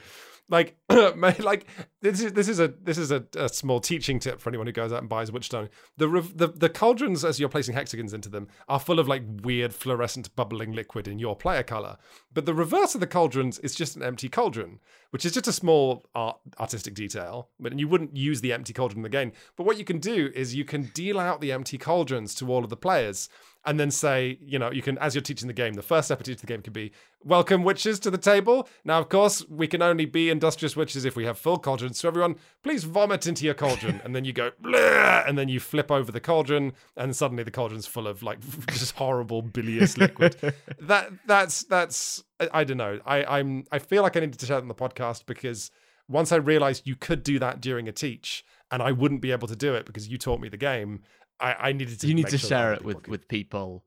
like 0.48 0.76
like 0.88 1.66
this 2.02 2.20
is 2.20 2.32
this 2.32 2.48
is 2.48 2.60
a 2.60 2.68
this 2.82 2.98
is 2.98 3.10
a, 3.10 3.24
a 3.36 3.48
small 3.48 3.80
teaching 3.80 4.18
tip 4.18 4.40
for 4.40 4.48
anyone 4.50 4.66
who 4.66 4.72
goes 4.72 4.92
out 4.92 5.00
and 5.00 5.08
buys 5.08 5.30
Witchstone. 5.30 5.68
The, 5.96 6.06
the 6.34 6.48
the 6.48 6.68
cauldrons 6.68 7.24
as 7.24 7.40
you're 7.40 7.48
placing 7.48 7.74
hexagons 7.74 8.14
into 8.14 8.28
them 8.28 8.48
are 8.68 8.78
full 8.78 9.00
of 9.00 9.08
like 9.08 9.22
weird 9.42 9.74
fluorescent 9.74 10.34
bubbling 10.36 10.72
liquid 10.72 11.08
in 11.08 11.18
your 11.18 11.34
player 11.34 11.62
color. 11.62 11.96
But 12.32 12.46
the 12.46 12.54
reverse 12.54 12.94
of 12.94 13.00
the 13.00 13.06
cauldrons 13.06 13.58
is 13.60 13.74
just 13.74 13.96
an 13.96 14.02
empty 14.02 14.28
cauldron, 14.28 14.78
which 15.10 15.24
is 15.24 15.32
just 15.32 15.48
a 15.48 15.52
small 15.52 16.06
art, 16.14 16.38
artistic 16.60 16.94
detail. 16.94 17.48
But 17.58 17.78
you 17.78 17.88
wouldn't 17.88 18.16
use 18.16 18.40
the 18.40 18.52
empty 18.52 18.72
cauldron 18.72 18.98
in 18.98 19.02
the 19.02 19.08
game. 19.08 19.32
But 19.56 19.66
what 19.66 19.78
you 19.78 19.84
can 19.84 19.98
do 19.98 20.30
is 20.34 20.54
you 20.54 20.64
can 20.64 20.90
deal 20.94 21.18
out 21.18 21.40
the 21.40 21.52
empty 21.52 21.78
cauldrons 21.78 22.34
to 22.36 22.52
all 22.52 22.62
of 22.62 22.70
the 22.70 22.76
players 22.76 23.28
and 23.66 23.78
then 23.80 23.90
say, 23.90 24.38
you 24.40 24.58
know, 24.58 24.70
you 24.70 24.80
can, 24.80 24.96
as 24.98 25.14
you're 25.14 25.22
teaching 25.22 25.48
the 25.48 25.54
game, 25.54 25.74
the 25.74 25.82
first 25.82 26.08
step 26.08 26.20
of 26.20 26.24
teaching 26.24 26.40
the 26.40 26.46
game 26.46 26.62
could 26.62 26.72
be, 26.72 26.92
welcome 27.24 27.64
witches 27.64 27.98
to 28.00 28.10
the 28.10 28.18
table. 28.18 28.68
Now, 28.84 29.00
of 29.00 29.08
course, 29.08 29.44
we 29.48 29.66
can 29.66 29.82
only 29.82 30.06
be 30.06 30.30
industrious 30.30 30.76
witches 30.76 31.04
if 31.04 31.16
we 31.16 31.24
have 31.24 31.36
full 31.36 31.58
cauldrons. 31.58 31.98
So 31.98 32.08
everyone, 32.08 32.36
please 32.62 32.84
vomit 32.84 33.26
into 33.26 33.44
your 33.44 33.54
cauldron. 33.54 34.00
and 34.04 34.14
then 34.14 34.24
you 34.24 34.32
go, 34.32 34.52
Bleh! 34.62 35.28
and 35.28 35.36
then 35.36 35.48
you 35.48 35.58
flip 35.58 35.90
over 35.90 36.12
the 36.12 36.20
cauldron, 36.20 36.72
and 36.96 37.14
suddenly 37.14 37.42
the 37.42 37.50
cauldron's 37.50 37.86
full 37.86 38.06
of 38.06 38.22
like 38.22 38.38
just 38.70 38.94
horrible 38.94 39.42
bilious 39.42 39.98
liquid. 39.98 40.36
that 40.80 41.10
that's 41.26 41.64
that's 41.64 42.22
I, 42.40 42.48
I 42.54 42.64
don't 42.64 42.76
know. 42.76 43.00
I 43.04 43.24
I'm 43.24 43.64
I 43.72 43.80
feel 43.80 44.02
like 44.02 44.16
I 44.16 44.20
needed 44.20 44.38
to 44.38 44.46
share 44.46 44.56
that 44.56 44.62
on 44.62 44.68
the 44.68 44.74
podcast 44.74 45.26
because 45.26 45.70
once 46.08 46.30
I 46.30 46.36
realized 46.36 46.86
you 46.86 46.94
could 46.94 47.22
do 47.22 47.38
that 47.40 47.60
during 47.60 47.88
a 47.88 47.92
teach, 47.92 48.44
and 48.70 48.82
I 48.82 48.92
wouldn't 48.92 49.20
be 49.20 49.32
able 49.32 49.48
to 49.48 49.56
do 49.56 49.74
it 49.74 49.86
because 49.86 50.08
you 50.08 50.18
taught 50.18 50.40
me 50.40 50.48
the 50.48 50.56
game. 50.56 51.02
I, 51.40 51.54
I 51.68 51.72
needed 51.72 52.00
to. 52.00 52.06
You 52.06 52.14
need 52.14 52.28
to 52.28 52.38
sure 52.38 52.48
share 52.48 52.72
it 52.72 52.84
with 52.84 53.02
could. 53.02 53.08
with 53.08 53.28
people. 53.28 53.84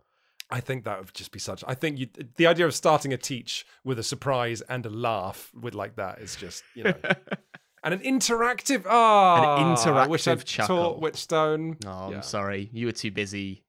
I 0.52 0.62
think 0.62 0.86
that 0.86 1.00
would 1.00 1.14
just 1.14 1.32
be 1.32 1.40
such. 1.40 1.64
I 1.68 1.76
think 1.76 2.00
you, 2.00 2.08
the 2.38 2.48
idea 2.48 2.66
of 2.66 2.74
starting 2.74 3.14
a 3.14 3.18
teach 3.18 3.66
with 3.84 4.00
a 4.00 4.04
surprise 4.04 4.62
and 4.62 4.86
a 4.86 4.90
laugh 4.90 5.52
with 5.60 5.76
like 5.76 5.96
that 5.98 6.20
is 6.20 6.36
just 6.36 6.64
you 6.74 6.86
know, 6.86 6.94
and 7.84 7.94
an 7.94 8.00
interactive. 8.00 8.86
Ah, 8.88 9.76
I 10.04 10.08
wish 10.08 10.28
I'd 10.28 10.40
interactive 10.40 10.46
chuckle. 10.46 10.78
taught 10.78 11.02
Witchstone. 11.02 11.78
Oh, 11.86 12.10
Yeah. 12.10 12.18
I'm 12.18 12.24
sorry. 12.24 12.70
You 12.74 12.88
were 12.88 12.92
too 12.92 13.12
busy 13.12 13.64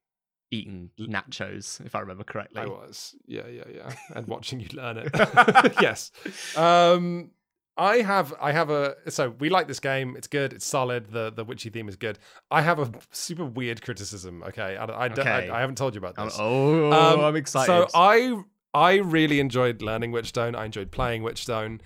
eating 0.50 0.90
nachos, 0.98 1.84
if 1.84 1.94
I 1.94 2.00
remember 2.00 2.24
correctly. 2.24 2.62
I 2.62 2.66
was, 2.66 3.14
yeah, 3.26 3.46
yeah, 3.46 3.64
yeah, 3.72 3.92
and 4.14 4.26
watching 4.26 4.58
you 4.60 4.68
learn 4.72 4.96
it. 4.98 5.10
yes. 5.80 6.10
Um, 6.56 7.30
I 7.76 7.98
have, 8.02 8.34
I 8.40 8.52
have 8.52 8.68
a. 8.70 8.96
So 9.10 9.30
we 9.38 9.48
like 9.48 9.66
this 9.68 9.80
game. 9.80 10.14
It's 10.16 10.26
good. 10.26 10.52
It's 10.52 10.66
solid. 10.66 11.10
The 11.12 11.30
the 11.30 11.44
witchy 11.44 11.70
theme 11.70 11.88
is 11.88 11.96
good. 11.96 12.18
I 12.50 12.60
have 12.62 12.78
a 12.78 12.90
super 13.10 13.44
weird 13.44 13.80
criticism. 13.82 14.42
Okay, 14.42 14.76
I, 14.76 14.84
I, 15.04 15.08
don't- 15.08 15.26
I- 15.26 15.56
I 15.56 15.60
haven't 15.60 15.76
told 15.78 15.94
you 15.94 15.98
about 15.98 16.16
this. 16.16 16.36
oh, 16.38 16.92
Um, 16.92 17.20
I'm 17.20 17.36
excited. 17.36 17.66
So 17.66 17.86
I 17.94 18.42
I 18.74 18.96
really 18.96 19.40
enjoyed 19.40 19.82
learning 19.82 20.12
Witchstone. 20.12 20.54
I 20.56 20.64
enjoyed 20.66 20.90
playing 20.90 21.22
Witchstone. 21.22 21.80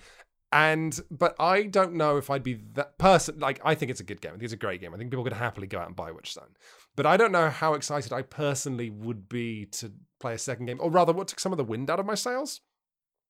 And 0.51 0.97
but 1.11 1.35
I 1.39 1.63
don't 1.63 1.93
know 1.95 2.17
if 2.17 2.29
I'd 2.29 2.43
be 2.43 2.53
that 2.73 2.97
person. 2.97 3.39
Like 3.39 3.59
I 3.63 3.75
think 3.75 3.91
it's 3.91 3.99
a 3.99 4.03
good 4.05 4.21
game. 4.21 4.31
I 4.31 4.33
think 4.35 4.43
it's 4.43 4.53
a 4.53 4.57
great 4.57 4.79
game. 4.81 4.93
I 4.93 4.97
think 4.97 5.11
people 5.11 5.23
could 5.23 5.33
happily 5.33 5.67
go 5.67 5.79
out 5.79 5.87
and 5.87 5.95
buy 5.95 6.11
Witchstone. 6.11 6.53
But 6.95 7.05
I 7.05 7.17
don't 7.17 7.31
know 7.33 7.49
how 7.49 7.73
excited 7.73 8.13
I 8.13 8.21
personally 8.21 8.89
would 8.89 9.27
be 9.27 9.65
to 9.73 9.91
play 10.19 10.33
a 10.33 10.37
second 10.37 10.65
game. 10.67 10.77
Or 10.79 10.89
rather, 10.89 11.11
what 11.13 11.27
took 11.27 11.39
some 11.41 11.51
of 11.51 11.57
the 11.57 11.63
wind 11.65 11.89
out 11.89 11.99
of 11.99 12.05
my 12.05 12.15
sails 12.15 12.61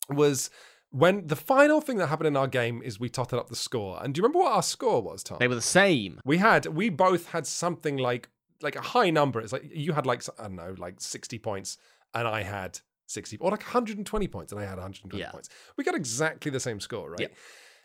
was 0.09 0.51
when 0.97 1.27
the 1.27 1.35
final 1.35 1.81
thing 1.81 1.97
that 1.97 2.07
happened 2.07 2.27
in 2.27 2.37
our 2.37 2.47
game 2.47 2.81
is 2.83 2.99
we 2.99 3.09
totted 3.09 3.37
up 3.37 3.49
the 3.49 3.55
score. 3.55 3.99
And 4.01 4.13
do 4.13 4.19
you 4.19 4.23
remember 4.23 4.39
what 4.39 4.53
our 4.53 4.63
score 4.63 5.01
was, 5.01 5.23
Tom? 5.23 5.37
they 5.39 5.47
were 5.47 5.55
the 5.55 5.61
same. 5.61 6.19
We 6.23 6.37
had 6.37 6.65
we 6.67 6.89
both 6.89 7.27
had 7.29 7.45
something 7.45 7.97
like 7.97 8.29
like 8.61 8.75
a 8.75 8.81
high 8.81 9.09
number. 9.09 9.39
It's 9.41 9.51
like 9.53 9.69
you 9.73 9.93
had 9.93 10.05
like 10.05 10.23
I 10.39 10.43
don't 10.43 10.55
know 10.55 10.75
like 10.77 10.95
sixty 11.01 11.37
points, 11.37 11.77
and 12.13 12.27
I 12.27 12.43
had 12.43 12.79
sixty 13.07 13.37
or 13.37 13.51
like 13.51 13.61
one 13.61 13.71
hundred 13.71 13.97
and 13.97 14.05
twenty 14.05 14.27
points, 14.27 14.51
and 14.53 14.61
I 14.61 14.63
had 14.65 14.75
one 14.77 14.83
hundred 14.83 15.01
and 15.03 15.11
twenty 15.11 15.23
Yeah. 15.25 15.31
points. 15.31 15.49
We 15.77 15.83
got 15.83 15.95
exactly 15.95 16.49
the 16.51 16.59
same 16.61 16.79
score, 16.79 17.09
right? 17.11 17.19
Yeah. 17.19 17.27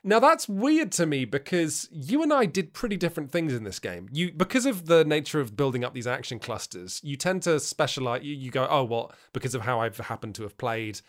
Now 0.02 0.18
that's 0.18 0.48
weird 0.48 0.92
to 0.92 1.04
me 1.04 1.26
because 1.26 1.86
you 1.92 2.22
and 2.22 2.32
I 2.32 2.46
did 2.46 2.72
pretty 2.72 2.96
different 2.96 3.30
things 3.30 3.52
in 3.52 3.64
this 3.64 3.78
game. 3.78 4.08
You 4.12 4.32
because 4.32 4.64
of 4.64 4.86
the 4.86 5.04
nature 5.04 5.40
of 5.40 5.56
building 5.56 5.84
up 5.84 5.92
these 5.92 6.06
action 6.06 6.38
clusters, 6.38 7.00
you 7.04 7.16
tend 7.16 7.42
to 7.42 7.60
specialize. 7.60 8.22
You, 8.22 8.34
you 8.34 8.50
go, 8.50 8.66
oh 8.70 8.84
well, 8.84 9.12
because 9.34 9.54
of 9.54 9.62
how 9.62 9.80
I've 9.80 9.98
happened 9.98 10.36
to 10.36 10.44
have 10.44 10.56
played. 10.56 11.00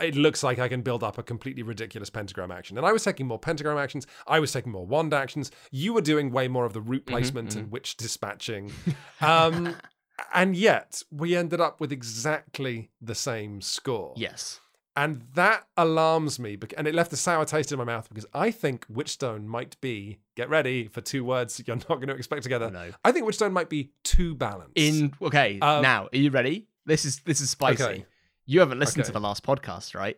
It 0.00 0.14
looks 0.14 0.42
like 0.42 0.58
I 0.58 0.68
can 0.68 0.82
build 0.82 1.02
up 1.02 1.18
a 1.18 1.22
completely 1.22 1.62
ridiculous 1.62 2.08
pentagram 2.10 2.50
action, 2.52 2.78
and 2.78 2.86
I 2.86 2.92
was 2.92 3.02
taking 3.02 3.26
more 3.26 3.38
pentagram 3.38 3.76
actions. 3.76 4.06
I 4.26 4.38
was 4.40 4.52
taking 4.52 4.70
more 4.72 4.86
wand 4.86 5.12
actions. 5.12 5.50
You 5.72 5.92
were 5.92 6.00
doing 6.00 6.30
way 6.30 6.46
more 6.48 6.64
of 6.64 6.72
the 6.72 6.80
route 6.80 7.06
placement 7.06 7.56
and 7.56 7.70
witch 7.72 7.96
dispatching, 7.96 8.72
um, 9.20 9.74
and 10.34 10.56
yet 10.56 11.02
we 11.10 11.34
ended 11.34 11.60
up 11.60 11.80
with 11.80 11.92
exactly 11.92 12.90
the 13.00 13.14
same 13.14 13.60
score. 13.60 14.14
Yes. 14.16 14.60
And 14.96 15.22
that 15.34 15.66
alarms 15.76 16.38
me, 16.38 16.56
and 16.76 16.86
it 16.86 16.94
left 16.94 17.12
a 17.12 17.16
sour 17.16 17.44
taste 17.44 17.72
in 17.72 17.78
my 17.78 17.84
mouth 17.84 18.08
because 18.08 18.26
I 18.32 18.52
think 18.52 18.86
Witchstone 18.86 19.44
might 19.44 19.80
be, 19.80 20.20
get 20.36 20.48
ready 20.48 20.86
for 20.86 21.00
two 21.00 21.24
words 21.24 21.60
you're 21.66 21.74
not 21.76 21.88
going 21.88 22.06
to 22.06 22.14
expect 22.14 22.44
together. 22.44 22.70
No. 22.70 22.92
I 23.04 23.10
think 23.10 23.26
Witchstone 23.26 23.50
might 23.50 23.68
be 23.68 23.90
too 24.04 24.36
balanced. 24.36 24.74
In 24.76 25.12
okay, 25.20 25.58
Um, 25.58 25.82
now 25.82 26.08
are 26.12 26.16
you 26.16 26.30
ready? 26.30 26.68
This 26.86 27.04
is 27.04 27.18
this 27.24 27.40
is 27.40 27.50
spicy. 27.50 27.82
Okay. 27.82 28.06
You 28.46 28.60
haven't 28.60 28.78
listened 28.78 29.04
to 29.06 29.12
the 29.12 29.20
last 29.20 29.44
podcast, 29.44 29.94
right? 29.94 30.16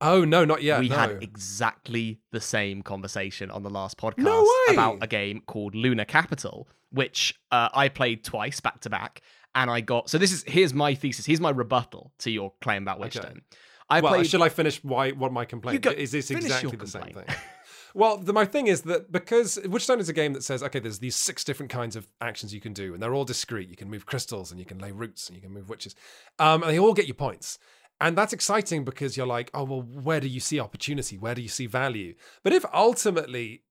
oh, 0.00 0.24
no, 0.24 0.44
not 0.44 0.62
yet. 0.62 0.80
we 0.80 0.88
no. 0.88 0.96
had 0.96 1.22
exactly 1.22 2.20
the 2.30 2.40
same 2.40 2.82
conversation 2.82 3.50
on 3.50 3.62
the 3.62 3.70
last 3.70 3.96
podcast 3.96 4.18
No 4.18 4.46
about 4.70 4.98
a 5.00 5.06
game 5.06 5.42
called 5.46 5.74
Luna 5.74 6.04
Capital, 6.04 6.68
which 6.90 7.34
uh, 7.50 7.68
I 7.72 7.88
played 7.88 8.24
twice 8.24 8.60
back 8.60 8.80
to 8.80 8.90
back, 8.90 9.22
and 9.54 9.70
I 9.70 9.80
got 9.80 10.10
so 10.10 10.18
this 10.18 10.32
is 10.32 10.44
here's 10.46 10.74
my 10.74 10.94
thesis. 10.94 11.26
Here's 11.26 11.40
my 11.40 11.50
rebuttal 11.50 12.12
to 12.18 12.30
your 12.30 12.52
claim 12.60 12.82
about 12.82 13.00
Witchstone. 13.00 13.40
I 13.88 14.00
well, 14.00 14.14
played. 14.14 14.26
shall 14.26 14.42
I 14.42 14.48
finish 14.48 14.82
why 14.82 15.10
what 15.12 15.32
my 15.32 15.44
complaint 15.44 15.82
go- 15.82 15.90
is? 15.90 16.12
This 16.12 16.30
exactly 16.30 16.76
the 16.76 16.86
same 16.86 17.02
thing. 17.02 17.24
Well, 17.96 18.18
the, 18.18 18.32
my 18.32 18.44
thing 18.44 18.66
is 18.66 18.82
that 18.82 19.12
because 19.12 19.56
Witchstone 19.64 20.00
is 20.00 20.08
a 20.08 20.12
game 20.12 20.32
that 20.32 20.42
says, 20.42 20.64
okay, 20.64 20.80
there's 20.80 20.98
these 20.98 21.14
six 21.14 21.44
different 21.44 21.70
kinds 21.70 21.94
of 21.94 22.08
actions 22.20 22.52
you 22.52 22.60
can 22.60 22.72
do, 22.72 22.92
and 22.92 23.02
they're 23.02 23.14
all 23.14 23.24
discrete. 23.24 23.68
You 23.68 23.76
can 23.76 23.88
move 23.88 24.04
crystals, 24.04 24.50
and 24.50 24.58
you 24.58 24.66
can 24.66 24.78
lay 24.78 24.90
roots, 24.90 25.28
and 25.28 25.36
you 25.36 25.42
can 25.42 25.52
move 25.52 25.68
witches, 25.68 25.94
um, 26.40 26.62
and 26.62 26.72
they 26.72 26.78
all 26.78 26.92
get 26.92 27.06
you 27.06 27.14
points. 27.14 27.58
And 28.00 28.18
that's 28.18 28.32
exciting 28.32 28.84
because 28.84 29.16
you're 29.16 29.26
like, 29.26 29.50
oh, 29.54 29.62
well, 29.62 29.82
where 29.82 30.18
do 30.18 30.26
you 30.26 30.40
see 30.40 30.58
opportunity? 30.58 31.16
Where 31.16 31.36
do 31.36 31.42
you 31.42 31.48
see 31.48 31.66
value? 31.66 32.14
But 32.42 32.52
if 32.52 32.64
ultimately 32.74 33.62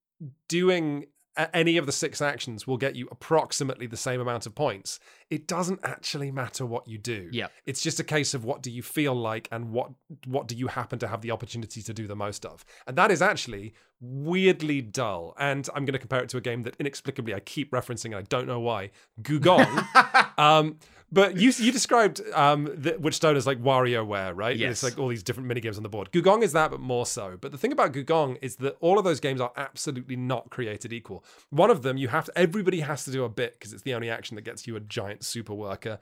doing 0.47 1.07
any 1.53 1.77
of 1.77 1.85
the 1.85 1.91
six 1.91 2.21
actions 2.21 2.67
will 2.67 2.77
get 2.77 2.95
you 2.95 3.07
approximately 3.11 3.87
the 3.87 3.97
same 3.97 4.21
amount 4.21 4.45
of 4.45 4.55
points, 4.55 4.99
it 5.29 5.47
doesn't 5.47 5.79
actually 5.83 6.31
matter 6.31 6.65
what 6.65 6.87
you 6.87 6.97
do. 6.97 7.29
Yeah. 7.31 7.47
It's 7.65 7.81
just 7.81 7.99
a 7.99 8.03
case 8.03 8.33
of 8.33 8.45
what 8.45 8.61
do 8.61 8.69
you 8.71 8.81
feel 8.81 9.15
like 9.15 9.47
and 9.51 9.71
what 9.71 9.91
what 10.27 10.47
do 10.47 10.55
you 10.55 10.67
happen 10.67 10.99
to 10.99 11.07
have 11.07 11.21
the 11.21 11.31
opportunity 11.31 11.81
to 11.81 11.93
do 11.93 12.07
the 12.07 12.15
most 12.15 12.45
of. 12.45 12.63
And 12.87 12.95
that 12.97 13.11
is 13.11 13.21
actually 13.21 13.73
weirdly 13.99 14.81
dull. 14.81 15.33
And 15.39 15.67
I'm 15.73 15.85
going 15.85 15.93
to 15.93 15.99
compare 15.99 16.21
it 16.21 16.29
to 16.29 16.37
a 16.37 16.41
game 16.41 16.63
that 16.63 16.75
inexplicably 16.79 17.33
I 17.33 17.39
keep 17.39 17.71
referencing 17.71 18.05
and 18.05 18.15
I 18.15 18.21
don't 18.23 18.47
know 18.47 18.59
why, 18.59 18.91
Gugong. 19.21 20.37
um, 20.37 20.77
but 21.13 21.37
you 21.37 21.51
you 21.57 21.71
described 21.71 22.21
um, 22.33 22.65
the, 22.73 22.93
Witchstone 22.93 23.35
as 23.35 23.45
like 23.45 23.61
WarioWare, 23.61 24.35
right? 24.35 24.57
Yes. 24.57 24.71
It's 24.71 24.83
like 24.83 24.97
all 24.99 25.09
these 25.09 25.21
different 25.21 25.47
mini 25.47 25.61
games 25.61 25.77
on 25.77 25.83
the 25.83 25.89
board. 25.89 26.11
Gugong 26.11 26.41
is 26.41 26.53
that, 26.53 26.71
but 26.71 26.79
more 26.79 27.05
so. 27.05 27.37
But 27.39 27.51
the 27.51 27.57
thing 27.57 27.71
about 27.71 27.93
Gugong 27.93 28.39
is 28.41 28.55
that 28.57 28.77
all 28.79 28.97
of 28.97 29.03
those 29.03 29.19
games 29.19 29.39
are 29.39 29.51
absolutely 29.55 30.15
not 30.15 30.49
created 30.49 30.91
equal. 30.91 31.23
One 31.51 31.69
of 31.69 31.83
them, 31.83 31.97
you 31.97 32.07
have 32.07 32.25
to, 32.25 32.37
everybody 32.37 32.79
has 32.79 33.05
to 33.05 33.11
do 33.11 33.23
a 33.23 33.29
bit 33.29 33.53
because 33.53 33.73
it's 33.73 33.83
the 33.83 33.93
only 33.93 34.09
action 34.09 34.35
that 34.35 34.41
gets 34.41 34.65
you 34.65 34.75
a 34.75 34.79
giant 34.79 35.23
super 35.23 35.53
worker. 35.53 35.99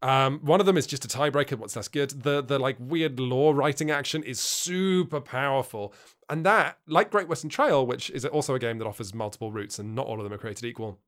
Um, 0.00 0.40
one 0.40 0.60
of 0.60 0.66
them 0.66 0.78
is 0.78 0.86
just 0.86 1.04
a 1.04 1.08
tiebreaker. 1.08 1.58
What's 1.58 1.74
that's 1.74 1.88
good. 1.88 2.10
The 2.22 2.42
the 2.42 2.58
like 2.58 2.76
weird 2.80 3.20
law 3.20 3.52
writing 3.52 3.90
action 3.90 4.22
is 4.22 4.40
super 4.40 5.20
powerful, 5.20 5.92
and 6.30 6.44
that 6.46 6.78
like 6.86 7.10
Great 7.10 7.28
Western 7.28 7.50
Trail, 7.50 7.86
which 7.86 8.08
is 8.10 8.24
also 8.24 8.54
a 8.54 8.58
game 8.58 8.78
that 8.78 8.86
offers 8.86 9.12
multiple 9.12 9.52
routes 9.52 9.78
and 9.78 9.94
not 9.94 10.06
all 10.06 10.18
of 10.18 10.24
them 10.24 10.32
are 10.32 10.38
created 10.38 10.64
equal 10.64 10.98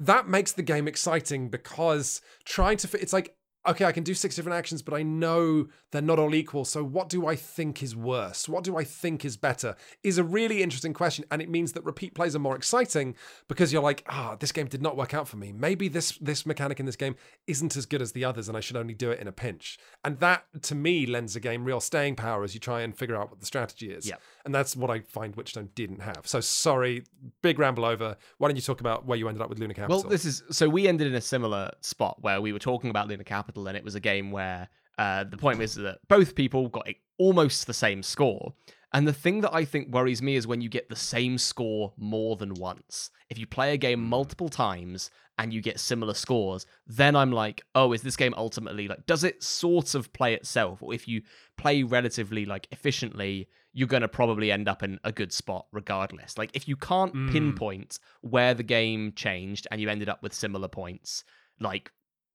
that 0.00 0.28
makes 0.28 0.52
the 0.52 0.62
game 0.62 0.88
exciting 0.88 1.48
because 1.48 2.20
trying 2.44 2.76
to 2.78 3.00
it's 3.00 3.12
like 3.12 3.34
okay 3.66 3.84
i 3.84 3.92
can 3.92 4.02
do 4.02 4.14
six 4.14 4.34
different 4.36 4.56
actions 4.56 4.82
but 4.82 4.94
i 4.94 5.02
know 5.02 5.66
they're 5.92 6.00
not 6.00 6.18
all 6.18 6.34
equal. 6.34 6.64
So 6.64 6.82
what 6.82 7.10
do 7.10 7.26
i 7.26 7.36
think 7.36 7.82
is 7.82 7.94
worse? 7.94 8.48
What 8.48 8.64
do 8.64 8.76
i 8.78 8.82
think 8.84 9.24
is 9.24 9.36
better? 9.36 9.76
Is 10.02 10.16
a 10.16 10.24
really 10.24 10.62
interesting 10.62 10.94
question 10.94 11.24
and 11.30 11.42
it 11.42 11.50
means 11.50 11.72
that 11.72 11.84
repeat 11.84 12.14
plays 12.14 12.34
are 12.34 12.38
more 12.38 12.56
exciting 12.56 13.14
because 13.46 13.72
you're 13.72 13.82
like 13.82 14.04
ah 14.08 14.36
this 14.40 14.52
game 14.52 14.66
did 14.66 14.82
not 14.82 14.96
work 14.96 15.12
out 15.12 15.28
for 15.28 15.36
me. 15.36 15.52
Maybe 15.52 15.88
this 15.88 16.12
this 16.18 16.46
mechanic 16.46 16.80
in 16.80 16.86
this 16.86 16.96
game 16.96 17.14
isn't 17.46 17.76
as 17.76 17.84
good 17.84 18.00
as 18.00 18.12
the 18.12 18.24
others 18.24 18.48
and 18.48 18.56
i 18.56 18.60
should 18.60 18.76
only 18.76 18.94
do 18.94 19.10
it 19.10 19.20
in 19.20 19.28
a 19.28 19.32
pinch. 19.32 19.78
And 20.02 20.18
that 20.20 20.44
to 20.62 20.74
me 20.74 21.04
lends 21.04 21.36
a 21.36 21.40
game 21.40 21.64
real 21.64 21.80
staying 21.80 22.16
power 22.16 22.42
as 22.42 22.54
you 22.54 22.60
try 22.60 22.80
and 22.80 22.96
figure 22.96 23.16
out 23.16 23.28
what 23.30 23.40
the 23.40 23.46
strategy 23.46 23.90
is. 23.92 24.08
Yeah. 24.08 24.16
and 24.46 24.54
that's 24.54 24.74
what 24.74 24.90
i 24.90 25.00
find 25.00 25.36
witchstone 25.36 25.68
didn't 25.74 26.00
have. 26.00 26.22
So 26.24 26.40
sorry 26.40 27.04
big 27.42 27.58
ramble 27.58 27.84
over. 27.84 28.16
Why 28.38 28.48
don't 28.48 28.56
you 28.56 28.62
talk 28.62 28.80
about 28.80 29.04
where 29.04 29.18
you 29.18 29.28
ended 29.28 29.42
up 29.42 29.50
with 29.50 29.58
luna 29.58 29.74
capital? 29.74 30.00
Well, 30.00 30.08
this 30.08 30.24
is 30.24 30.42
so 30.50 30.70
we 30.70 30.88
ended 30.88 31.06
in 31.06 31.14
a 31.14 31.20
similar 31.20 31.70
spot 31.82 32.22
where 32.22 32.40
we 32.40 32.54
were 32.54 32.58
talking 32.58 32.88
about 32.88 33.08
Luna 33.08 33.24
Capital, 33.24 33.51
and 33.56 33.76
it 33.76 33.84
was 33.84 33.94
a 33.94 34.00
game 34.00 34.30
where 34.30 34.68
uh, 34.98 35.24
the 35.24 35.36
point 35.36 35.58
was 35.58 35.74
that 35.74 35.98
both 36.08 36.34
people 36.34 36.68
got 36.68 36.88
almost 37.18 37.66
the 37.66 37.74
same 37.74 38.02
score. 38.02 38.52
And 38.94 39.08
the 39.08 39.12
thing 39.12 39.40
that 39.40 39.54
I 39.54 39.64
think 39.64 39.88
worries 39.88 40.20
me 40.20 40.36
is 40.36 40.46
when 40.46 40.60
you 40.60 40.68
get 40.68 40.90
the 40.90 40.96
same 40.96 41.38
score 41.38 41.94
more 41.96 42.36
than 42.36 42.52
once. 42.54 43.10
If 43.30 43.38
you 43.38 43.46
play 43.46 43.72
a 43.72 43.78
game 43.78 44.00
multiple 44.04 44.50
times 44.50 45.10
and 45.38 45.50
you 45.50 45.62
get 45.62 45.80
similar 45.80 46.12
scores, 46.12 46.66
then 46.86 47.16
I'm 47.16 47.32
like, 47.32 47.62
oh, 47.74 47.94
is 47.94 48.02
this 48.02 48.16
game 48.16 48.34
ultimately 48.36 48.88
like, 48.88 49.06
does 49.06 49.24
it 49.24 49.42
sort 49.42 49.94
of 49.94 50.12
play 50.12 50.34
itself? 50.34 50.82
Or 50.82 50.92
if 50.92 51.08
you 51.08 51.22
play 51.56 51.82
relatively 51.84 52.44
like 52.44 52.68
efficiently, 52.70 53.48
you're 53.72 53.88
going 53.88 54.02
to 54.02 54.08
probably 54.08 54.52
end 54.52 54.68
up 54.68 54.82
in 54.82 55.00
a 55.04 55.10
good 55.10 55.32
spot 55.32 55.64
regardless. 55.72 56.36
Like 56.36 56.50
if 56.52 56.68
you 56.68 56.76
can't 56.76 57.14
Mm. 57.14 57.32
pinpoint 57.32 57.98
where 58.20 58.52
the 58.52 58.62
game 58.62 59.12
changed 59.16 59.66
and 59.70 59.80
you 59.80 59.88
ended 59.88 60.10
up 60.10 60.22
with 60.22 60.34
similar 60.34 60.68
points, 60.68 61.24
like 61.58 61.90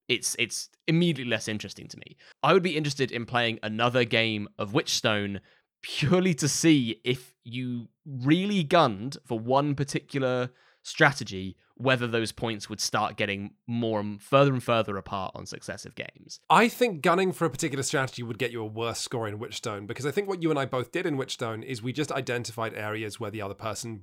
it's 0.08 0.36
it's 0.40 0.70
immediately 0.88 1.30
less 1.30 1.48
interesting 1.48 1.88
to 1.88 1.98
me. 1.98 2.18
I 2.44 2.54
would 2.54 2.64
be 2.64 2.78
interested 2.78 3.12
in 3.12 3.26
playing 3.26 3.60
another 3.62 4.04
game 4.04 4.48
of 4.58 4.72
Witchstone 4.72 5.40
purely 5.82 6.34
to 6.36 6.48
see 6.48 7.00
if 7.04 7.34
you 7.44 7.88
really 8.06 8.64
gunned 8.64 9.18
for 9.26 9.40
one 9.40 9.76
particular 9.76 10.50
strategy 10.84 11.58
whether 11.76 12.08
those 12.08 12.32
points 12.32 12.70
would 12.70 12.80
start 12.80 13.18
getting 13.18 13.52
more 13.68 14.00
and 14.00 14.22
further 14.22 14.52
and 14.52 14.64
further 14.64 14.98
apart 14.98 15.32
on 15.36 15.46
successive 15.46 15.94
games. 15.94 16.40
I 16.50 16.68
think 16.68 17.02
gunning 17.02 17.32
for 17.32 17.46
a 17.46 17.50
particular 17.50 17.84
strategy 17.84 18.24
would 18.24 18.40
get 18.40 18.52
you 18.52 18.62
a 18.62 18.66
worse 18.66 19.00
score 19.00 19.28
in 19.28 19.38
Witchstone 19.38 19.86
because 19.86 20.06
I 20.06 20.12
think 20.12 20.28
what 20.28 20.42
you 20.42 20.50
and 20.50 20.58
I 20.58 20.66
both 20.66 20.92
did 20.92 21.06
in 21.06 21.18
Witchstone 21.18 21.64
is 21.64 21.84
we 21.84 21.94
just 21.94 22.12
identified 22.12 22.74
areas 22.74 23.20
where 23.20 23.30
the 23.30 23.44
other 23.44 23.54
person 23.54 24.02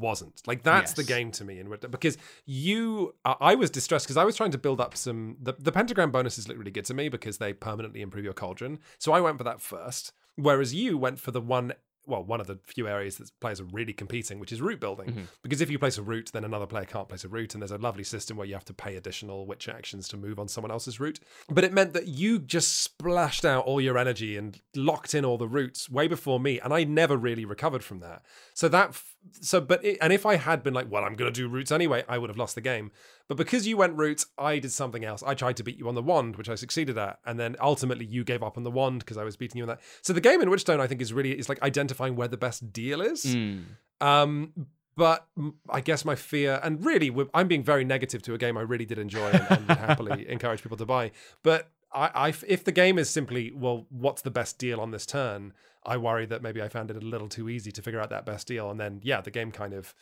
wasn't. 0.00 0.42
Like 0.46 0.62
that's 0.62 0.94
the 0.94 1.04
game 1.04 1.30
to 1.32 1.44
me 1.44 1.58
in 1.60 1.68
Witchstone 1.68 1.90
because 1.90 2.18
you, 2.46 3.14
I 3.24 3.54
was 3.54 3.70
distressed 3.70 4.06
because 4.06 4.16
I 4.16 4.24
was 4.24 4.36
trying 4.36 4.50
to 4.52 4.58
build 4.58 4.80
up 4.80 4.96
some. 4.96 5.36
The, 5.40 5.54
the 5.58 5.72
pentagram 5.72 6.10
bonuses 6.10 6.48
look 6.48 6.58
really 6.58 6.70
good 6.70 6.86
to 6.86 6.94
me 6.94 7.08
because 7.08 7.38
they 7.38 7.52
permanently 7.52 8.00
improve 8.00 8.24
your 8.24 8.34
cauldron. 8.34 8.78
So 8.98 9.12
I 9.12 9.20
went 9.20 9.38
for 9.38 9.44
that 9.44 9.60
first, 9.60 10.12
whereas 10.36 10.74
you 10.74 10.98
went 10.98 11.18
for 11.20 11.30
the 11.30 11.40
one. 11.40 11.74
Well, 12.06 12.24
one 12.24 12.40
of 12.40 12.46
the 12.46 12.58
few 12.64 12.88
areas 12.88 13.18
that 13.18 13.30
players 13.40 13.60
are 13.60 13.64
really 13.64 13.92
competing, 13.92 14.40
which 14.40 14.50
is 14.52 14.60
route 14.62 14.80
building. 14.80 15.08
Mhm. 15.12 15.26
Because 15.42 15.60
if 15.60 15.70
you 15.70 15.78
place 15.78 15.98
a 15.98 16.02
route, 16.02 16.30
then 16.32 16.44
another 16.44 16.66
player 16.66 16.86
can't 16.86 17.08
place 17.08 17.24
a 17.24 17.28
route, 17.28 17.54
and 17.54 17.62
there's 17.62 17.70
a 17.70 17.76
lovely 17.78 18.02
system 18.04 18.38
where 18.38 18.46
you 18.46 18.54
have 18.54 18.64
to 18.64 18.72
pay 18.74 18.96
additional 18.96 19.46
witch 19.46 19.68
actions 19.68 20.08
to 20.08 20.16
move 20.16 20.38
on 20.40 20.48
someone 20.48 20.70
else's 20.72 20.98
route. 20.98 21.20
But 21.50 21.62
it 21.62 21.74
meant 21.74 21.92
that 21.92 22.08
you 22.08 22.38
just 22.38 22.78
splashed 22.78 23.44
out 23.44 23.64
all 23.66 23.82
your 23.82 23.98
energy 23.98 24.36
and 24.38 24.58
locked 24.74 25.14
in 25.14 25.26
all 25.26 25.36
the 25.36 25.46
routes 25.46 25.90
way 25.90 26.08
before 26.08 26.40
me, 26.40 26.58
and 26.58 26.72
I 26.72 26.84
never 26.84 27.18
really 27.18 27.44
recovered 27.44 27.84
from 27.84 28.00
that. 28.00 28.24
So 28.54 28.66
that, 28.70 28.88
f- 28.88 29.14
so 29.40 29.60
but 29.60 29.84
it, 29.84 29.98
and 30.00 30.12
if 30.12 30.26
I 30.26 30.36
had 30.36 30.62
been 30.62 30.74
like, 30.74 30.90
well, 30.90 31.04
I'm 31.04 31.14
gonna 31.14 31.30
do 31.30 31.48
roots 31.48 31.70
anyway, 31.70 32.04
I 32.08 32.18
would 32.18 32.30
have 32.30 32.36
lost 32.36 32.54
the 32.54 32.60
game. 32.60 32.90
But 33.28 33.36
because 33.36 33.66
you 33.66 33.76
went 33.76 33.96
roots 33.96 34.26
I 34.38 34.58
did 34.58 34.72
something 34.72 35.04
else. 35.04 35.22
I 35.22 35.34
tried 35.34 35.56
to 35.58 35.62
beat 35.62 35.78
you 35.78 35.88
on 35.88 35.94
the 35.94 36.02
wand, 36.02 36.36
which 36.36 36.48
I 36.48 36.54
succeeded 36.54 36.98
at, 36.98 37.18
and 37.24 37.38
then 37.38 37.56
ultimately 37.60 38.06
you 38.06 38.24
gave 38.24 38.42
up 38.42 38.56
on 38.56 38.64
the 38.64 38.70
wand 38.70 39.00
because 39.00 39.16
I 39.16 39.24
was 39.24 39.36
beating 39.36 39.58
you 39.58 39.64
on 39.64 39.68
that. 39.68 39.80
So 40.02 40.12
the 40.12 40.20
game 40.20 40.40
in 40.40 40.48
Witchstone, 40.48 40.80
I 40.80 40.86
think, 40.86 41.00
is 41.00 41.12
really 41.12 41.38
is 41.38 41.48
like 41.48 41.62
identifying 41.62 42.16
where 42.16 42.28
the 42.28 42.36
best 42.36 42.72
deal 42.72 43.00
is. 43.00 43.24
Mm. 43.24 43.64
Um, 44.00 44.52
but 44.96 45.26
I 45.68 45.80
guess 45.80 46.04
my 46.04 46.14
fear, 46.14 46.60
and 46.62 46.84
really, 46.84 47.14
I'm 47.32 47.48
being 47.48 47.62
very 47.62 47.84
negative 47.84 48.22
to 48.22 48.34
a 48.34 48.38
game 48.38 48.58
I 48.58 48.62
really 48.62 48.84
did 48.84 48.98
enjoy 48.98 49.28
and, 49.30 49.46
and 49.50 49.68
would 49.68 49.78
happily 49.78 50.28
encourage 50.28 50.62
people 50.62 50.76
to 50.76 50.84
buy. 50.84 51.12
But 51.42 51.70
I, 51.92 52.10
I, 52.14 52.34
if 52.46 52.64
the 52.64 52.72
game 52.72 52.98
is 52.98 53.08
simply, 53.08 53.52
well, 53.54 53.86
what's 53.88 54.22
the 54.22 54.30
best 54.30 54.58
deal 54.58 54.80
on 54.80 54.90
this 54.90 55.06
turn? 55.06 55.52
I 55.84 55.96
worry 55.96 56.26
that 56.26 56.42
maybe 56.42 56.62
I 56.62 56.68
found 56.68 56.90
it 56.90 56.96
a 56.96 57.00
little 57.00 57.28
too 57.28 57.48
easy 57.48 57.72
to 57.72 57.82
figure 57.82 58.00
out 58.00 58.10
that 58.10 58.26
best 58.26 58.46
deal, 58.46 58.70
and 58.70 58.78
then 58.78 59.00
yeah, 59.02 59.20
the 59.20 59.30
game 59.30 59.50
kind 59.50 59.72
of 59.72 59.94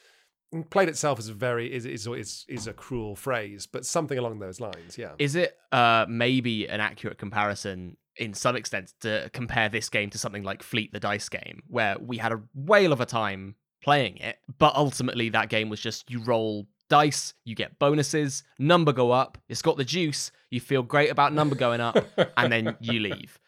played 0.70 0.88
itself 0.88 1.18
as 1.18 1.28
a 1.28 1.34
very 1.34 1.72
is 1.72 1.84
is 1.84 2.06
is 2.06 2.44
is 2.48 2.66
a 2.66 2.72
cruel 2.72 3.14
phrase, 3.14 3.66
but 3.66 3.84
something 3.84 4.18
along 4.18 4.38
those 4.38 4.60
lines. 4.60 4.96
Yeah. 4.96 5.12
Is 5.18 5.34
it 5.34 5.56
uh, 5.72 6.06
maybe 6.08 6.68
an 6.68 6.80
accurate 6.80 7.18
comparison 7.18 7.96
in 8.16 8.34
some 8.34 8.56
extent 8.56 8.92
to 9.00 9.30
compare 9.32 9.68
this 9.68 9.88
game 9.88 10.10
to 10.10 10.18
something 10.18 10.42
like 10.42 10.62
Fleet 10.62 10.92
the 10.92 11.00
Dice 11.00 11.28
game, 11.28 11.62
where 11.68 11.96
we 11.98 12.18
had 12.18 12.32
a 12.32 12.42
whale 12.54 12.92
of 12.92 13.00
a 13.00 13.06
time 13.06 13.54
playing 13.82 14.16
it, 14.16 14.38
but 14.58 14.74
ultimately 14.74 15.28
that 15.28 15.48
game 15.48 15.68
was 15.68 15.80
just 15.80 16.10
you 16.10 16.20
roll 16.24 16.66
dice, 16.88 17.34
you 17.44 17.54
get 17.54 17.78
bonuses, 17.78 18.42
number 18.58 18.92
go 18.92 19.12
up, 19.12 19.38
it's 19.48 19.62
got 19.62 19.76
the 19.76 19.84
juice, 19.84 20.32
you 20.50 20.60
feel 20.60 20.82
great 20.82 21.10
about 21.10 21.32
number 21.32 21.54
going 21.54 21.80
up, 21.80 21.98
and 22.36 22.50
then 22.50 22.76
you 22.80 22.98
leave. 23.00 23.38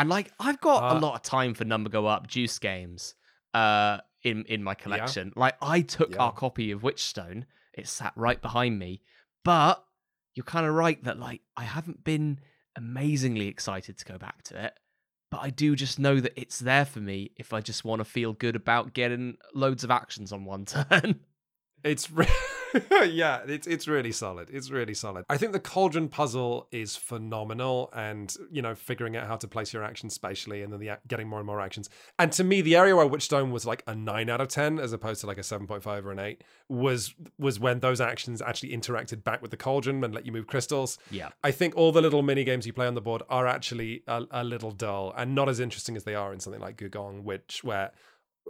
And 0.00 0.08
like 0.08 0.32
I've 0.38 0.60
got 0.60 0.90
a 0.90 0.94
Uh, 0.96 1.00
lot 1.00 1.14
of 1.14 1.22
time 1.22 1.54
for 1.54 1.64
number 1.64 1.90
go 1.90 2.06
up 2.06 2.26
juice 2.26 2.58
games 2.58 3.14
uh 3.54 3.98
in 4.22 4.44
in 4.46 4.62
my 4.62 4.74
collection. 4.74 5.32
Like 5.36 5.56
I 5.62 5.80
took 5.82 6.12
Yeah. 6.12 6.22
our 6.22 6.32
copy 6.32 6.70
of 6.70 6.82
Witchstone, 6.82 7.44
it 7.74 7.86
sat 7.88 8.12
right 8.16 8.40
behind 8.40 8.78
me, 8.78 9.02
but 9.44 9.84
you're 10.34 10.44
kind 10.44 10.66
of 10.66 10.74
right 10.74 11.02
that 11.04 11.18
like 11.18 11.42
I 11.56 11.64
haven't 11.64 12.04
been 12.04 12.40
amazingly 12.76 13.48
excited 13.48 13.98
to 13.98 14.04
go 14.04 14.18
back 14.18 14.42
to 14.44 14.64
it, 14.66 14.74
but 15.30 15.38
I 15.40 15.50
do 15.50 15.74
just 15.74 15.98
know 15.98 16.20
that 16.20 16.32
it's 16.40 16.58
there 16.58 16.84
for 16.84 17.00
me 17.00 17.32
if 17.36 17.52
I 17.52 17.60
just 17.60 17.84
want 17.84 18.00
to 18.00 18.04
feel 18.04 18.32
good 18.32 18.54
about 18.56 18.94
getting 18.94 19.36
loads 19.54 19.82
of 19.84 19.90
actions 19.90 20.32
on 20.32 20.44
one 20.44 20.64
turn. 20.74 21.20
It's 21.84 22.10
re- 22.10 22.26
yeah, 23.06 23.40
it's 23.46 23.66
it's 23.66 23.88
really 23.88 24.12
solid. 24.12 24.48
It's 24.52 24.70
really 24.70 24.94
solid. 24.94 25.24
I 25.28 25.36
think 25.36 25.52
the 25.52 25.60
cauldron 25.60 26.08
puzzle 26.08 26.68
is 26.70 26.96
phenomenal, 26.96 27.90
and 27.94 28.34
you 28.50 28.62
know, 28.62 28.74
figuring 28.74 29.16
out 29.16 29.26
how 29.26 29.36
to 29.36 29.48
place 29.48 29.72
your 29.72 29.82
actions 29.82 30.14
spatially, 30.14 30.62
and 30.62 30.72
then 30.72 30.80
the 30.80 30.98
getting 31.06 31.28
more 31.28 31.38
and 31.38 31.46
more 31.46 31.60
actions. 31.60 31.88
And 32.18 32.32
to 32.32 32.44
me, 32.44 32.60
the 32.60 32.76
area 32.76 32.94
where 32.96 33.08
Witchstone 33.08 33.50
was 33.50 33.64
like 33.64 33.82
a 33.86 33.94
nine 33.94 34.28
out 34.28 34.40
of 34.40 34.48
ten, 34.48 34.78
as 34.78 34.92
opposed 34.92 35.20
to 35.22 35.26
like 35.26 35.38
a 35.38 35.42
seven 35.42 35.66
point 35.66 35.82
five 35.82 36.06
or 36.06 36.12
an 36.12 36.18
eight, 36.18 36.42
was 36.68 37.14
was 37.38 37.58
when 37.58 37.80
those 37.80 38.00
actions 38.00 38.42
actually 38.42 38.70
interacted 38.70 39.24
back 39.24 39.40
with 39.40 39.50
the 39.50 39.56
cauldron 39.56 40.02
and 40.04 40.14
let 40.14 40.26
you 40.26 40.32
move 40.32 40.46
crystals. 40.46 40.98
yeah. 41.10 41.30
I 41.42 41.50
think 41.50 41.76
all 41.76 41.92
the 41.92 42.02
little 42.02 42.22
mini 42.22 42.44
games 42.44 42.66
you 42.66 42.72
play 42.72 42.86
on 42.86 42.94
the 42.94 43.00
board 43.00 43.22
are 43.28 43.46
actually 43.46 44.02
a, 44.06 44.24
a 44.30 44.44
little 44.44 44.70
dull 44.70 45.14
and 45.16 45.34
not 45.34 45.48
as 45.48 45.60
interesting 45.60 45.96
as 45.96 46.04
they 46.04 46.14
are 46.14 46.32
in 46.32 46.40
something 46.40 46.60
like 46.60 46.76
Gugong, 46.76 47.22
which 47.22 47.64
where 47.64 47.92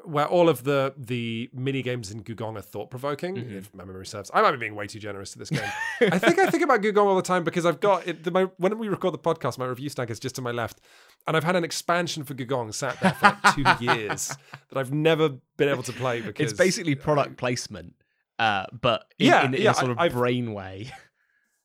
where 0.05 0.27
all 0.27 0.49
of 0.49 0.65
the 0.65 0.95
the 0.97 1.51
mini 1.53 1.83
games 1.83 2.11
in 2.11 2.23
Gugong 2.23 2.57
are 2.57 2.63
thought 2.63 2.91
provoking. 2.91 3.37
Mhm. 3.37 3.53
If 3.59 3.75
my 3.75 3.85
memory 3.85 4.07
serves, 4.07 4.31
I 4.35 4.43
might 4.43 4.53
be 4.53 4.59
being 4.59 4.75
way 4.75 4.87
too 4.87 4.99
generous 4.99 5.33
to 5.33 5.39
this 5.39 5.51
game. 5.51 5.69
I 6.01 6.19
think 6.19 6.39
I 6.39 6.51
think 6.51 6.63
about 6.63 6.83
Gugong 6.83 7.07
all 7.07 7.17
the 7.17 7.23
time 7.23 7.45
because 7.45 7.65
I've 7.67 7.81
got 7.81 8.07
it. 8.07 8.25
The, 8.25 8.31
my, 8.31 8.45
when 8.59 8.79
we 8.79 8.89
record 8.89 9.15
the 9.15 9.19
podcast, 9.19 9.59
my 9.59 9.67
review 9.67 9.89
stack 9.89 10.11
is 10.11 10.19
just 10.21 10.35
to 10.37 10.43
my 10.43 10.51
left, 10.51 10.81
and 11.27 11.37
I've 11.37 11.45
had 11.45 11.57
an 11.57 11.65
expansion 11.65 12.25
for 12.25 12.35
Gugong 12.35 12.73
sat 12.75 13.01
there 13.01 13.13
for 13.15 13.27
like 13.43 13.55
two 13.79 13.85
years 13.85 14.37
that 14.71 14.79
I've 14.79 14.93
never 14.93 15.31
been 15.57 15.69
able 15.69 15.83
to 15.85 15.93
play 15.93 16.21
because 16.21 16.51
It's 16.53 16.59
basically 16.59 16.95
product 16.95 17.37
placement, 17.37 17.95
uh, 18.39 18.67
but 18.81 19.05
in, 19.19 19.27
Yeah, 19.29 19.45
in, 19.47 19.55
in 19.55 19.63
yeah, 19.63 19.71
a 19.71 19.75
sort 19.75 19.89
I- 19.89 19.93
of 19.93 19.99
I've- 19.99 20.15
brain 20.15 20.53
way. 20.55 20.91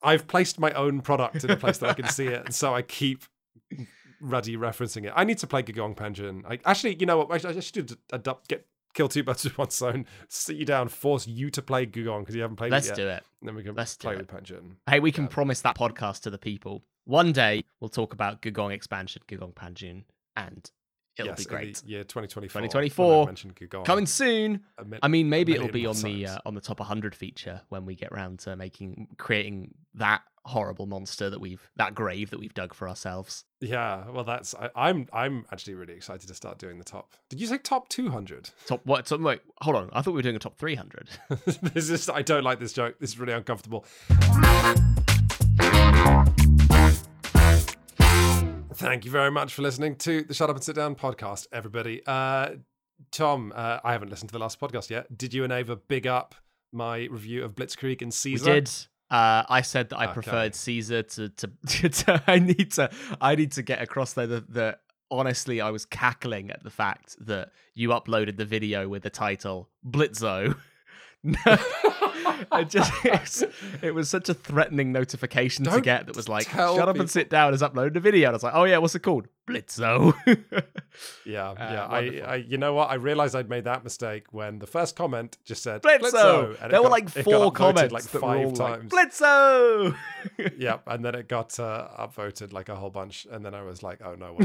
I've 0.05 0.27
placed 0.27 0.59
my 0.59 0.71
own 0.73 0.99
product 0.99 1.43
in 1.45 1.49
a 1.51 1.55
place 1.55 1.77
that 1.77 1.89
I 1.89 1.93
can 1.93 2.09
see 2.09 2.27
it, 2.27 2.43
and 2.45 2.53
so 2.53 2.73
I 2.75 2.81
keep 2.81 3.23
ruddy 4.23 4.55
referencing 4.57 5.05
it. 5.05 5.13
I 5.15 5.23
need 5.23 5.37
to 5.39 5.47
play 5.47 5.61
Gugong 5.61 5.95
Pension. 5.95 6.43
I 6.49 6.59
actually, 6.65 6.95
you 6.99 7.05
know 7.05 7.17
what? 7.19 7.31
I, 7.31 7.37
should- 7.37 7.57
I 7.57 7.59
should 7.59 7.97
adopt 8.11 8.47
get 8.47 8.65
kill 8.93 9.07
two 9.09 9.23
birds 9.23 9.43
with 9.43 9.57
one 9.57 9.69
stone. 9.71 10.05
Sit 10.29 10.55
you 10.55 10.65
down, 10.65 10.87
force 10.87 11.27
you 11.27 11.49
to 11.51 11.61
play 11.61 11.85
Gugong 11.85 12.21
because 12.21 12.35
you 12.35 12.41
haven't 12.41 12.57
played 12.57 12.71
Let's 12.71 12.87
it 12.87 12.91
yet. 12.91 12.95
do 12.97 13.07
it. 13.07 13.23
And 13.41 13.47
then 13.49 13.55
we 13.55 13.63
can 13.63 13.75
Let's 13.75 13.95
play 13.97 14.13
it. 14.13 14.17
with 14.17 14.27
Pension. 14.27 14.77
Hey, 14.87 14.99
we 14.99 15.11
can 15.11 15.23
Yeah. 15.25 15.29
promise 15.29 15.61
that 15.61 15.75
podcast 15.77 16.21
to 16.21 16.29
the 16.29 16.37
people. 16.37 16.83
One 17.05 17.31
day 17.31 17.63
we'll 17.79 17.89
talk 17.89 18.13
about 18.13 18.41
Gugong 18.41 18.71
expansion, 18.71 19.23
Gugong 19.27 19.53
Panjun, 19.53 20.03
and 20.37 20.69
it'll 21.17 21.29
yes, 21.29 21.39
be 21.39 21.45
great. 21.45 21.83
year 21.83 22.03
2024. 22.03 22.61
2024. 22.61 23.25
mentioned 23.25 23.55
Gugong. 23.55 23.85
Coming 23.85 24.05
soon. 24.05 24.61
mi- 24.85 24.99
I 25.01 25.07
mean, 25.07 25.29
maybe 25.29 25.53
it'll 25.53 25.67
be 25.67 25.85
on 25.85 25.95
the 26.01 26.27
uh, 26.27 26.37
on 26.45 26.55
the 26.55 26.61
top 26.61 26.79
100 26.79 27.15
feature 27.15 27.61
when 27.69 27.85
we 27.85 27.95
get 27.95 28.11
round 28.11 28.39
to 28.39 28.55
making 28.55 29.07
creating 29.17 29.73
that 29.95 30.21
horrible 30.45 30.85
monster 30.85 31.29
that 31.29 31.39
we've 31.39 31.69
that 31.77 31.95
grave 31.95 32.29
that 32.31 32.39
we've 32.39 32.53
dug 32.53 32.73
for 32.73 32.87
ourselves. 32.89 33.45
Yeah, 33.59 34.09
well, 34.09 34.23
that's 34.23 34.53
I, 34.55 34.69
I'm 34.75 35.07
I'm 35.13 35.45
actually 35.51 35.75
really 35.75 35.93
excited 35.93 36.27
to 36.27 36.33
start 36.33 36.57
doing 36.57 36.77
the 36.77 36.83
top. 36.83 37.13
Did 37.29 37.39
you 37.39 37.47
say 37.47 37.57
top 37.57 37.89
200? 37.89 38.49
Top 38.67 38.81
what? 38.85 39.07
So, 39.07 39.17
wait, 39.17 39.41
hold 39.61 39.75
on. 39.75 39.89
I 39.93 40.01
thought 40.01 40.11
we 40.11 40.17
were 40.17 40.23
doing 40.23 40.35
a 40.35 40.39
top 40.39 40.57
300. 40.57 41.09
this 41.73 41.89
is 41.89 42.09
I 42.09 42.21
don't 42.21 42.43
like 42.43 42.59
this 42.59 42.73
joke. 42.73 42.99
This 42.99 43.11
is 43.11 43.19
really 43.19 43.33
uncomfortable. 43.33 43.85
Thank 48.73 49.05
you 49.05 49.11
very 49.11 49.29
much 49.31 49.53
for 49.53 49.61
listening 49.61 49.95
to 49.97 50.23
the 50.23 50.33
Shut 50.33 50.49
Up 50.49 50.55
and 50.55 50.63
Sit 50.63 50.75
Down 50.75 50.95
podcast, 50.95 51.47
everybody. 51.51 52.01
Uh, 52.07 52.51
Tom, 53.11 53.53
uh, 53.55 53.79
I 53.83 53.91
haven't 53.91 54.09
listened 54.09 54.29
to 54.29 54.33
the 54.33 54.39
last 54.39 54.59
podcast 54.59 54.89
yet. 54.89 55.15
Did 55.15 55.33
you 55.33 55.43
and 55.43 55.53
Ava 55.53 55.75
big 55.75 56.07
up 56.07 56.33
my 56.71 57.07
review 57.11 57.43
of 57.43 57.55
Blitzkrieg 57.55 58.01
and 58.01 58.13
Caesar? 58.13 58.45
We 58.51 58.61
did. 58.61 58.69
Uh, 59.11 59.43
I 59.47 59.61
said 59.61 59.89
that 59.89 59.97
I 59.97 60.05
Okay. 60.05 60.13
preferred 60.13 60.55
Caesar 60.55 61.03
to, 61.03 61.29
to, 61.67 61.89
to. 61.89 62.23
I 62.25 62.39
need 62.39 62.71
to. 62.73 62.89
I 63.21 63.35
need 63.35 63.51
to 63.53 63.61
get 63.61 63.81
across 63.81 64.13
there 64.13 64.27
that, 64.27 64.53
that 64.53 64.79
honestly, 65.11 65.61
I 65.61 65.69
was 65.69 65.85
cackling 65.85 66.49
at 66.49 66.63
the 66.63 66.71
fact 66.71 67.15
that 67.25 67.51
you 67.75 67.89
uploaded 67.89 68.37
the 68.37 68.45
video 68.45 68.87
with 68.87 69.03
the 69.03 69.09
title 69.11 69.69
Blitzo. 69.87 70.57
I 72.51 72.65
just 72.67 72.91
it 73.05 73.11
was, 73.11 73.43
it 73.81 73.95
was 73.95 74.09
such 74.09 74.27
a 74.27 74.33
threatening 74.33 74.91
notification 74.91 75.63
to 75.63 75.71
Don't 75.71 75.81
get 75.81 76.07
that 76.07 76.15
was 76.15 76.27
like, 76.27 76.49
"Shut 76.49 76.59
up 76.59 76.87
people." 76.87 77.01
and 77.01 77.09
sit 77.09 77.29
down." 77.29 77.53
Has 77.53 77.61
uploaded 77.61 77.95
a 77.95 78.01
video, 78.01 78.27
and 78.27 78.33
I 78.33 78.35
was 78.35 78.43
like, 78.43 78.53
"Oh 78.55 78.65
yeah, 78.65 78.77
what's 78.79 78.95
it 78.95 78.99
called? 78.99 79.27
Blitzo." 79.47 80.13
Yeah, 81.25 81.53
yeah. 81.57 81.85
I. 81.85 82.21
I, 82.25 82.35
you 82.35 82.57
know 82.57 82.73
what? 82.73 82.91
I 82.91 82.95
realized 82.95 83.35
I'd 83.35 83.49
made 83.49 83.63
that 83.63 83.83
mistake 83.83 84.25
when 84.31 84.59
the 84.59 84.67
first 84.67 84.95
comment 84.95 85.37
just 85.43 85.63
said 85.63 85.81
Blitzo. 85.81 86.49
and 86.49 86.65
it 86.65 86.71
there 86.71 86.83
were 86.83 86.89
like 86.89 87.09
four 87.09 87.51
comments 87.51 87.91
like 87.91 88.03
five 88.03 88.45
all 88.45 88.51
like, 88.51 88.57
times. 88.57 88.91
Blitzo. 88.91 89.95
yep, 90.57 90.83
and 90.85 91.03
then 91.03 91.15
it 91.15 91.27
got 91.27 91.59
uh, 91.59 91.87
upvoted 91.99 92.53
like 92.53 92.69
a 92.69 92.75
whole 92.75 92.89
bunch, 92.89 93.25
and 93.31 93.43
then 93.43 93.53
I 93.55 93.63
was 93.63 93.81
like, 93.81 94.01
"Oh 94.03 94.15
no, 94.15 94.37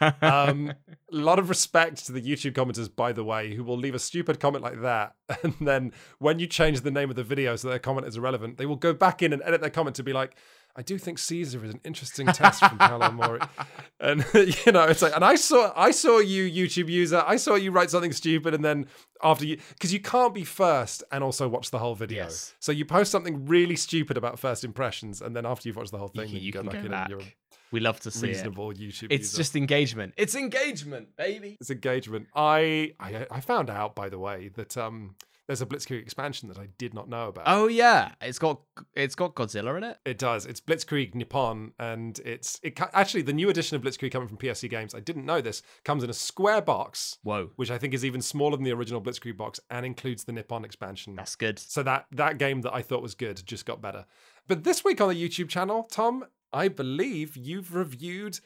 I 0.00 0.14
um, 0.20 0.72
a 1.12 1.16
lot 1.16 1.38
of 1.38 1.48
respect 1.48 2.04
to 2.06 2.12
the 2.12 2.20
YouTube 2.20 2.52
commenters, 2.52 2.94
by 2.94 3.12
the 3.12 3.24
way, 3.24 3.54
who 3.54 3.62
will 3.62 3.78
leave 3.78 3.94
a 3.94 4.00
stupid 4.00 4.40
comment 4.40 4.64
like 4.64 4.80
that, 4.82 5.14
and 5.42 5.54
then 5.60 5.92
when 6.18 6.38
you 6.38 6.46
change 6.46 6.80
the 6.82 6.90
name 6.90 7.10
of 7.10 7.16
the 7.16 7.24
video 7.24 7.56
so 7.56 7.68
their 7.68 7.78
comment 7.78 8.06
is 8.06 8.16
irrelevant, 8.16 8.56
they 8.58 8.66
will 8.66 8.76
go 8.76 8.92
back 8.92 9.22
in 9.22 9.32
and 9.32 9.42
edit 9.44 9.60
their 9.60 9.70
comment 9.70 9.96
to 9.96 10.02
be 10.02 10.12
like, 10.12 10.36
"I 10.76 10.82
do 10.82 10.98
think 10.98 11.18
Caesar 11.18 11.64
is 11.64 11.72
an 11.74 11.80
interesting 11.84 12.26
test 12.28 12.64
from 12.64 12.78
Paolo 12.78 13.10
Mori," 13.10 13.40
and 14.00 14.24
you 14.34 14.72
know, 14.72 14.84
it's 14.84 15.02
like, 15.02 15.14
and 15.14 15.24
I 15.24 15.34
saw, 15.34 15.72
I 15.76 15.90
saw 15.90 16.18
you, 16.18 16.44
YouTube 16.50 16.88
user, 16.88 17.22
I 17.26 17.36
saw 17.36 17.54
you 17.56 17.70
write 17.72 17.90
something 17.90 18.12
stupid, 18.12 18.54
and 18.54 18.64
then 18.64 18.86
after 19.22 19.44
you, 19.46 19.58
because 19.70 19.92
you 19.92 20.00
can't 20.00 20.34
be 20.34 20.44
first 20.44 21.02
and 21.12 21.22
also 21.24 21.48
watch 21.48 21.70
the 21.70 21.78
whole 21.78 21.94
video, 21.94 22.24
Yes. 22.24 22.54
so 22.60 22.70
you 22.72 22.84
post 22.84 23.10
something 23.10 23.46
really 23.46 23.76
stupid 23.76 24.16
about 24.16 24.38
first 24.38 24.64
impressions, 24.64 25.20
and 25.22 25.34
then 25.36 25.44
after 25.46 25.68
you've 25.68 25.76
watched 25.76 25.92
the 25.92 25.98
whole 25.98 26.08
thing, 26.08 26.28
you, 26.28 26.38
you 26.38 26.52
go 26.52 26.62
back 26.62 26.74
in 26.84 26.90
back. 26.90 27.10
and 27.10 27.20
you're 27.20 27.28
We 27.72 27.80
love 27.80 27.98
to 28.00 28.10
see 28.10 28.26
it. 28.28 28.30
reasonable 28.30 28.72
YouTube 28.72 29.08
It's 29.10 29.28
user. 29.32 29.36
just 29.38 29.56
engagement. 29.56 30.14
It's 30.16 30.34
engagement, 30.36 31.16
baby. 31.16 31.56
it's 31.60 31.70
engagement. 31.70 32.28
I, 32.34 32.92
I 33.00 33.26
I 33.30 33.40
found 33.40 33.68
out 33.70 33.94
by 33.96 34.08
the 34.08 34.18
way 34.18 34.48
that 34.54 34.76
um 34.76 35.16
there's 35.46 35.60
a 35.60 35.66
Blitzkrieg 35.66 36.00
expansion 36.00 36.48
that 36.48 36.58
I 36.58 36.68
did 36.78 36.94
not 36.94 37.08
know 37.08 37.28
about. 37.28 37.44
Oh 37.46 37.68
yeah, 37.68 38.12
it's 38.20 38.38
got 38.38 38.62
it's 38.94 39.14
got 39.14 39.34
Godzilla 39.34 39.76
in 39.76 39.84
it. 39.84 39.98
It 40.04 40.18
does. 40.18 40.46
It's 40.46 40.60
Blitzkrieg 40.60 41.14
Nippon, 41.14 41.72
and 41.78 42.18
it's 42.24 42.58
it 42.62 42.78
actually 42.92 43.22
the 43.22 43.32
new 43.32 43.50
edition 43.50 43.76
of 43.76 43.82
Blitzkrieg 43.82 44.12
coming 44.12 44.28
from 44.28 44.38
PSC 44.38 44.70
Games. 44.70 44.94
I 44.94 45.00
didn't 45.00 45.26
know 45.26 45.40
this 45.40 45.62
comes 45.84 46.02
in 46.02 46.10
a 46.10 46.14
square 46.14 46.62
box, 46.62 47.18
Whoa, 47.22 47.50
which 47.56 47.70
I 47.70 47.78
think 47.78 47.94
is 47.94 48.04
even 48.04 48.22
smaller 48.22 48.56
than 48.56 48.64
the 48.64 48.72
original 48.72 49.02
Blitzkrieg 49.02 49.36
box, 49.36 49.60
and 49.70 49.84
includes 49.84 50.24
the 50.24 50.32
Nippon 50.32 50.64
expansion. 50.64 51.14
that's 51.14 51.36
good. 51.36 51.58
So 51.58 51.82
that 51.82 52.06
that 52.12 52.38
game 52.38 52.62
that 52.62 52.74
I 52.74 52.82
thought 52.82 53.02
was 53.02 53.14
good 53.14 53.44
just 53.46 53.66
got 53.66 53.82
better. 53.82 54.06
But 54.48 54.64
this 54.64 54.84
week 54.84 55.00
on 55.00 55.08
the 55.08 55.28
YouTube 55.28 55.48
channel, 55.48 55.84
Tom, 55.84 56.24
I 56.52 56.68
believe 56.68 57.36
you've 57.36 57.74
reviewed 57.74 58.40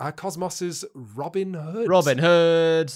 uh, 0.00 0.12
Kosmos's 0.12 0.84
Robin 0.94 1.54
Hood. 1.54 1.88
Robin 1.88 2.18
Hood. 2.18 2.92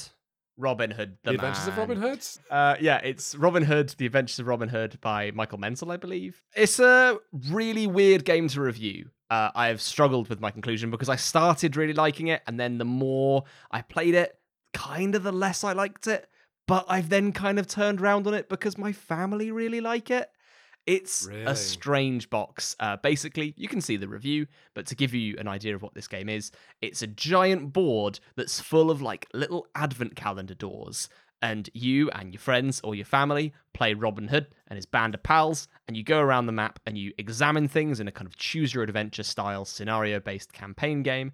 Robin 0.59 0.91
Hood, 0.91 1.17
the, 1.23 1.31
The 1.31 1.35
Adventures 1.37 1.69
of. 1.69 1.79
Robin 1.79 2.01
Hood. 2.01 2.27
Uh, 2.51 2.77
yeah, 2.81 2.99
it's 2.99 3.35
Robin 3.37 3.63
Hood, 3.63 3.95
The 3.97 4.07
Adventures 4.07 4.41
of 4.41 4.47
Robin 4.47 4.69
Hood 4.69 4.99
by 5.01 5.31
Michael 5.31 5.59
Menzel, 5.59 5.91
I 5.91 5.97
believe. 5.97 6.43
It's 6.55 6.79
a 6.81 7.19
really 7.49 7.87
weird 7.87 8.25
game 8.25 8.49
to 8.49 8.61
review. 8.61 9.11
Uh, 9.31 9.51
I 9.55 9.69
have 9.69 9.81
struggled 9.81 10.29
with 10.29 10.41
my 10.41 10.51
conclusion 10.51 10.91
because 10.91 11.09
I 11.09 11.17
started 11.17 11.77
really 11.77 11.93
liking 11.93 12.27
it, 12.29 12.43
and 12.47 12.59
then 12.59 12.79
the 12.79 12.85
more 12.85 13.45
I 13.71 13.83
played 13.83 14.15
it, 14.15 14.39
kind 14.75 15.15
of 15.15 15.23
the 15.23 15.33
less 15.33 15.65
I 15.65 15.73
liked 15.73 16.07
it. 16.07 16.29
But 16.67 16.85
I've 16.89 17.09
then 17.09 17.33
kind 17.33 17.59
of 17.59 17.67
turned 17.67 18.01
around 18.01 18.27
on 18.27 18.35
it 18.35 18.49
because 18.49 18.77
my 18.77 18.93
family 18.93 19.51
really 19.51 19.81
like 19.81 20.11
it. 20.11 20.31
It's 20.89 21.27
Really? 21.29 21.45
a 21.45 21.55
strange 21.55 22.31
box. 22.31 22.75
Uh, 22.81 22.97
basically, 22.97 23.53
you 23.59 23.69
can 23.69 23.83
see 23.83 23.99
the 23.99 24.09
review, 24.09 24.47
but 24.73 24.87
to 24.87 24.95
give 24.95 25.13
you 25.13 25.37
an 25.39 25.47
idea 25.47 25.75
of 25.75 25.83
what 25.83 25.93
this 25.93 26.09
game 26.09 26.31
is, 26.31 26.51
it's 26.81 27.03
a 27.03 27.07
giant 27.07 27.75
board 27.75 28.21
that's 28.37 28.59
full 28.59 28.91
of 28.91 29.03
like 29.03 29.27
little 29.35 29.67
advent 29.75 30.17
calendar 30.17 30.55
doors. 30.55 31.11
And 31.43 31.69
you 31.75 32.11
and 32.11 32.33
your 32.33 32.41
friends 32.41 32.81
or 32.83 32.95
your 32.95 33.05
family 33.05 33.53
play 33.75 33.93
Robin 33.93 34.29
Hood 34.29 34.47
and 34.67 34.77
his 34.77 34.87
band 34.87 35.15
of 35.15 35.23
pals, 35.23 35.69
and 35.87 35.95
you 35.95 36.03
go 36.03 36.21
around 36.21 36.47
the 36.47 36.53
map 36.53 36.81
and 36.87 36.97
you 36.97 37.13
examine 37.19 37.69
things 37.69 38.01
in 38.01 38.09
a 38.09 38.13
kind 38.13 38.27
of 38.27 38.37
choose 38.37 38.73
your 38.73 38.83
adventure 38.83 39.23
style 39.23 39.67
scenario 39.67 40.21
based 40.21 40.55
campaign 40.55 41.03
game 41.03 41.33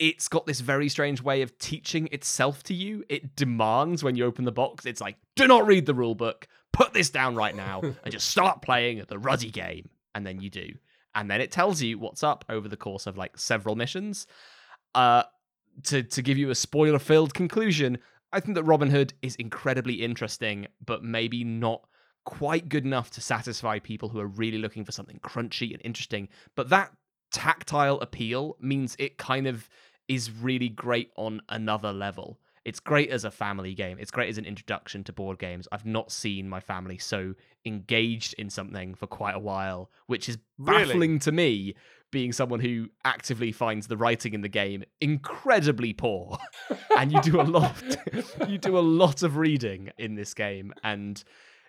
it's 0.00 0.28
got 0.28 0.46
this 0.46 0.60
very 0.60 0.88
strange 0.88 1.22
way 1.22 1.42
of 1.42 1.56
teaching 1.58 2.08
itself 2.10 2.62
to 2.62 2.72
you. 2.72 3.04
It 3.10 3.36
demands 3.36 4.02
when 4.02 4.16
you 4.16 4.24
open 4.24 4.46
the 4.46 4.50
box, 4.50 4.86
it's 4.86 5.00
like, 5.02 5.16
do 5.36 5.46
not 5.46 5.66
read 5.66 5.84
the 5.84 5.92
rule 5.92 6.14
book, 6.14 6.48
put 6.72 6.92
this 6.92 7.10
down 7.10 7.34
right 7.34 7.54
now, 7.54 7.80
and 7.82 8.12
just 8.12 8.28
start 8.28 8.62
playing 8.62 9.04
the 9.08 9.18
ruddy 9.18 9.50
game. 9.50 9.88
And 10.14 10.26
then 10.26 10.40
you 10.40 10.50
do. 10.50 10.68
And 11.14 11.30
then 11.30 11.40
it 11.40 11.50
tells 11.50 11.82
you 11.82 11.98
what's 11.98 12.22
up 12.22 12.44
over 12.48 12.68
the 12.68 12.76
course 12.76 13.06
of 13.06 13.16
like 13.16 13.38
several 13.38 13.76
missions. 13.76 14.26
Uh, 14.94 15.22
to, 15.84 16.02
to 16.02 16.22
give 16.22 16.36
you 16.38 16.50
a 16.50 16.54
spoiler 16.54 16.98
filled 16.98 17.34
conclusion, 17.34 17.98
I 18.32 18.40
think 18.40 18.54
that 18.54 18.64
Robin 18.64 18.90
Hood 18.90 19.14
is 19.22 19.36
incredibly 19.36 19.94
interesting, 19.94 20.66
but 20.84 21.02
maybe 21.02 21.44
not 21.44 21.82
quite 22.24 22.68
good 22.68 22.84
enough 22.84 23.10
to 23.12 23.20
satisfy 23.20 23.78
people 23.78 24.08
who 24.08 24.20
are 24.20 24.26
really 24.26 24.58
looking 24.58 24.84
for 24.84 24.92
something 24.92 25.18
crunchy 25.20 25.72
and 25.72 25.80
interesting. 25.84 26.28
But 26.54 26.68
that 26.68 26.92
tactile 27.32 28.00
appeal 28.00 28.56
means 28.60 28.96
it 28.98 29.18
kind 29.18 29.46
of 29.46 29.68
is 30.08 30.30
really 30.30 30.68
great 30.68 31.10
on 31.16 31.40
another 31.48 31.92
level. 31.92 32.38
It's 32.70 32.78
great 32.78 33.10
as 33.10 33.24
a 33.24 33.32
family 33.32 33.74
game. 33.74 33.96
It's 33.98 34.12
great 34.12 34.28
as 34.28 34.38
an 34.38 34.44
introduction 34.44 35.02
to 35.02 35.12
board 35.12 35.40
games. 35.40 35.66
I've 35.72 35.84
not 35.84 36.12
seen 36.12 36.48
my 36.48 36.60
family 36.60 36.98
so 36.98 37.34
engaged 37.66 38.32
in 38.34 38.48
something 38.48 38.94
for 38.94 39.08
quite 39.08 39.34
a 39.34 39.40
while, 39.40 39.90
which 40.06 40.28
is 40.28 40.38
Really? 40.56 40.84
baffling 40.84 41.18
to 41.18 41.32
me, 41.32 41.74
being 42.12 42.32
someone 42.32 42.60
who 42.60 42.86
actively 43.04 43.50
finds 43.50 43.88
the 43.88 43.96
writing 43.96 44.34
in 44.34 44.42
the 44.42 44.48
game 44.48 44.84
incredibly 45.00 45.92
poor. 45.92 46.38
and 46.96 47.10
you 47.10 47.20
do 47.22 47.40
a 47.40 47.42
lot 47.42 47.74
you 48.48 48.56
do 48.56 48.78
a 48.78 48.86
lot 49.02 49.24
of 49.24 49.36
reading 49.36 49.90
in 49.98 50.14
this 50.14 50.32
game 50.32 50.72
and 50.84 51.24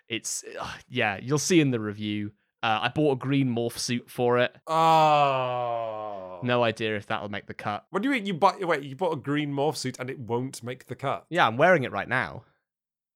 it's 0.08 0.44
uh, 0.60 0.70
yeah, 0.88 1.18
you'll 1.20 1.36
see 1.36 1.60
in 1.60 1.72
the 1.72 1.80
review. 1.80 2.30
Uh, 2.62 2.78
I 2.82 2.88
bought 2.88 3.12
a 3.12 3.16
green 3.16 3.48
morph 3.48 3.76
suit 3.76 4.08
for 4.08 4.38
it. 4.38 4.54
Oh. 4.68 6.38
No 6.44 6.62
idea 6.62 6.96
if 6.96 7.06
that'll 7.06 7.28
make 7.28 7.46
the 7.46 7.54
cut. 7.54 7.86
What 7.90 8.02
do 8.02 8.08
you 8.08 8.14
mean 8.14 8.26
you 8.26 8.34
bought 8.34 8.64
wait, 8.64 8.82
you 8.82 8.94
bought 8.94 9.12
a 9.12 9.20
green 9.20 9.52
morph 9.52 9.76
suit 9.76 9.98
and 9.98 10.08
it 10.08 10.18
won't 10.18 10.62
make 10.62 10.86
the 10.86 10.94
cut? 10.94 11.26
Yeah, 11.28 11.46
I'm 11.46 11.56
wearing 11.56 11.82
it 11.84 11.92
right 11.92 12.08
now. 12.08 12.44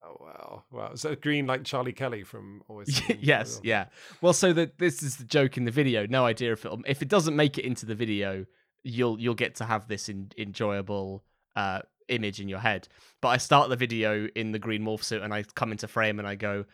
Oh 0.05 0.17
wow. 0.21 0.65
Wow. 0.71 0.95
So 0.95 1.15
green 1.15 1.47
like 1.47 1.65
Charlie 1.65 1.93
Kelly 1.93 2.25
from 2.25 2.63
Always 2.69 3.01
yes, 3.21 3.61
yeah. 3.63 3.87
Well, 4.21 4.33
so 4.33 4.53
that 4.53 4.79
this 4.79 5.03
is 5.03 5.17
the 5.17 5.25
joke 5.25 5.57
in 5.57 5.65
the 5.65 5.71
video. 5.71 6.07
No 6.07 6.25
idea 6.25 6.53
if 6.53 6.65
it 6.65 6.73
if 6.87 7.03
it 7.03 7.09
doesn't 7.09 7.37
make 7.37 7.59
it 7.59 7.65
into 7.65 7.87
the 7.87 7.95
video, 7.95 8.47
you'll 8.83 9.21
you'll 9.21 9.35
get 9.35 9.57
to 9.57 9.65
have 9.65 9.89
this 9.89 10.09
in, 10.09 10.31
enjoyable 10.39 11.25
uh, 11.57 11.81
image 12.09 12.41
in 12.41 12.49
your 12.49 12.59
head. 12.59 12.89
But 13.21 13.29
I 13.29 13.37
start 13.39 13.69
the 13.71 13.77
video 13.77 14.29
in 14.35 14.53
the 14.53 14.59
green 14.59 14.83
morph 14.83 15.03
suit 15.03 15.23
and 15.23 15.33
I 15.33 15.43
come 15.43 15.73
into 15.73 15.89
frame 15.89 16.19
and 16.19 16.29
I 16.29 16.35
go, 16.35 16.65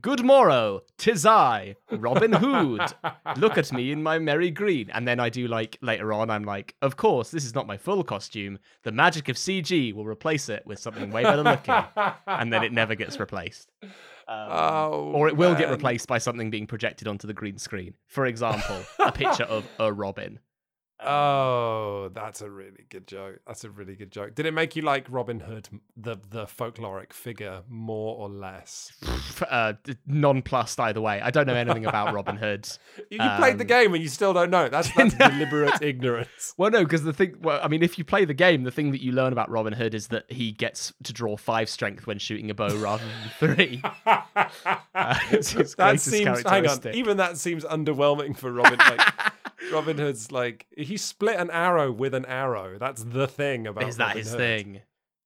Good 0.00 0.24
morrow, 0.24 0.82
tis 0.98 1.24
I, 1.24 1.76
Robin 1.90 2.32
Hood. 2.32 2.82
Look 3.36 3.56
at 3.56 3.72
me 3.72 3.92
in 3.92 4.02
my 4.02 4.18
merry 4.18 4.50
green. 4.50 4.90
And 4.90 5.06
then 5.06 5.20
I 5.20 5.28
do 5.28 5.46
like 5.46 5.78
later 5.80 6.12
on, 6.12 6.30
I'm 6.30 6.44
like, 6.44 6.74
Of 6.82 6.96
course, 6.96 7.30
this 7.30 7.44
is 7.44 7.54
not 7.54 7.66
my 7.66 7.76
full 7.76 8.02
costume. 8.04 8.58
The 8.82 8.92
magic 8.92 9.28
of 9.28 9.36
CG 9.36 9.94
will 9.94 10.06
replace 10.06 10.48
it 10.48 10.66
with 10.66 10.78
something 10.78 11.10
way 11.10 11.22
better 11.22 11.42
looking. 11.42 11.74
and 12.26 12.52
then 12.52 12.64
it 12.64 12.72
never 12.72 12.94
gets 12.94 13.18
replaced. 13.18 13.70
Um, 14.26 14.48
oh, 14.50 15.12
or 15.14 15.28
it 15.28 15.36
will 15.36 15.54
get 15.54 15.70
replaced 15.70 16.08
by 16.08 16.18
something 16.18 16.50
being 16.50 16.66
projected 16.66 17.08
onto 17.08 17.26
the 17.26 17.34
green 17.34 17.58
screen. 17.58 17.94
For 18.06 18.26
example, 18.26 18.82
a 19.04 19.12
picture 19.12 19.44
of 19.44 19.64
a 19.78 19.92
Robin. 19.92 20.38
Oh, 21.06 22.10
that's 22.14 22.40
a 22.40 22.50
really 22.50 22.84
good 22.88 23.06
joke. 23.06 23.40
That's 23.46 23.64
a 23.64 23.70
really 23.70 23.94
good 23.94 24.10
joke. 24.10 24.34
Did 24.34 24.46
it 24.46 24.52
make 24.54 24.76
you 24.76 24.82
like 24.82 25.06
Robin 25.10 25.40
Hood, 25.40 25.68
the 25.96 26.16
the 26.30 26.46
folkloric 26.46 27.12
figure, 27.12 27.62
more 27.68 28.16
or 28.16 28.28
less? 28.28 28.92
uh, 29.48 29.74
nonplussed 30.06 30.78
either 30.80 31.00
way. 31.00 31.20
I 31.20 31.30
don't 31.30 31.46
know 31.46 31.54
anything 31.54 31.86
about 31.86 32.14
Robin 32.14 32.36
Hood. 32.36 32.68
You, 33.10 33.18
you 33.22 33.30
played 33.36 33.58
the 33.58 33.64
Um, 33.64 33.68
game 33.68 33.94
and 33.94 34.02
you 34.02 34.08
still 34.08 34.32
don't 34.32 34.50
know. 34.50 34.68
That's 34.68 34.92
that's 34.94 35.14
deliberate 35.18 35.82
ignorance. 35.82 36.54
Well, 36.56 36.70
no, 36.70 36.84
because 36.84 37.02
the 37.04 37.12
thing, 37.12 37.36
well, 37.40 37.60
I 37.62 37.68
mean, 37.68 37.82
if 37.82 37.98
you 37.98 38.04
play 38.04 38.24
the 38.24 38.34
game, 38.34 38.62
the 38.64 38.70
thing 38.70 38.90
that 38.92 39.02
you 39.02 39.12
learn 39.12 39.32
about 39.32 39.50
Robin 39.50 39.72
Hood 39.72 39.94
is 39.94 40.08
that 40.08 40.30
he 40.30 40.52
gets 40.52 40.92
to 41.04 41.12
draw 41.12 41.36
five 41.36 41.68
strength 41.68 42.06
when 42.06 42.18
shooting 42.18 42.50
a 42.50 42.54
bow 42.54 42.74
rather 42.76 43.04
than 43.04 43.54
three. 43.54 43.82
Uh, 44.06 44.24
that 44.94 46.00
seems 46.00 46.42
hang 46.42 46.66
on. 46.66 46.78
Even 46.94 47.16
that 47.18 47.36
seems 47.38 47.64
underwhelming 47.64 48.36
for 48.36 48.52
Robin. 48.52 48.78
Like 48.78 49.00
Robin 49.72 49.98
Hood's 49.98 50.30
like 50.32 50.66
he 50.76 50.96
split 50.96 51.36
an 51.38 51.50
arrow 51.50 51.90
with 51.92 52.14
an 52.14 52.26
arrow. 52.26 52.78
That's 52.78 53.04
the 53.04 53.26
thing 53.26 53.66
about. 53.66 53.88
is 53.88 53.96
that 53.96 54.08
Robin 54.08 54.18
his 54.18 54.30
Hood. 54.30 54.38
thing? 54.38 54.80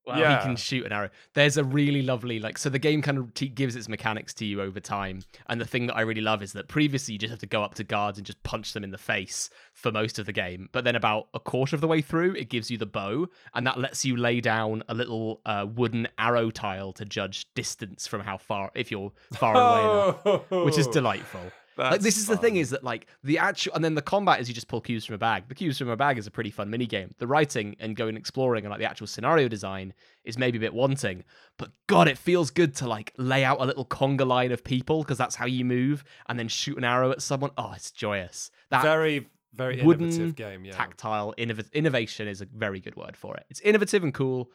Well, 0.07 0.19
Yeah. 0.19 0.39
he 0.39 0.43
can 0.47 0.57
shoot 0.57 0.87
an 0.87 0.93
arrow. 0.93 1.11
There's 1.35 1.59
a 1.59 1.65
really 1.65 2.01
lovely 2.01 2.41
like 2.41 2.57
so 2.57 2.71
the 2.71 2.79
game 2.79 3.03
kind 3.03 3.19
of 3.19 3.35
te- 3.35 3.51
gives 3.51 3.77
its 3.77 3.91
mechanics 3.91 4.33
to 4.35 4.47
you 4.47 4.63
over 4.63 4.81
time, 4.81 5.21
and 5.51 5.61
the 5.61 5.67
thing 5.67 5.87
that 5.89 5.97
I 5.97 6.01
really 6.01 6.23
love 6.23 6.43
is 6.43 6.55
that 6.55 6.67
previously 6.67 7.13
you 7.13 7.19
just 7.19 7.31
have 7.31 7.41
to 7.41 7.47
go 7.47 7.63
up 7.63 7.75
to 7.75 7.85
guards 7.85 8.17
and 8.17 8.27
just 8.27 8.43
punch 8.43 8.73
them 8.73 8.85
in 8.85 8.91
the 8.91 8.97
face 8.97 9.51
for 9.75 9.93
most 9.93 10.19
of 10.19 10.25
the 10.25 10.33
game, 10.33 10.71
but 10.73 10.85
then 10.85 10.97
about 10.97 11.29
a 11.35 11.41
quarter 11.41 11.77
of 11.77 11.83
the 11.83 11.87
way 11.89 12.01
through, 12.01 12.35
it 12.37 12.49
gives 12.49 12.71
you 12.71 12.79
the 12.79 12.87
bow, 12.87 13.27
and 13.55 13.67
that 13.67 13.79
lets 13.79 14.03
you 14.07 14.17
lay 14.17 14.41
down 14.41 14.83
a 14.89 14.95
little 14.95 15.43
uh, 15.45 15.67
wooden 15.69 16.09
arrow 16.17 16.51
tile 16.51 16.95
to 16.95 17.05
judge 17.05 17.47
distance 17.55 18.07
from 18.07 18.23
how 18.23 18.39
far 18.39 18.71
if 18.75 18.91
you're 18.91 19.13
far 19.35 19.55
away 19.55 20.33
enough, 20.33 20.51
which 20.65 20.79
is 20.79 20.87
delightful. 20.99 21.53
Like 21.79 22.01
this 22.01 22.19
is 22.19 22.27
the 22.27 22.37
thing 22.37 22.57
is 22.57 22.71
that 22.71 22.83
like 22.85 23.07
the 23.23 23.39
actual 23.39 23.75
and 23.75 23.85
then 23.85 23.95
the 23.95 24.03
combat 24.03 24.41
is 24.41 24.49
you 24.49 24.55
just 24.55 24.69
pull 24.69 24.81
cubes 24.81 25.05
from 25.05 25.15
a 25.15 25.19
bag. 25.19 25.45
The 25.49 25.55
cubes 25.55 25.79
from 25.79 25.89
a 25.89 25.97
bag 25.97 26.19
is 26.19 26.27
a 26.27 26.31
pretty 26.31 26.51
fun 26.51 26.71
mini 26.71 26.87
game. 26.87 27.15
The 27.19 27.27
writing 27.27 27.77
and 27.79 27.97
going 27.97 28.17
exploring 28.17 28.65
and 28.65 28.71
like 28.71 28.81
the 28.81 28.89
actual 28.89 29.07
scenario 29.07 29.49
design 29.49 29.95
is 30.25 30.37
maybe 30.37 30.59
a 30.59 30.61
bit 30.61 30.75
wanting, 30.75 31.25
but 31.57 31.71
god, 31.87 32.09
it 32.09 32.19
feels 32.19 32.51
good 32.51 32.75
to 32.77 32.89
like 32.89 33.13
lay 33.17 33.45
out 33.45 33.61
a 33.61 33.65
little 33.65 33.85
conga 33.85 34.27
line 34.27 34.53
of 34.53 34.65
people 34.65 35.03
because 35.03 35.19
that's 35.19 35.37
how 35.37 35.47
you 35.47 35.65
move 35.65 36.05
and 36.29 36.39
then 36.39 36.49
shoot 36.49 36.77
an 36.77 36.85
arrow 36.85 37.11
at 37.11 37.23
someone. 37.23 37.51
Oh, 37.57 37.73
it's 37.75 37.91
joyous. 37.91 38.51
That 38.71 38.83
very 38.83 39.29
very 39.55 39.83
wooden 39.83 40.07
innovative 40.09 40.37
game. 40.37 40.65
Yeah. 40.65 40.73
tactile 40.73 41.35
innov- 41.39 41.73
innovation 41.73 42.29
is 42.29 42.41
a 42.41 42.47
very 42.47 42.81
good 42.81 42.97
word 42.97 43.17
for 43.17 43.37
it. 43.37 43.47
It's 43.51 43.61
innovative 43.61 44.03
and 44.03 44.13
cool, 44.15 44.51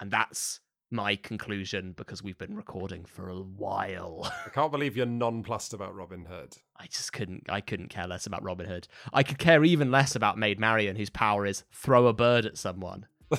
and 0.00 0.10
that's 0.10 0.60
my 0.92 1.16
conclusion 1.16 1.92
because 1.96 2.22
we've 2.22 2.38
been 2.38 2.54
recording 2.54 3.04
for 3.04 3.28
a 3.28 3.36
while. 3.36 4.30
I 4.46 4.50
can't 4.50 4.70
believe 4.70 4.96
you're 4.96 5.06
nonplussed 5.06 5.72
about 5.72 5.94
Robin 5.94 6.26
Hood. 6.26 6.56
I 6.76 6.86
just 6.86 7.12
couldn't. 7.12 7.44
I 7.48 7.60
couldn't 7.60 7.88
care 7.88 8.06
less 8.06 8.26
about 8.26 8.42
Robin 8.42 8.66
Hood. 8.66 8.88
I 9.12 9.22
could 9.22 9.38
care 9.38 9.64
even 9.64 9.90
less 9.90 10.14
about 10.14 10.38
Maid 10.38 10.60
Marian, 10.60 10.96
whose 10.96 11.10
power 11.10 11.46
is 11.46 11.64
throw 11.72 12.06
a 12.06 12.12
bird 12.12 12.46
at 12.46 12.58
someone. 12.58 13.06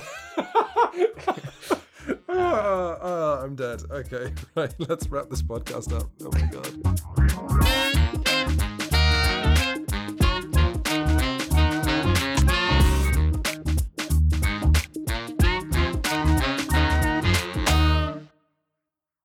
Ah, 2.36 2.98
ah, 3.00 3.42
I'm 3.42 3.54
dead. 3.54 3.82
Okay, 3.90 4.32
right. 4.54 4.74
Let's 4.78 5.08
wrap 5.08 5.30
this 5.30 5.42
podcast 5.42 5.92
up. 5.98 6.10
Oh 6.20 6.30
my 6.32 6.50
god. 6.50 7.80